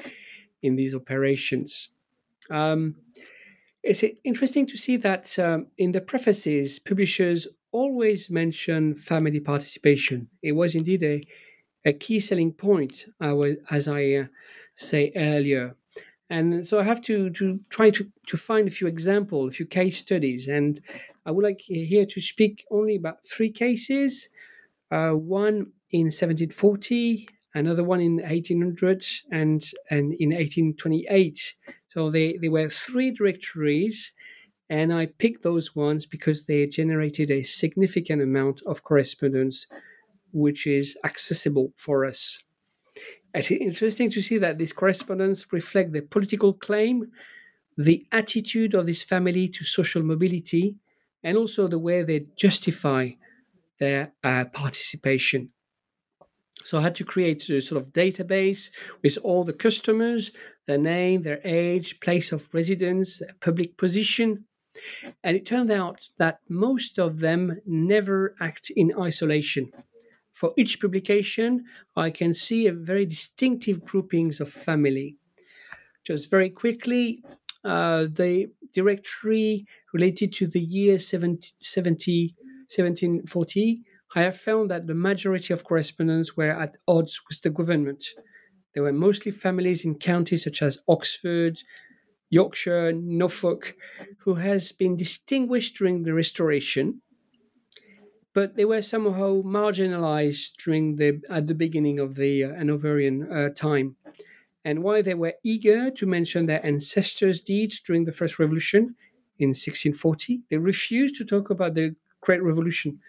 in 0.61 0.75
these 0.75 0.95
operations. 0.95 1.89
Um, 2.49 2.95
it's 3.83 4.03
interesting 4.23 4.65
to 4.67 4.77
see 4.77 4.97
that 4.97 5.37
um, 5.37 5.67
in 5.77 5.91
the 5.91 6.01
prefaces, 6.01 6.79
publishers 6.79 7.47
always 7.71 8.29
mention 8.29 8.95
family 8.95 9.39
participation. 9.39 10.27
It 10.41 10.53
was 10.53 10.75
indeed 10.75 11.03
a, 11.03 11.27
a 11.85 11.93
key 11.93 12.19
selling 12.19 12.51
point, 12.53 13.05
uh, 13.21 13.37
as 13.69 13.87
I 13.87 14.13
uh, 14.13 14.25
say 14.73 15.11
earlier. 15.15 15.75
And 16.29 16.65
so 16.65 16.79
I 16.79 16.83
have 16.83 17.01
to, 17.03 17.29
to 17.31 17.59
try 17.69 17.91
to, 17.91 18.11
to 18.27 18.37
find 18.37 18.67
a 18.67 18.71
few 18.71 18.87
examples, 18.87 19.49
a 19.49 19.55
few 19.57 19.65
case 19.65 19.99
studies. 19.99 20.47
And 20.47 20.81
I 21.25 21.31
would 21.31 21.43
like 21.43 21.61
here 21.61 22.05
to 22.07 22.21
speak 22.21 22.65
only 22.71 22.95
about 22.95 23.23
three 23.23 23.51
cases. 23.51 24.29
Uh, 24.91 25.11
one 25.11 25.71
in 25.91 26.05
1740, 26.05 27.27
another 27.55 27.83
one 27.83 28.01
in 28.01 28.17
1800 28.17 29.03
and, 29.31 29.63
and 29.89 30.13
in 30.19 30.29
1828. 30.29 31.55
So 31.87 32.11
they, 32.11 32.37
they 32.37 32.49
were 32.49 32.69
three 32.69 33.11
directories, 33.11 34.11
and 34.69 34.93
I 34.93 35.07
picked 35.07 35.43
those 35.43 35.75
ones 35.75 36.05
because 36.05 36.45
they 36.45 36.67
generated 36.67 37.31
a 37.31 37.41
significant 37.41 38.21
amount 38.21 38.61
of 38.65 38.83
correspondence, 38.83 39.65
which 40.33 40.67
is 40.67 40.97
accessible 41.05 41.71
for 41.75 42.05
us. 42.05 42.43
It's 43.33 43.51
interesting 43.51 44.09
to 44.11 44.21
see 44.21 44.37
that 44.39 44.57
this 44.57 44.73
correspondence 44.73 45.51
reflects 45.51 45.93
the 45.93 46.01
political 46.01 46.53
claim, 46.53 47.11
the 47.77 48.05
attitude 48.11 48.73
of 48.73 48.85
this 48.85 49.03
family 49.03 49.47
to 49.49 49.63
social 49.63 50.03
mobility, 50.03 50.75
and 51.23 51.37
also 51.37 51.67
the 51.67 51.79
way 51.79 52.03
they 52.03 52.27
justify 52.37 53.11
their 53.79 54.13
uh, 54.23 54.45
participation. 54.45 55.51
So 56.63 56.79
I 56.79 56.81
had 56.81 56.95
to 56.95 57.03
create 57.05 57.47
a 57.49 57.61
sort 57.61 57.81
of 57.81 57.93
database 57.93 58.69
with 59.03 59.17
all 59.23 59.43
the 59.43 59.53
customers, 59.53 60.31
their 60.67 60.77
name, 60.77 61.21
their 61.21 61.41
age, 61.43 61.99
place 61.99 62.31
of 62.31 62.51
residence, 62.53 63.21
public 63.41 63.77
position. 63.77 64.45
And 65.23 65.37
it 65.37 65.45
turned 65.45 65.71
out 65.71 66.09
that 66.17 66.39
most 66.49 66.97
of 66.99 67.19
them 67.19 67.61
never 67.65 68.35
act 68.39 68.71
in 68.75 68.91
isolation. 68.99 69.71
For 70.31 70.53
each 70.57 70.81
publication, 70.81 71.65
I 71.95 72.09
can 72.09 72.33
see 72.33 72.67
a 72.67 72.73
very 72.73 73.05
distinctive 73.05 73.85
groupings 73.85 74.41
of 74.41 74.49
family. 74.49 75.17
Just 76.03 76.29
very 76.29 76.49
quickly, 76.49 77.23
uh, 77.63 78.07
the 78.11 78.47
directory 78.73 79.65
related 79.93 80.33
to 80.33 80.47
the 80.47 80.59
year 80.59 80.99
70, 80.99 81.47
70 81.57 82.35
1740 82.67 83.83
I 84.15 84.21
have 84.21 84.37
found 84.37 84.71
that 84.71 84.87
the 84.87 84.95
majority 84.95 85.53
of 85.53 85.65
correspondents 85.65 86.37
were 86.37 86.51
at 86.51 86.77
odds 86.87 87.19
with 87.27 87.41
the 87.41 87.49
government. 87.49 88.05
They 88.73 88.79
were 88.79 88.93
mostly 88.93 89.31
families 89.33 89.83
in 89.83 89.95
counties 89.95 90.45
such 90.45 90.61
as 90.61 90.81
Oxford, 90.87 91.61
Yorkshire, 92.29 92.93
Norfolk, 92.93 93.75
who 94.19 94.35
has 94.35 94.71
been 94.71 94.95
distinguished 94.95 95.75
during 95.77 96.03
the 96.03 96.13
Restoration, 96.13 97.01
but 98.33 98.55
they 98.55 98.63
were 98.63 98.81
somehow 98.81 99.41
marginalized 99.41 100.63
during 100.63 100.95
the 100.95 101.21
at 101.29 101.47
the 101.47 101.53
beginning 101.53 101.99
of 101.99 102.15
the 102.15 102.45
uh, 102.45 102.53
Hanoverian 102.53 103.29
uh, 103.29 103.49
time. 103.49 103.97
And 104.63 104.81
while 104.81 105.03
they 105.03 105.13
were 105.13 105.35
eager 105.43 105.91
to 105.91 106.05
mention 106.05 106.45
their 106.45 106.65
ancestors' 106.65 107.41
deeds 107.41 107.81
during 107.81 108.05
the 108.05 108.11
First 108.11 108.39
Revolution 108.39 108.95
in 109.39 109.49
1640, 109.49 110.43
they 110.49 110.57
refused 110.57 111.15
to 111.17 111.25
talk 111.25 111.49
about 111.49 111.75
the 111.75 111.95
Great 112.21 112.41
Revolution 112.41 112.99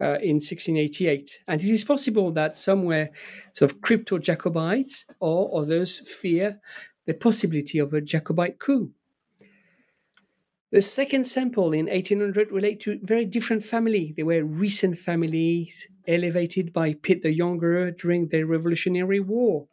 uh, 0.00 0.18
in 0.20 0.36
1688. 0.36 1.42
And 1.48 1.62
it 1.62 1.68
is 1.68 1.84
possible 1.84 2.30
that 2.32 2.56
somewhere, 2.56 3.10
sort 3.52 3.70
of 3.70 3.80
crypto 3.80 4.18
Jacobites 4.18 5.06
or 5.20 5.60
others 5.60 5.98
fear 6.08 6.60
the 7.06 7.14
possibility 7.14 7.78
of 7.78 7.92
a 7.92 8.00
Jacobite 8.00 8.58
coup. 8.58 8.90
The 10.72 10.82
second 10.82 11.26
sample 11.26 11.72
in 11.72 11.86
1800 11.86 12.50
relate 12.50 12.80
to 12.80 12.98
very 13.02 13.24
different 13.24 13.62
family. 13.62 14.12
They 14.16 14.24
were 14.24 14.44
recent 14.44 14.98
families 14.98 15.88
elevated 16.08 16.72
by 16.72 16.94
Pitt 16.94 17.22
the 17.22 17.32
Younger 17.32 17.92
during 17.92 18.26
the 18.26 18.42
Revolutionary 18.42 19.20
War. 19.20 19.68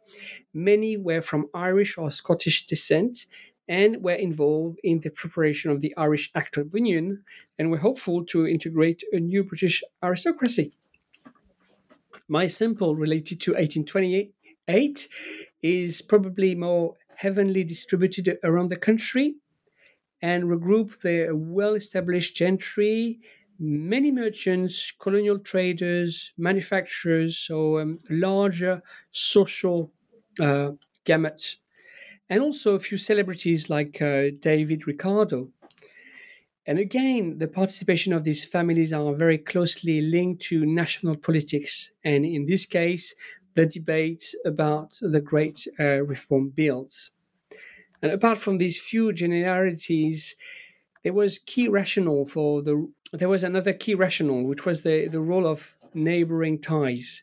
Many 0.54 0.96
were 0.96 1.20
from 1.20 1.48
Irish 1.52 1.98
or 1.98 2.10
Scottish 2.10 2.66
descent, 2.66 3.26
and 3.68 4.02
were 4.02 4.12
involved 4.12 4.78
in 4.84 5.00
the 5.00 5.10
preparation 5.10 5.70
of 5.70 5.80
the 5.80 5.94
Irish 5.96 6.30
Act 6.34 6.56
of 6.56 6.74
Union 6.74 7.24
and 7.58 7.70
were 7.70 7.78
hopeful 7.78 8.24
to 8.26 8.46
integrate 8.46 9.02
a 9.12 9.20
new 9.20 9.42
British 9.42 9.82
aristocracy. 10.02 10.72
My 12.28 12.46
sample 12.46 12.96
related 12.96 13.40
to 13.42 13.52
1828 13.52 15.08
is 15.62 16.02
probably 16.02 16.54
more 16.54 16.94
heavily 17.16 17.64
distributed 17.64 18.38
around 18.44 18.68
the 18.68 18.76
country 18.76 19.36
and 20.22 20.44
regroup 20.44 21.00
the 21.00 21.30
well 21.34 21.74
established 21.74 22.34
gentry, 22.34 23.20
many 23.58 24.10
merchants, 24.10 24.90
colonial 24.98 25.38
traders, 25.38 26.32
manufacturers, 26.38 27.38
so 27.38 27.78
um, 27.78 27.98
larger 28.08 28.82
social 29.10 29.92
uh, 30.40 30.70
gamut 31.04 31.56
and 32.28 32.40
also 32.42 32.74
a 32.74 32.78
few 32.78 32.98
celebrities 32.98 33.68
like 33.68 34.00
uh, 34.00 34.30
David 34.40 34.86
Ricardo. 34.86 35.50
And 36.66 36.78
again, 36.78 37.38
the 37.38 37.48
participation 37.48 38.12
of 38.12 38.24
these 38.24 38.44
families 38.44 38.92
are 38.92 39.14
very 39.14 39.36
closely 39.36 40.00
linked 40.00 40.42
to 40.44 40.64
national 40.64 41.16
politics, 41.16 41.92
and 42.04 42.24
in 42.24 42.46
this 42.46 42.64
case, 42.64 43.14
the 43.54 43.66
debates 43.66 44.34
about 44.44 44.98
the 45.00 45.20
great 45.20 45.66
uh, 45.78 46.02
reform 46.04 46.48
bills. 46.48 47.10
And 48.02 48.12
apart 48.12 48.38
from 48.38 48.58
these 48.58 48.80
few 48.80 49.12
generalities, 49.12 50.34
there 51.02 51.12
was 51.12 51.38
key 51.38 51.68
rationale 51.68 52.24
for 52.24 52.62
the. 52.62 52.90
There 53.12 53.28
was 53.28 53.44
another 53.44 53.72
key 53.72 53.94
rationale, 53.94 54.42
which 54.42 54.66
was 54.66 54.82
the, 54.82 55.08
the 55.08 55.20
role 55.20 55.46
of 55.46 55.76
neighboring 55.94 56.60
ties. 56.60 57.22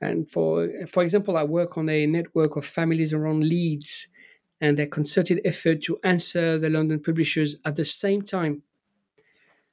And 0.00 0.30
for 0.30 0.68
for 0.86 1.02
example, 1.02 1.36
I 1.36 1.42
work 1.42 1.76
on 1.76 1.88
a 1.88 2.06
network 2.06 2.56
of 2.56 2.64
families 2.64 3.12
around 3.12 3.42
Leeds, 3.44 4.08
and 4.60 4.76
their 4.78 4.86
concerted 4.86 5.40
effort 5.44 5.82
to 5.82 5.98
answer 6.04 6.58
the 6.58 6.70
London 6.70 7.00
publishers 7.00 7.56
at 7.64 7.76
the 7.76 7.84
same 7.84 8.22
time. 8.22 8.62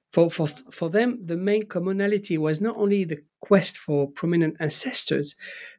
For, 0.09 0.29
for, 0.29 0.47
for 0.47 0.89
them, 0.89 1.19
the 1.25 1.35
main 1.35 1.63
commonality 1.63 2.37
was 2.37 2.61
not 2.61 2.77
only 2.77 3.03
the 3.03 3.23
quest 3.41 3.77
for 3.77 4.09
prominent 4.09 4.55
ancestors, 4.59 5.35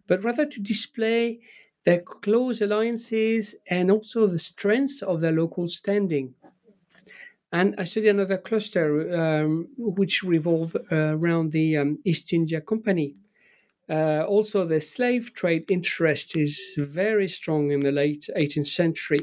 but 0.06 0.22
rather 0.24 0.46
to 0.46 0.60
display 0.60 1.40
their 1.84 2.00
close 2.00 2.60
alliances 2.60 3.54
and 3.70 3.90
also 3.90 4.26
the 4.26 4.38
strengths 4.38 5.02
of 5.02 5.20
their 5.20 5.32
local 5.32 5.68
standing. 5.68 6.34
And 7.52 7.76
I 7.78 7.84
studied 7.84 8.08
another 8.08 8.38
cluster 8.38 9.14
um, 9.16 9.68
which 9.78 10.24
revolved 10.24 10.76
uh, 10.76 11.16
around 11.16 11.52
the 11.52 11.76
um, 11.76 11.98
East 12.04 12.32
India 12.32 12.60
Company, 12.60 13.14
uh, 13.88 14.24
also, 14.26 14.66
the 14.66 14.80
slave 14.80 15.32
trade 15.34 15.70
interest 15.70 16.36
is 16.36 16.74
very 16.76 17.28
strong 17.28 17.70
in 17.70 17.80
the 17.80 17.92
late 17.92 18.28
18th 18.36 18.66
century. 18.66 19.20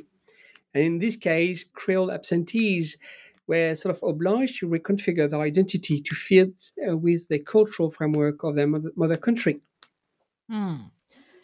And 0.74 0.84
in 0.84 1.00
this 1.00 1.18
case, 1.18 1.66
Creole 1.74 2.12
absentees 2.12 2.98
were 3.46 3.76
sort 3.76 3.96
of 3.96 4.04
obliged 4.04 4.60
to 4.60 4.70
reconfigure 4.70 5.30
their 5.30 5.42
identity 5.42 6.02
to 6.02 6.16
fit 6.16 6.72
uh, 6.90 6.96
with 6.96 7.28
the 7.28 7.40
cultural 7.40 7.90
framework 7.90 8.44
of 8.44 8.56
their 8.56 8.68
mother, 8.68 8.92
mother 8.96 9.16
country. 9.16 9.60
Hmm. 10.50 10.76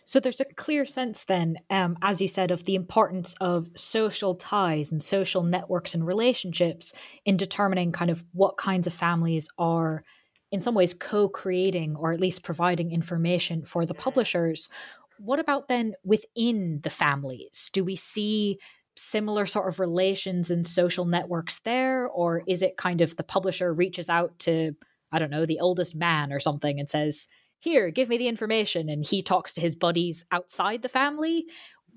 So 0.06 0.20
there's 0.20 0.40
a 0.40 0.46
clear 0.46 0.86
sense 0.86 1.26
then, 1.26 1.58
um, 1.70 1.96
as 2.02 2.20
you 2.20 2.28
said, 2.28 2.50
of 2.50 2.64
the 2.64 2.74
importance 2.74 3.36
of 3.40 3.68
social 3.76 4.34
ties 4.34 4.92
and 4.92 5.04
social 5.04 5.44
networks 5.44 5.94
and 5.94 6.08
relationships 6.08 6.94
in 7.26 7.38
determining 7.38 7.92
kind 7.92 8.10
of 8.10 8.24
what 8.32 8.58
kinds 8.58 8.88
of 8.88 8.94
families 8.94 9.50
are 9.60 10.04
in 10.52 10.62
some 10.62 10.76
ways 10.76 10.93
co-creating 10.93 11.95
or 11.95 12.12
at 12.12 12.20
least 12.20 12.43
providing 12.43 12.91
information 12.91 13.66
for 13.66 13.86
the 13.86 13.93
mm-hmm. 13.93 14.04
publishers. 14.04 14.70
What 15.18 15.39
about 15.39 15.68
then 15.68 15.93
within 16.04 16.80
the 16.84 16.89
families? 16.89 17.70
Do 17.74 17.84
we 17.84 17.95
see 17.95 18.60
similar 18.95 19.45
sort 19.45 19.70
of 19.70 19.80
relations 19.80 20.52
and 20.52 20.68
social 20.68 21.06
networks 21.06 21.60
there? 21.60 22.08
Or 22.08 22.43
is 22.47 22.62
it 22.62 22.78
kind 22.78 23.02
of 23.02 23.16
the 23.16 23.24
publisher 23.24 23.74
reaches 23.74 24.10
out 24.10 24.38
to, 24.39 24.74
I 25.12 25.20
don't 25.20 25.32
know, 25.32 25.45
the 25.45 25.60
oldest 25.60 25.95
man 25.95 26.32
or 26.34 26.39
something 26.39 26.80
and 26.80 26.89
says, 26.89 27.28
Here, 27.60 27.91
give 27.91 28.10
me 28.10 28.18
the 28.18 28.28
information, 28.28 28.89
and 28.89 29.06
he 29.06 29.22
talks 29.22 29.54
to 29.54 29.62
his 29.62 29.76
buddies 29.76 30.26
outside 30.32 30.82
the 30.82 30.89
family? 30.89 31.45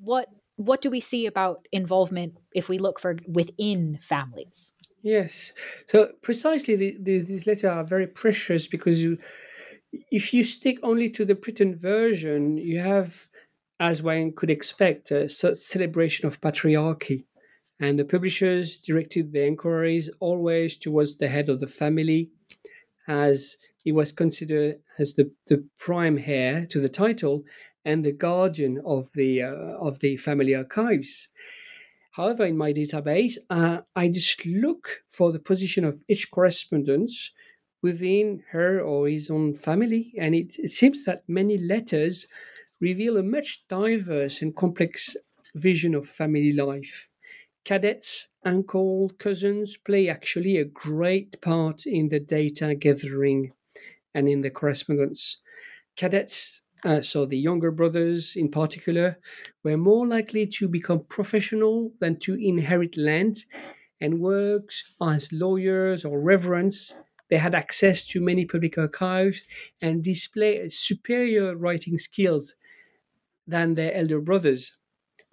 What 0.01 0.29
what 0.57 0.83
do 0.83 0.91
we 0.91 1.01
see 1.01 1.27
about 1.27 1.67
involvement 1.73 2.35
if 2.55 2.69
we 2.69 2.79
look 2.79 3.01
for 3.01 3.17
within 3.27 3.99
families? 4.01 4.73
Yes. 5.03 5.53
So 5.89 6.13
precisely, 6.23 6.77
the, 6.77 6.97
the, 7.01 7.19
these 7.19 7.47
letters 7.47 7.65
are 7.65 7.85
very 7.85 8.07
precious 8.07 8.67
because 8.67 9.03
you, 9.03 9.19
if 10.11 10.35
you 10.35 10.45
stick 10.45 10.79
only 10.83 11.11
to 11.11 11.25
the 11.25 11.35
printed 11.35 11.81
version, 11.81 12.57
you 12.59 12.81
have 12.81 13.29
as 13.81 14.03
one 14.03 14.33
could 14.33 14.51
expect, 14.51 15.11
a 15.11 15.29
celebration 15.29 16.27
of 16.27 16.41
patriarchy. 16.41 17.25
And 17.81 17.99
the 17.99 18.05
publishers 18.05 18.81
directed 18.81 19.33
their 19.33 19.47
inquiries 19.47 20.11
always 20.21 20.79
towards 20.79 21.17
the 21.19 21.29
head 21.29 21.49
of 21.49 21.61
the 21.61 21.67
family, 21.67 22.31
as 23.09 23.57
he 23.83 23.93
was 23.93 24.13
considered 24.13 24.81
as 24.99 25.15
the, 25.15 25.31
the 25.49 25.65
prime 25.79 26.19
heir 26.25 26.67
to 26.71 26.81
the 26.81 26.89
title 26.89 27.45
and 27.85 28.05
the 28.05 28.13
guardian 28.13 28.81
of 28.87 29.11
the 29.15 29.43
uh, 29.43 29.53
of 29.81 29.99
the 30.01 30.17
family 30.17 30.55
archives. 30.55 31.29
However, 32.13 32.47
in 32.47 32.57
my 32.57 32.73
database, 32.73 33.39
uh, 33.51 33.83
I 33.97 34.09
just 34.09 34.47
look 34.47 35.03
for 35.09 35.33
the 35.33 35.41
position 35.41 35.85
of 35.85 36.03
each 36.09 36.31
correspondent 36.31 37.11
within 37.83 38.45
her 38.51 38.81
or 38.81 39.09
his 39.09 39.31
own 39.31 39.55
family, 39.55 40.15
and 40.19 40.35
it, 40.35 40.59
it 40.59 40.71
seems 40.71 41.05
that 41.05 41.29
many 41.29 41.59
letters 41.59 42.27
reveal 42.81 43.17
a 43.17 43.23
much 43.23 43.67
diverse 43.69 44.43
and 44.43 44.55
complex 44.57 45.17
vision 45.55 45.95
of 45.95 46.09
family 46.09 46.53
life. 46.53 47.11
Cadets, 47.65 48.31
uncle, 48.45 49.11
cousins 49.19 49.77
play 49.77 50.09
actually 50.09 50.57
a 50.59 50.65
great 50.65 51.41
part 51.41 51.87
in 51.87 52.09
the 52.09 52.21
data 52.21 52.75
gathering 52.75 53.53
and 54.15 54.29
in 54.29 54.43
the 54.43 54.51
correspondence. 54.51 55.39
Cadets, 55.97 56.62
uh, 56.85 57.01
so 57.01 57.25
the 57.25 57.39
younger 57.39 57.71
brothers 57.71 58.35
in 58.37 58.51
particular, 58.51 59.19
were 59.63 59.77
more 59.77 60.07
likely 60.07 60.47
to 60.47 60.69
become 60.69 61.05
professional 61.09 61.93
than 62.01 62.19
to 62.21 62.35
inherit 62.35 62.97
land 62.97 63.45
and 64.01 64.21
works 64.21 64.93
as 65.01 65.33
lawyers 65.33 66.05
or 66.05 66.21
reverends. 66.21 66.97
They 67.31 67.39
had 67.39 67.55
access 67.55 68.05
to 68.09 68.21
many 68.21 68.45
public 68.45 68.77
archives 68.77 69.47
and 69.81 70.03
display 70.03 70.69
superior 70.69 71.57
writing 71.57 71.99
skills 71.99 72.57
than 73.47 73.75
their 73.75 73.95
elder 73.95 74.21
brothers. 74.21 74.77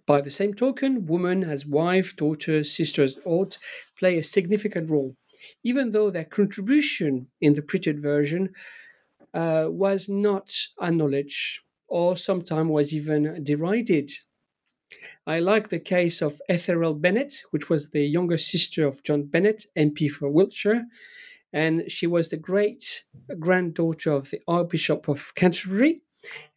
By 0.06 0.22
the 0.22 0.32
same 0.32 0.54
token, 0.54 1.06
women 1.06 1.44
as 1.44 1.66
wife, 1.66 2.16
daughter, 2.16 2.64
sisters 2.64 3.18
ought 3.26 3.58
play 3.98 4.18
a 4.18 4.24
significant 4.24 4.90
role, 4.90 5.16
even 5.64 5.92
though 5.92 6.10
their 6.10 6.26
contribution 6.26 7.28
in 7.42 7.54
the 7.54 7.62
printed 7.62 8.02
version 8.02 8.50
uh, 9.34 9.68
was 9.70 10.10
not 10.10 10.52
acknowledged 10.82 11.62
or 11.88 12.16
sometimes 12.16 12.70
was 12.70 12.94
even 12.94 13.44
derided. 13.44 14.12
I 15.26 15.40
like 15.40 15.70
the 15.70 15.80
case 15.80 16.22
of 16.22 16.42
Ethel 16.50 16.96
Benett, 16.96 17.34
which 17.52 17.70
was 17.70 17.90
the 17.90 18.04
younger 18.04 18.38
sister 18.38 18.88
of 18.88 19.04
John 19.04 19.24
Benett, 19.24 19.66
MP 19.78 20.10
for 20.10 20.30
Wiltshire, 20.30 20.86
and 21.54 21.90
she 21.90 22.08
was 22.08 22.30
the 22.30 22.38
great 22.38 23.04
granddaughter 23.40 24.12
of 24.12 24.30
the 24.30 24.42
Archbishop 24.48 25.08
of 25.08 25.34
Canterbury, 25.36 26.02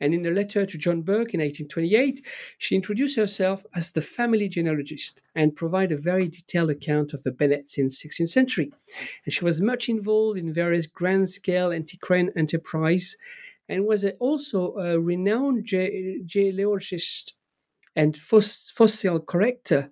and 0.01 0.15
in 0.15 0.27
a 0.27 0.31
letter 0.31 0.67
to 0.67 0.79
John 0.79 1.03
Burke 1.03 1.35
in 1.35 1.41
1828, 1.41 2.27
she 2.59 2.75
introduced 2.75 3.17
herself 3.17 3.65
as 3.75 3.91
the 3.91 4.01
family 4.01 4.49
genealogist 4.49 5.23
and 5.35 5.55
provided 5.55 5.99
a 5.99 6.01
very 6.01 6.29
detailed 6.29 6.71
account 6.71 7.13
of 7.13 7.23
the 7.23 7.31
Benetts 7.31 7.79
in 7.79 7.87
the 7.87 7.95
16th 7.95 8.29
century. 8.29 8.73
And 9.25 9.33
she 9.33 9.45
was 9.45 9.61
much 9.61 9.89
involved 9.89 10.39
in 10.39 10.53
various 10.53 10.87
grand 10.87 11.29
scale 11.29 11.73
antiquarian 11.73 12.33
enterprise 12.37 13.17
and 13.69 13.87
was 13.87 14.05
also 14.19 14.75
a 14.77 14.99
renowned 14.99 15.65
ge- 15.65 16.25
geologist 16.27 17.35
and 17.95 18.17
fossil 18.17 19.21
corrector. 19.21 19.91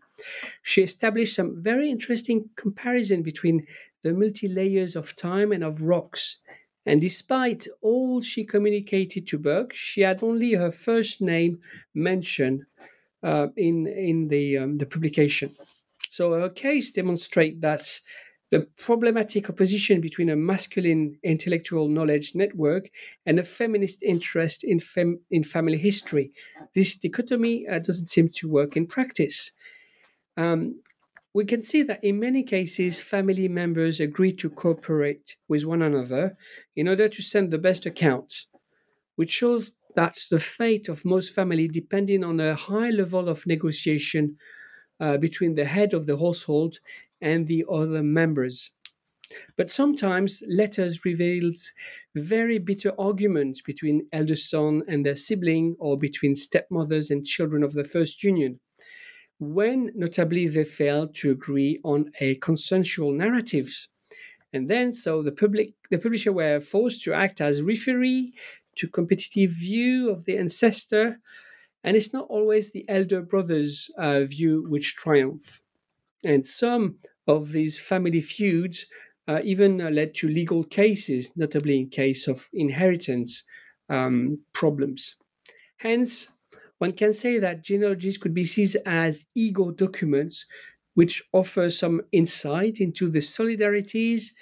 She 0.63 0.83
established 0.83 1.37
some 1.37 1.63
very 1.63 1.91
interesting 1.91 2.51
comparison 2.57 3.23
between 3.23 3.67
the 4.03 4.13
multi 4.13 4.49
layers 4.49 4.97
of 4.97 5.15
time 5.17 5.53
and 5.53 5.63
of 5.63 5.83
rocks 5.83 6.39
and 6.87 7.01
despite 7.01 7.67
all 7.83 8.21
she 8.21 8.45
communicated 8.45 9.27
to 9.29 9.39
Burke, 9.39 9.75
she 9.75 10.01
had 10.01 10.23
only 10.23 10.55
her 10.55 10.71
first 10.71 11.21
name 11.21 11.61
mentioned 11.95 12.65
uh, 13.23 13.49
in 13.57 13.87
in 13.87 14.29
the 14.29 14.59
um, 14.59 14.77
the 14.77 14.87
publication. 14.87 15.55
So 16.11 16.33
her 16.33 16.49
case 16.49 16.91
demonstrates 16.91 17.61
that 17.61 18.01
the 18.51 18.67
problematic 18.77 19.49
opposition 19.49 20.01
between 20.01 20.29
a 20.29 20.37
masculine 20.37 21.19
intellectual 21.23 21.89
knowledge 21.89 22.35
network 22.35 22.91
and 23.25 23.39
a 23.39 23.45
feminist 23.45 24.03
interest 24.03 24.65
in 24.65 24.81
fem- 24.81 25.21
in 25.31 25.45
family 25.45 25.79
history. 25.79 26.33
This 26.75 26.97
dichotomy 26.97 27.69
uh, 27.69 27.79
doesn't 27.79 28.09
seem 28.09 28.29
to 28.31 28.49
work 28.49 28.77
in 28.77 28.87
practice. 28.87 29.53
Um, 30.37 30.81
we 31.33 31.45
can 31.45 31.63
see 31.63 31.83
that 31.85 32.03
in 32.03 32.19
many 32.19 32.43
cases, 32.43 33.01
family 33.01 33.49
members 33.49 34.01
agree 34.01 34.33
to 34.35 34.51
cooperate 34.51 35.37
with 35.49 35.65
one 35.65 35.83
another 35.83 36.37
in 36.75 36.89
order 36.89 37.09
to 37.09 37.23
send 37.23 37.51
the 37.51 37.59
best 37.59 37.87
accounts, 37.87 38.49
which 39.17 39.31
shows 39.31 39.73
that's 39.95 40.29
the 40.29 40.41
fate 40.41 40.89
of 40.89 41.05
most 41.05 41.35
families 41.35 41.71
depending 41.73 42.25
on 42.25 42.41
a 42.41 42.55
high 42.55 42.91
level 42.91 43.29
of 43.29 43.47
negotiation 43.47 44.37
uh, 44.99 45.17
between 45.19 45.55
the 45.55 45.65
head 45.65 45.95
of 45.95 46.07
the 46.07 46.19
household 46.19 46.79
and 47.21 47.47
the 47.47 47.65
other 47.71 48.03
members. 48.03 48.73
But 49.57 49.71
sometimes 49.71 50.43
letters 50.49 51.05
reveals 51.05 51.73
very 52.17 52.59
bitter 52.59 52.93
arguments 52.99 53.61
between 53.61 54.09
elder 54.13 54.35
son 54.35 54.83
and 54.89 55.07
their 55.07 55.15
sibling 55.15 55.77
or 55.79 55.97
between 55.97 56.35
stepmothers 56.35 57.11
and 57.13 57.25
children 57.25 57.63
of 57.63 57.73
the 57.75 57.85
first 57.85 58.25
union 58.25 58.59
when 59.41 59.91
notably 59.95 60.47
they 60.47 60.65
failed 60.65 61.15
to 61.17 61.31
agree 61.31 61.81
on 61.83 62.13
a 62.21 62.37
consensual 62.37 63.11
narrative. 63.11 63.89
And 64.53 64.69
then, 64.69 64.93
so 64.93 65.23
the 65.23 65.33
public, 65.33 65.75
the 65.91 65.99
publisher 65.99 66.33
were 66.33 66.61
forced 66.61 67.03
to 67.05 67.15
act 67.15 67.41
as 67.41 67.63
referee 67.63 68.35
to 68.77 68.89
competitive 68.89 69.51
view 69.51 70.11
of 70.11 70.25
the 70.25 70.37
ancestor, 70.37 71.19
and 71.83 71.97
it's 71.97 72.13
not 72.13 72.27
always 72.29 72.71
the 72.71 72.85
elder 72.89 73.23
brother's 73.23 73.91
uh, 73.97 74.25
view 74.25 74.67
which 74.69 74.97
triumph. 74.97 75.63
And 76.23 76.47
some 76.47 76.97
of 77.27 77.53
these 77.53 77.79
family 77.79 78.21
feuds 78.21 78.87
uh, 79.27 79.41
even 79.43 79.81
uh, 79.81 79.91
led 79.91 80.15
to 80.17 80.29
legal 80.29 80.65
cases, 80.65 81.31
notably 81.37 81.79
in 81.79 81.89
case 81.89 82.29
of 82.29 82.49
inheritance 82.53 83.45
um, 83.89 84.39
problems. 84.53 85.17
Hence, 85.77 86.31
one 86.81 86.93
can 86.93 87.13
say 87.15 87.39
that 87.39 87.63
genealogies 87.63 88.19
could 88.19 88.35
be 88.35 88.45
seen 88.45 88.83
as 88.87 89.27
ego 89.37 89.71
documents 89.71 90.47
which 90.95 91.23
offer 91.33 91.71
some 91.71 92.03
insight 92.13 92.81
into 92.81 93.09
the 93.09 93.21
solidarities, 93.21 94.33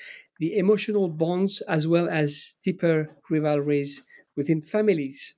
the 0.40 0.56
emotional 0.56 1.08
bonds, 1.08 1.60
as 1.62 1.86
well 1.86 2.08
as 2.08 2.56
deeper 2.62 3.10
rivalries 3.30 4.02
within 4.36 4.62
families. 4.62 5.34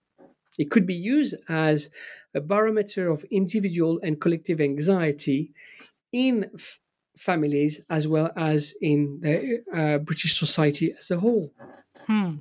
It 0.58 0.70
could 0.70 0.86
be 0.86 0.94
used 0.94 1.34
as 1.48 1.90
a 2.34 2.40
barometer 2.40 3.10
of 3.10 3.24
individual 3.30 4.00
and 4.02 4.20
collective 4.20 4.60
anxiety 4.60 5.52
in 6.12 6.50
f- 6.54 6.80
families 7.16 7.80
as 7.90 8.08
well 8.08 8.30
as 8.36 8.74
in 8.80 9.20
the 9.22 9.64
uh, 9.74 9.98
British 9.98 10.38
society 10.38 10.94
as 10.98 11.10
a 11.10 11.20
whole. 11.20 11.52
Hmm. 12.06 12.36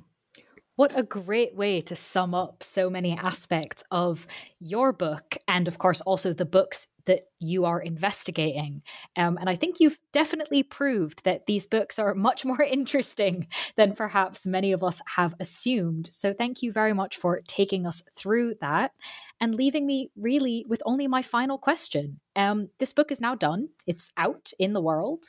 What 0.80 0.98
a 0.98 1.02
great 1.02 1.54
way 1.54 1.82
to 1.82 1.94
sum 1.94 2.34
up 2.34 2.62
so 2.62 2.88
many 2.88 3.12
aspects 3.12 3.84
of 3.90 4.26
your 4.60 4.94
book 4.94 5.36
and, 5.46 5.68
of 5.68 5.76
course, 5.76 6.00
also 6.00 6.32
the 6.32 6.46
books, 6.46 6.86
that 7.04 7.26
you 7.38 7.66
are 7.66 7.80
investigating. 7.82 8.80
Um, 9.14 9.36
and 9.36 9.50
I 9.50 9.56
think 9.56 9.78
you've 9.78 9.98
definitely 10.12 10.62
proved 10.62 11.24
that 11.24 11.44
these 11.44 11.66
books 11.66 11.98
are 11.98 12.14
much 12.14 12.46
more 12.46 12.62
interesting 12.78 13.46
than 13.76 13.94
perhaps 13.94 14.46
many 14.46 14.72
of 14.72 14.82
us 14.82 15.02
have 15.16 15.34
assumed. 15.38 16.08
So 16.10 16.32
thank 16.32 16.62
you 16.62 16.72
very 16.72 16.94
much 16.94 17.18
for 17.18 17.42
taking 17.46 17.86
us 17.86 18.02
through 18.16 18.54
that 18.62 18.92
and 19.38 19.54
leaving 19.54 19.86
me 19.86 20.10
really 20.16 20.64
with 20.66 20.80
only 20.86 21.06
my 21.06 21.20
final 21.20 21.58
question. 21.58 22.20
Um, 22.36 22.70
this 22.78 22.94
book 22.94 23.12
is 23.12 23.20
now 23.20 23.34
done, 23.34 23.68
it's 23.86 24.12
out 24.16 24.50
in 24.58 24.72
the 24.72 24.80
world 24.80 25.24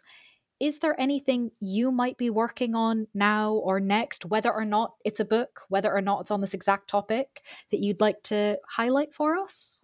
is 0.61 0.79
there 0.79 0.95
anything 1.01 1.49
you 1.59 1.91
might 1.91 2.17
be 2.19 2.29
working 2.29 2.75
on 2.75 3.07
now 3.15 3.53
or 3.53 3.79
next, 3.79 4.25
whether 4.25 4.53
or 4.53 4.63
not 4.63 4.93
it's 5.03 5.19
a 5.19 5.25
book, 5.25 5.61
whether 5.69 5.91
or 5.91 6.01
not 6.01 6.21
it's 6.21 6.31
on 6.31 6.39
this 6.39 6.53
exact 6.53 6.87
topic, 6.87 7.41
that 7.71 7.79
you'd 7.79 7.99
like 7.99 8.21
to 8.23 8.57
highlight 8.69 9.11
for 9.11 9.35
us? 9.35 9.81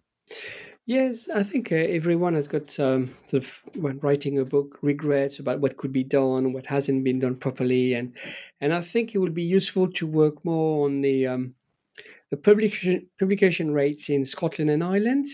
Yes, 0.86 1.28
I 1.34 1.42
think 1.42 1.72
uh, 1.72 1.74
everyone 1.74 2.34
has 2.34 2.46
got 2.46 2.78
um, 2.78 3.16
sort 3.26 3.42
of 3.42 3.62
when 3.74 3.98
writing 3.98 4.38
a 4.38 4.44
book 4.44 4.78
regrets 4.80 5.40
about 5.40 5.58
what 5.58 5.76
could 5.76 5.92
be 5.92 6.04
done, 6.04 6.52
what 6.52 6.66
hasn't 6.66 7.02
been 7.02 7.18
done 7.18 7.34
properly, 7.34 7.94
and 7.94 8.16
and 8.60 8.72
I 8.72 8.80
think 8.80 9.14
it 9.14 9.18
would 9.18 9.34
be 9.34 9.42
useful 9.42 9.90
to 9.92 10.06
work 10.06 10.44
more 10.44 10.86
on 10.86 11.00
the 11.00 11.26
um, 11.26 11.54
the 12.30 12.36
publication 12.36 13.06
publication 13.18 13.72
rates 13.72 14.08
in 14.08 14.24
Scotland 14.24 14.70
and 14.70 14.84
Ireland, 14.84 15.26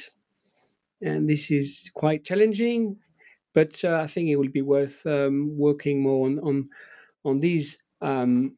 and 1.03 1.29
this 1.29 1.51
is 1.51 1.91
quite 1.95 2.25
challenging 2.25 2.97
but 3.55 3.83
uh, 3.85 4.01
I 4.03 4.07
think 4.07 4.29
it 4.29 4.37
will 4.37 4.51
be 4.51 4.63
worth 4.63 5.07
um, 5.07 5.57
working 5.57 6.03
more 6.03 6.27
on 6.27 6.39
on, 6.41 6.69
on 7.25 7.39
these 7.39 7.83
um, 8.03 8.57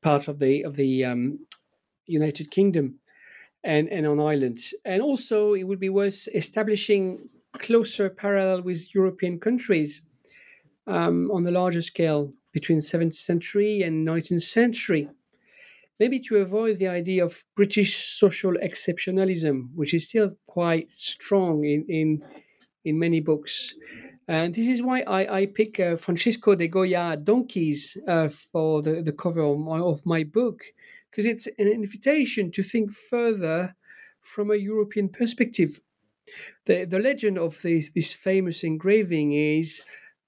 parts 0.00 0.28
of 0.28 0.38
the 0.38 0.62
of 0.64 0.76
the 0.76 1.04
um, 1.04 1.40
United 2.06 2.50
Kingdom 2.50 2.98
and 3.64 3.88
and 3.88 4.06
on 4.06 4.20
Ireland, 4.20 4.58
and 4.84 5.02
also 5.02 5.54
it 5.54 5.64
would 5.64 5.80
be 5.80 5.90
worth 5.90 6.28
establishing 6.34 7.28
closer 7.58 8.08
parallel 8.08 8.62
with 8.62 8.94
European 8.94 9.40
countries 9.40 10.02
um, 10.86 11.30
on 11.30 11.46
a 11.46 11.50
larger 11.50 11.82
scale 11.82 12.30
between 12.52 12.78
7th 12.78 13.14
century 13.14 13.82
and 13.82 14.06
19th 14.06 14.42
century. 14.42 15.08
Maybe 16.00 16.20
to 16.20 16.36
avoid 16.36 16.78
the 16.78 16.88
idea 16.88 17.24
of 17.24 17.44
British 17.56 17.96
social 17.96 18.52
exceptionalism, 18.52 19.68
which 19.74 19.94
is 19.94 20.08
still 20.08 20.36
quite 20.46 20.90
strong 20.90 21.64
in, 21.64 21.84
in, 21.88 22.22
in 22.84 22.98
many 22.98 23.20
books. 23.20 23.74
And 24.28 24.54
this 24.54 24.68
is 24.68 24.82
why 24.82 25.00
I, 25.00 25.40
I 25.40 25.46
pick 25.46 25.80
uh, 25.80 25.96
Francisco 25.96 26.54
de 26.54 26.68
Goya 26.68 27.16
Donkeys 27.16 27.96
uh, 28.06 28.28
for 28.28 28.82
the, 28.82 29.00
the 29.00 29.12
cover 29.12 29.40
of 29.40 29.58
my, 29.58 29.78
of 29.78 30.04
my 30.04 30.22
book, 30.22 30.64
because 31.10 31.24
it's 31.24 31.46
an 31.46 31.66
invitation 31.66 32.50
to 32.52 32.62
think 32.62 32.92
further 32.92 33.74
from 34.20 34.50
a 34.50 34.56
European 34.56 35.08
perspective. 35.08 35.80
The, 36.66 36.84
the 36.84 36.98
legend 36.98 37.38
of 37.38 37.62
this, 37.62 37.90
this 37.94 38.12
famous 38.12 38.62
engraving 38.62 39.32
is 39.32 39.80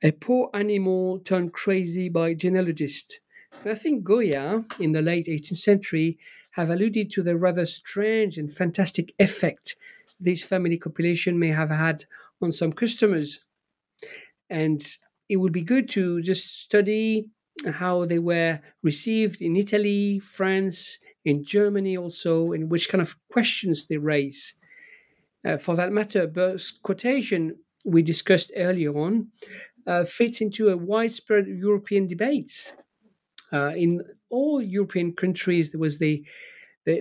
a 0.03 0.13
poor 0.13 0.49
animal 0.55 1.19
turned 1.19 1.53
crazy 1.53 2.09
by 2.09 2.33
genealogist. 2.33 3.21
And 3.63 3.73
I 3.73 3.75
think 3.75 4.03
Goya, 4.03 4.65
in 4.79 4.93
the 4.93 5.03
late 5.03 5.27
18th 5.27 5.59
century, 5.59 6.19
have 6.53 6.71
alluded 6.71 7.11
to 7.11 7.23
the 7.23 7.37
rather 7.37 7.67
strange 7.67 8.39
and 8.39 8.51
fantastic 8.51 9.15
effect 9.19 9.77
this 10.19 10.43
family 10.43 10.77
compilation 10.77 11.39
may 11.39 11.49
have 11.49 11.71
had 11.71 12.05
on 12.43 12.53
some 12.53 12.73
customers 12.73 13.45
and 14.51 14.85
it 15.29 15.37
would 15.37 15.53
be 15.53 15.63
good 15.63 15.89
to 15.91 16.21
just 16.21 16.61
study 16.63 17.31
how 17.73 18.05
they 18.05 18.19
were 18.19 18.61
received 18.83 19.41
in 19.41 19.57
Italy, 19.57 20.19
France, 20.19 20.99
in 21.25 21.45
Germany 21.45 21.97
also, 21.97 22.53
and 22.53 22.71
which 22.71 22.89
kind 22.89 23.03
of 23.03 23.17
questions 23.31 23.87
they 23.87 23.97
raise. 23.97 24.55
Uh, 25.45 25.57
for 25.57 25.77
that 25.77 25.93
matter, 25.93 26.27
Burke's 26.27 26.71
quotation 26.71 27.57
we 27.85 28.03
discussed 28.03 28.53
earlier 28.57 28.97
on 28.97 29.29
uh, 29.87 30.05
fits 30.05 30.41
into 30.41 30.69
a 30.69 30.77
widespread 30.77 31.47
European 31.47 32.07
debate. 32.07 32.75
Uh, 33.53 33.73
in 33.77 34.03
all 34.31 34.63
European 34.63 35.13
countries, 35.13 35.73
there 35.73 35.81
was 35.81 35.99
the 35.99 36.25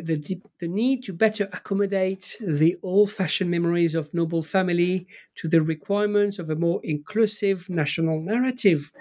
the, 0.02 0.16
the, 0.16 0.42
the 0.60 0.68
need 0.68 1.04
to 1.04 1.14
better 1.14 1.50
accommodate 1.54 2.38
the 2.42 2.78
old 2.84 3.12
fashioned 3.12 3.52
memories 3.52 3.96
of 3.96 4.14
noble 4.14 4.44
family 4.44 5.08
to 5.36 5.48
the 5.48 5.62
requirements 5.62 6.40
of 6.40 6.50
a 6.50 6.56
more 6.56 6.80
inclusive 6.84 7.70
national 7.70 8.22
narrative 8.22 8.92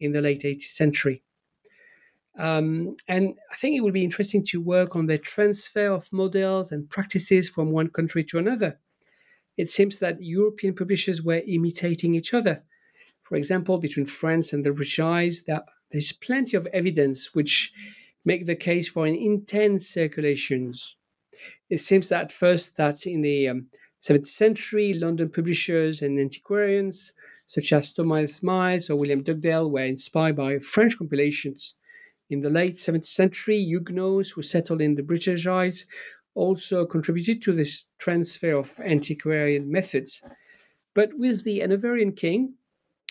in 0.00 0.12
the 0.12 0.20
late 0.20 0.42
18th 0.42 0.62
century. 0.62 1.22
Um, 2.38 2.96
and 3.08 3.34
I 3.50 3.56
think 3.56 3.76
it 3.76 3.80
would 3.80 3.94
be 3.94 4.04
interesting 4.04 4.44
to 4.46 4.60
work 4.60 4.94
on 4.94 5.06
the 5.06 5.18
transfer 5.18 5.88
of 5.92 6.12
models 6.12 6.70
and 6.70 6.88
practices 6.88 7.48
from 7.48 7.72
one 7.72 7.88
country 7.88 8.22
to 8.24 8.38
another. 8.38 8.78
It 9.56 9.68
seems 9.68 9.98
that 9.98 10.22
European 10.22 10.74
publishers 10.74 11.20
were 11.20 11.42
imitating 11.46 12.14
each 12.14 12.32
other. 12.32 12.62
For 13.22 13.36
example, 13.36 13.78
between 13.78 14.06
France 14.06 14.52
and 14.52 14.64
the 14.64 14.72
British 14.72 15.44
there's 15.90 16.12
plenty 16.12 16.56
of 16.56 16.66
evidence 16.72 17.34
which 17.34 17.72
make 18.28 18.44
the 18.44 18.64
case 18.70 18.86
for 18.86 19.06
an 19.06 19.14
intense 19.14 19.88
circulations. 19.88 20.96
It 21.70 21.80
seems 21.80 22.12
at 22.12 22.30
first 22.30 22.76
that 22.76 23.06
in 23.06 23.22
the 23.22 23.48
um, 23.48 23.68
17th 24.02 24.26
century, 24.26 24.92
London 24.92 25.30
publishers 25.30 26.02
and 26.02 26.20
antiquarians 26.20 27.12
such 27.46 27.72
as 27.72 27.90
Thomas 27.90 28.40
Milles 28.40 28.90
or 28.90 28.96
William 28.96 29.22
Dugdale 29.22 29.70
were 29.70 29.92
inspired 29.94 30.36
by 30.36 30.58
French 30.58 30.98
compilations. 30.98 31.74
In 32.28 32.40
the 32.42 32.50
late 32.50 32.74
17th 32.74 33.06
century, 33.06 33.56
Huguenots 33.56 34.30
who 34.32 34.42
settled 34.42 34.82
in 34.82 34.94
the 34.96 35.02
British 35.02 35.46
Isles 35.46 35.86
also 36.34 36.84
contributed 36.84 37.40
to 37.42 37.54
this 37.54 37.86
transfer 37.96 38.52
of 38.52 38.78
antiquarian 38.80 39.72
methods. 39.72 40.22
But 40.92 41.10
with 41.16 41.44
the 41.44 41.60
Hanoverian 41.60 42.12
king, 42.12 42.40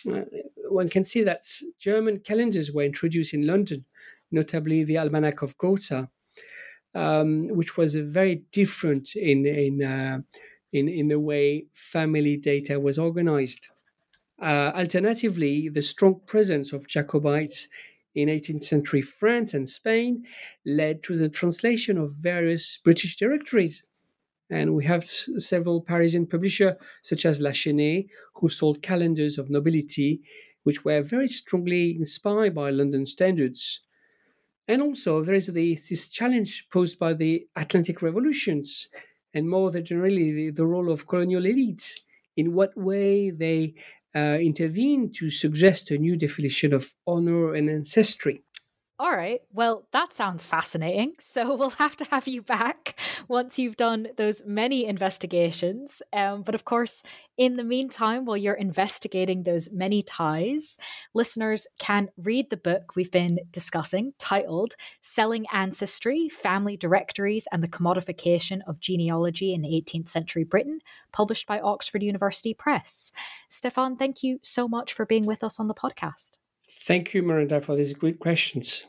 uh, 0.08 0.26
one 0.70 0.90
can 0.90 1.04
see 1.04 1.24
that 1.24 1.42
German 1.80 2.20
calendars 2.20 2.72
were 2.72 2.84
introduced 2.84 3.34
in 3.34 3.48
London 3.48 3.84
notably 4.32 4.84
the 4.84 4.98
Almanac 4.98 5.42
of 5.42 5.58
Gotha, 5.58 6.10
um, 6.96 7.48
which 7.50 7.78
was 7.78 7.96
very 7.96 8.44
different 8.52 9.16
in 9.16 9.46
in, 9.46 9.84
uh, 9.84 10.20
in 10.74 10.88
in 10.90 11.08
the 11.10 11.20
way 11.20 11.68
family 11.74 12.38
data 12.38 12.80
was 12.80 12.98
organized. 12.98 13.68
Uh, 14.42 14.72
alternatively, 14.76 15.70
the 15.70 15.82
strong 15.82 16.22
presence 16.28 16.74
of 16.74 16.88
Jacobites 16.88 17.68
in 18.16 18.30
18th 18.30 18.64
century 18.64 19.02
France 19.02 19.54
and 19.54 19.68
Spain 19.70 20.26
led 20.66 21.04
to 21.04 21.16
the 21.18 21.30
translation 21.30 21.98
of 21.98 22.14
various 22.16 22.78
British 22.84 23.16
directories. 23.18 23.84
And 24.50 24.76
we 24.76 24.86
have 24.86 25.04
s- 25.04 25.30
several 25.40 25.82
Parisian 25.82 26.28
publishers, 26.28 26.76
such 27.04 27.26
as 27.26 27.42
La 27.42 27.52
who 28.36 28.50
sold 28.50 28.82
calendars 28.82 29.38
of 29.38 29.50
nobility, 29.50 30.22
which 30.64 30.84
were 30.86 31.02
very 31.02 31.28
strongly 31.28 31.96
inspired 31.96 32.56
by 32.56 32.70
London 32.70 33.06
standards. 33.06 33.82
And 34.68 34.82
also, 34.82 35.24
there 35.24 35.36
is 35.36 35.48
the, 35.48 35.76
this 35.76 36.10
challenge 36.10 36.68
posed 36.72 37.00
by 37.00 37.14
the 37.14 37.48
Atlantic 37.56 38.02
revolutions 38.02 38.90
and 39.34 39.50
more 39.50 39.70
generally 39.82 40.32
the, 40.32 40.50
the 40.52 40.66
role 40.66 40.92
of 40.92 41.08
colonial 41.08 41.44
elites, 41.44 42.00
in 42.36 42.54
what 42.54 42.76
way 42.78 43.30
they 43.30 43.74
uh, 44.16 44.38
intervene 44.40 45.12
to 45.12 45.30
suggest 45.30 45.92
a 45.92 45.98
new 45.98 46.16
definition 46.16 46.74
of 46.74 46.94
honor 47.06 47.54
and 47.54 47.70
ancestry. 47.70 48.42
All 49.00 49.12
right. 49.12 49.42
Well, 49.54 49.88
that 49.92 50.12
sounds 50.12 50.44
fascinating. 50.44 51.14
So 51.28 51.56
we'll 51.56 51.72
have 51.72 51.96
to 51.98 52.06
have 52.06 52.28
you 52.28 52.42
back 52.42 53.00
once 53.28 53.60
you've 53.60 53.78
done 53.78 54.08
those 54.18 54.44
many 54.46 54.86
investigations. 54.86 56.02
Um, 56.12 56.42
but 56.42 56.56
of 56.56 56.66
course, 56.66 57.04
in 57.38 57.58
the 57.58 57.64
meantime, 57.64 58.26
while 58.26 58.38
you're 58.38 58.56
investigating 58.56 59.44
those 59.44 59.72
many 59.72 60.02
ties, 60.02 60.78
listeners 61.14 61.68
can 61.78 62.10
read 62.18 62.50
the 62.50 62.58
book 62.58 62.96
we've 62.96 63.12
been 63.12 63.38
discussing 63.52 64.14
titled 64.18 64.74
Selling 65.02 65.46
Ancestry 65.54 66.28
Family 66.30 66.78
Directories 66.78 67.48
and 67.52 67.62
the 67.62 67.68
Commodification 67.68 68.62
of 68.68 68.80
Genealogy 68.80 69.54
in 69.54 69.62
18th 69.62 70.10
Century 70.10 70.44
Britain, 70.44 70.80
published 71.12 71.46
by 71.46 71.60
Oxford 71.60 72.02
University 72.02 72.54
Press. 72.54 73.12
Stéphane, 73.52 74.00
thank 74.00 74.24
you 74.24 74.40
so 74.42 74.68
much 74.68 74.94
for 74.94 75.06
being 75.06 75.26
with 75.26 75.44
us 75.44 75.60
on 75.60 75.68
the 75.68 75.76
podcast. 75.76 76.38
Thank 76.70 77.14
you, 77.14 77.24
Miranda, 77.24 77.60
for 77.60 77.76
these 77.76 77.94
great 77.94 78.20
questions. 78.20 78.86